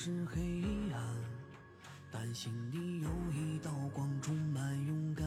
[0.01, 0.39] 是黑
[0.93, 1.15] 暗
[2.09, 5.25] 但心里有一道光充满勇敢。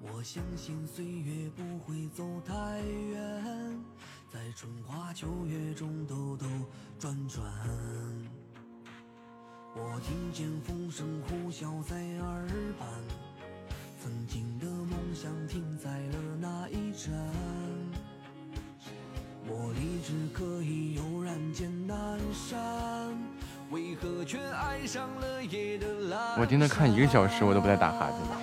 [0.00, 3.84] 我相信岁月不会走太远
[4.32, 6.46] 在春花秋月中兜兜
[7.00, 7.44] 转转。
[9.74, 12.46] 我听见风声呼啸在耳
[12.78, 12.88] 畔
[14.00, 17.12] 曾经的梦想停在了那一站
[19.48, 22.58] 我一直可以有然见南山，
[23.70, 28.36] 为何却爱上了夜的阑我盯着看一个小时，我都不带打哈欠的。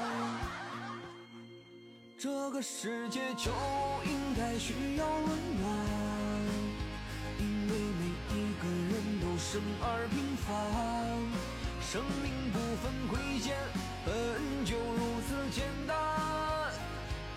[2.19, 3.49] 这个世界就
[4.05, 5.65] 应该需要温暖，
[7.39, 10.53] 因为每一个人都生而平凡，
[11.81, 13.57] 生命不分贵贱，
[14.05, 14.13] 本
[14.63, 15.97] 就如此简单，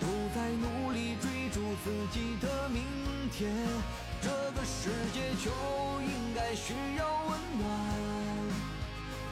[0.03, 2.83] 都在努力追逐自己的明
[3.33, 3.51] 天。
[4.27, 5.53] 这个世界就
[6.03, 7.65] 应该需要温暖，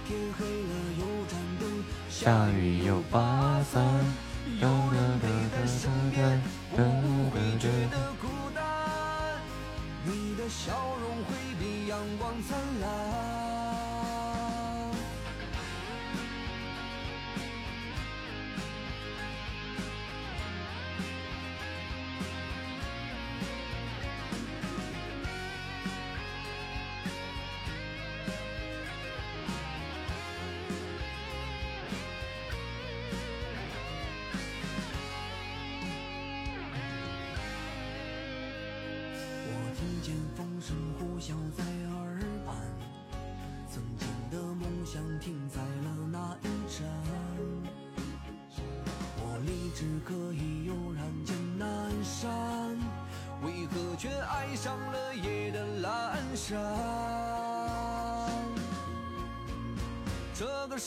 [0.06, 1.62] 天黑了有盏灯，
[2.08, 3.82] 下雨有把伞，
[4.60, 5.56] 哒哒哒哒
[6.14, 6.22] 哒
[6.76, 6.78] 哒
[7.34, 8.62] 哒觉得孤单，
[10.04, 13.33] 你的笑容会比阳光灿烂。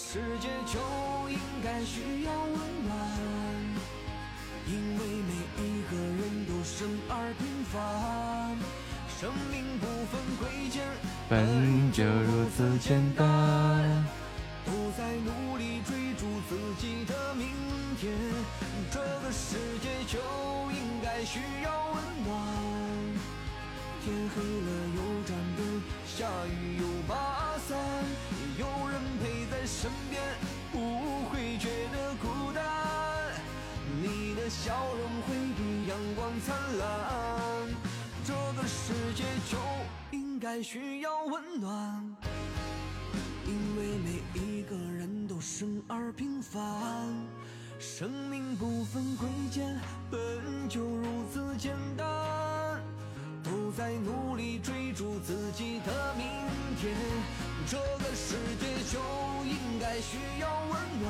[0.10, 0.80] 世界就
[1.30, 2.54] 应该需要温
[2.88, 2.96] 暖。
[4.66, 8.58] 因为每一个人都生而平凡，
[9.20, 10.82] 生命不分贵贱，
[11.28, 13.26] 本就如此简单。
[14.64, 17.50] 不再努力追逐自己的明
[18.00, 18.14] 天。
[18.90, 20.20] 这个世界就
[20.72, 21.96] 应该需要温
[22.26, 22.32] 暖。
[24.06, 27.78] 天黑了有盏灯，下雨有把伞，
[29.80, 30.20] 身边，
[30.72, 32.66] 不会觉得孤单。
[34.02, 36.88] 你的笑容会比阳光灿烂，
[38.26, 39.56] 这个世界就
[40.10, 42.04] 应该需要温暖，
[43.46, 46.60] 因为每一个人都生而平凡，
[47.78, 50.20] 生命不分贵贱，本
[50.68, 52.82] 就如此简单，
[53.50, 56.28] 都在努力追逐自己的明
[56.80, 56.94] 天，
[57.66, 59.00] 这个世界就
[59.46, 61.06] 应该需要温暖。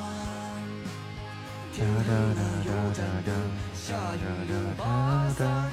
[1.76, 3.28] 哒哒哒哒哒哒
[3.74, 4.16] 下雨
[4.50, 5.70] 有把伞，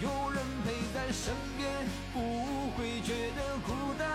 [0.00, 1.68] 有人陪在身边，
[2.12, 4.06] 不会觉得孤单。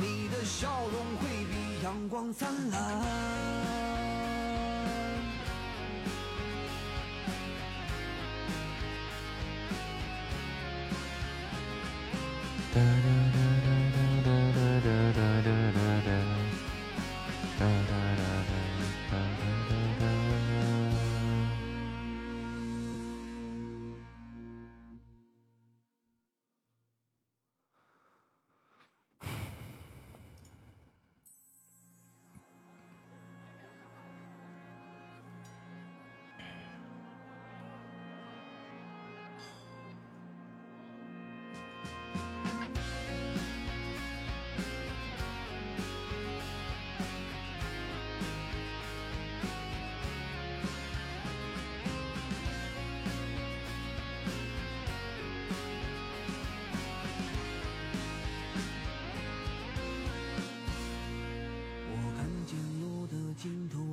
[0.00, 3.81] 你的笑容会比阳光灿烂。
[12.74, 13.41] Da, da, da.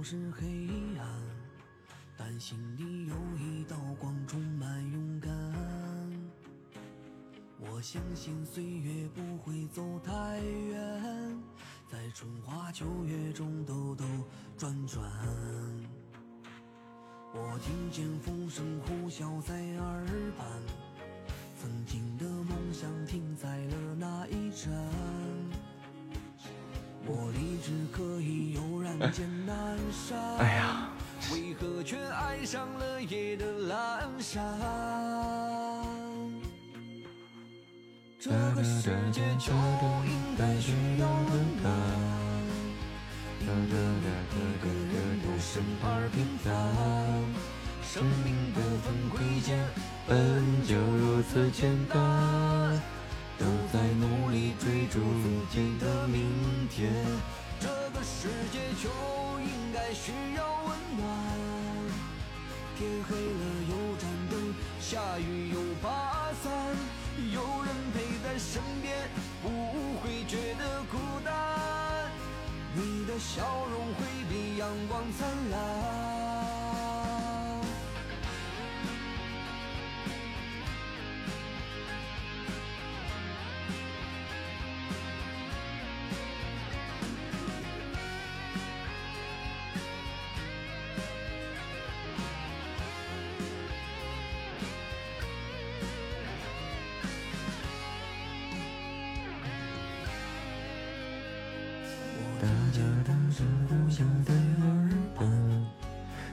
[0.10, 0.48] 是黑
[0.98, 1.08] 暗，
[2.18, 5.30] 但心里有一道光，充满勇敢。
[7.60, 11.38] 我相信岁月不会走太远，
[11.92, 14.04] 在春花秋月中兜兜
[14.58, 15.08] 转转。
[17.32, 20.04] 我听见风声呼啸在耳
[20.36, 20.48] 畔，
[21.62, 25.19] 曾经的梦想停在了那一站。
[30.38, 30.90] 哎呀，
[31.32, 33.74] 为何却爱上了夜的阑
[34.20, 34.42] 珊？
[38.20, 39.52] 这个世界就
[40.06, 41.32] 应该需要温
[41.62, 41.66] 暖，
[43.42, 46.48] 因人都生而平凡，
[47.82, 49.48] 生命不分贵贱，
[50.08, 50.12] 本
[50.68, 51.98] 就如此简单，
[53.40, 56.92] 都在努力追逐自己的明天。
[57.60, 58.90] 这个世界就
[59.40, 61.08] 应该需要温暖。
[62.78, 66.52] 天黑了有盏灯，下雨有把伞，
[67.34, 69.10] 有人陪在身边，
[69.42, 69.50] 不
[70.00, 71.34] 会觉得孤单。
[72.76, 76.09] 你的笑容会比阳光灿烂。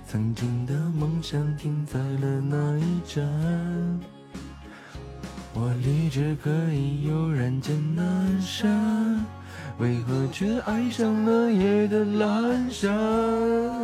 [0.09, 3.25] 曾经的梦想停在了那一站。
[5.53, 9.25] 我立志可以悠然见南山，
[9.79, 13.76] 为何却爱上了夜的阑珊？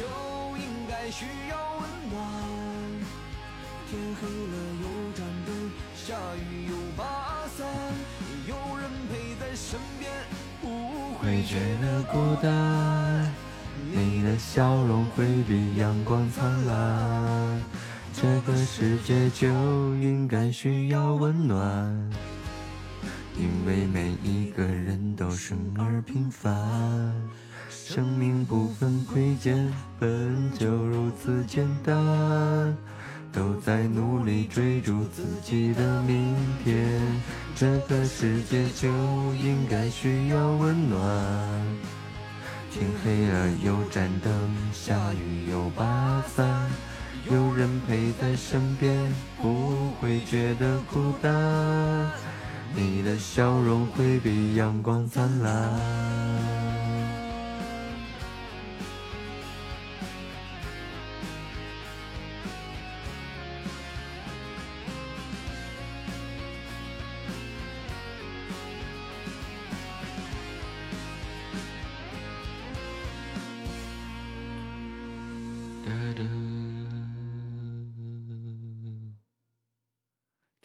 [0.00, 0.06] 就
[0.56, 2.24] 应该需要温暖，
[3.90, 6.14] 天黑了有盏灯，下
[6.50, 7.66] 雨有把伞，
[8.48, 10.10] 有人陪在身边，
[10.62, 13.30] 不会觉得孤单，
[13.92, 17.60] 你的笑容会比阳光灿烂。
[18.14, 19.48] 这个世界就
[19.96, 22.10] 应该需要温暖，
[23.36, 26.50] 因为每一个人都生而平凡，
[27.92, 32.76] 生命不分贵贱，本就如此简单。
[33.32, 37.00] 都在努力追逐自己的明天，
[37.56, 38.86] 这个世界就
[39.34, 41.00] 应该需要温暖。
[42.70, 44.32] 天黑了有盏灯，
[44.72, 46.46] 下雨有把伞，
[47.28, 49.12] 有人陪在身边，
[49.42, 52.08] 不会觉得孤单。
[52.72, 56.89] 你的笑容会比阳光灿烂。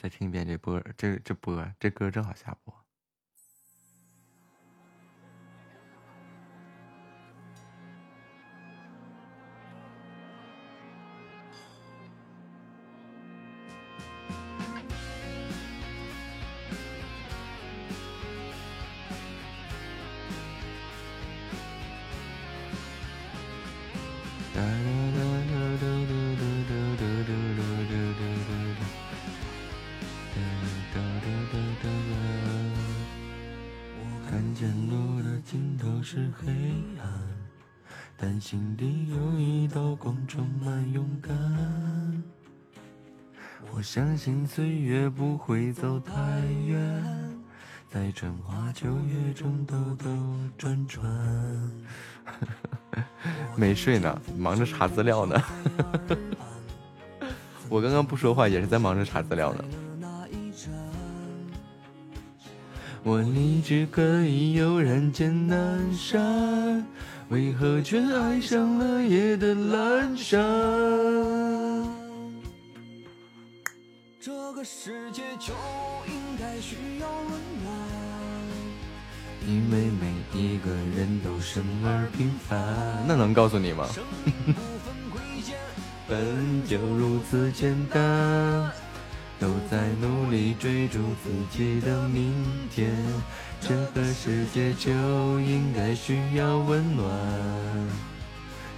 [0.06, 2.84] 再听一遍这波，这这波，这歌正好下播。
[38.48, 41.33] 心底有一道光充满勇敢。
[43.74, 46.14] 我相信岁月不会走太
[46.67, 47.03] 远，
[47.90, 50.07] 在春花秋月中兜兜
[50.59, 51.03] 转转。
[53.57, 55.41] 没睡呢，忙着查资料呢。
[57.67, 59.65] 我刚刚不说话也是在忙着查资料呢。
[63.01, 66.85] 我立志可以悠然见南山，
[67.30, 70.40] 为何却爱上了夜的阑珊？
[74.20, 75.52] 这个世界就
[76.08, 77.30] 应该需要温
[77.64, 77.74] 暖。
[79.48, 83.88] 因为每一个人都生而平凡，那能告诉你吗？
[86.08, 88.72] 本就如此简单，
[89.40, 92.95] 都在努力追逐自己的明天。
[93.68, 94.92] 这个世界就
[95.40, 97.10] 应该需要温暖。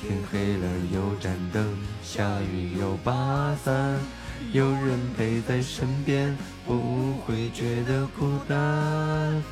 [0.01, 3.99] 天黑了有盏灯，下雨有把伞，
[4.53, 6.33] 有人陪在身边，
[6.65, 9.43] 不会觉得孤单。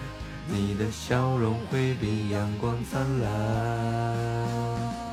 [0.47, 5.04] 你的笑容会比阳光灿烂。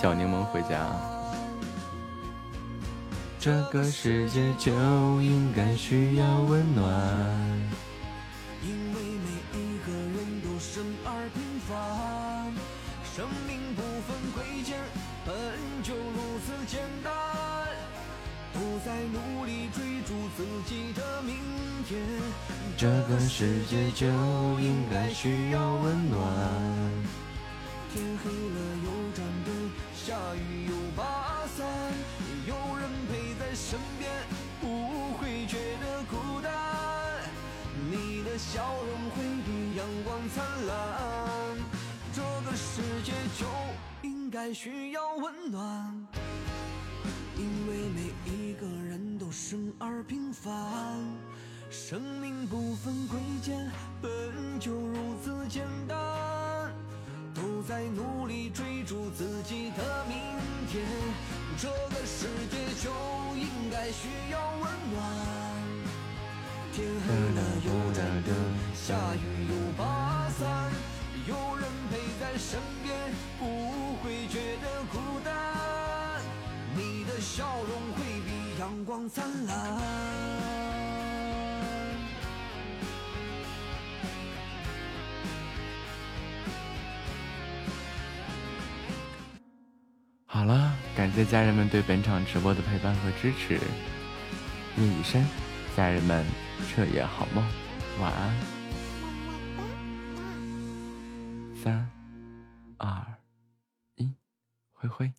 [0.00, 0.86] 小柠檬回家。
[3.40, 4.70] 这个世界就
[5.20, 6.86] 应该需要温暖。
[8.62, 12.52] 因为每一个人都生而平凡，
[13.12, 14.78] 生命不分贵贱，
[15.26, 15.34] 本
[15.82, 17.12] 就如此简单。
[18.52, 21.34] 不再努力追逐自己的明
[21.88, 21.98] 天。
[22.76, 24.06] 这个世界就
[24.60, 26.22] 应该需要温暖。
[27.90, 29.67] 天黑了有盏灯，
[30.08, 31.66] 下雨有把伞，
[32.46, 34.10] 有人陪在身边，
[34.58, 36.50] 不会觉得孤单。
[37.90, 41.58] 你的笑容会比阳光灿烂，
[42.14, 43.44] 这个世界就
[44.00, 45.94] 应该需要温暖。
[47.36, 50.54] 因为每一个人都生而平凡，
[51.68, 53.70] 生命不分贵贱，
[54.00, 54.10] 本
[54.58, 56.72] 就如此简单。
[57.68, 60.16] 都在努力追逐自己的明
[60.72, 60.82] 天，
[61.58, 62.90] 这个世界就
[63.36, 65.04] 应该需要温暖。
[66.72, 68.34] 天黑了有盏灯，
[68.74, 70.72] 下雨有把伞，
[71.26, 72.96] 有人陪在身边，
[73.38, 75.34] 不会觉得孤单。
[76.74, 80.57] 你的笑容会比阳光灿烂。
[90.30, 93.58] 好了，感谢家人们对本场直播的陪伴和支持。
[94.76, 95.24] 夜已深，
[95.74, 96.22] 家人们
[96.68, 97.42] 彻夜好梦，
[97.98, 98.36] 晚安。
[101.56, 101.90] 三、
[102.76, 103.02] 二、
[103.96, 104.12] 一，
[104.74, 105.10] 灰灰。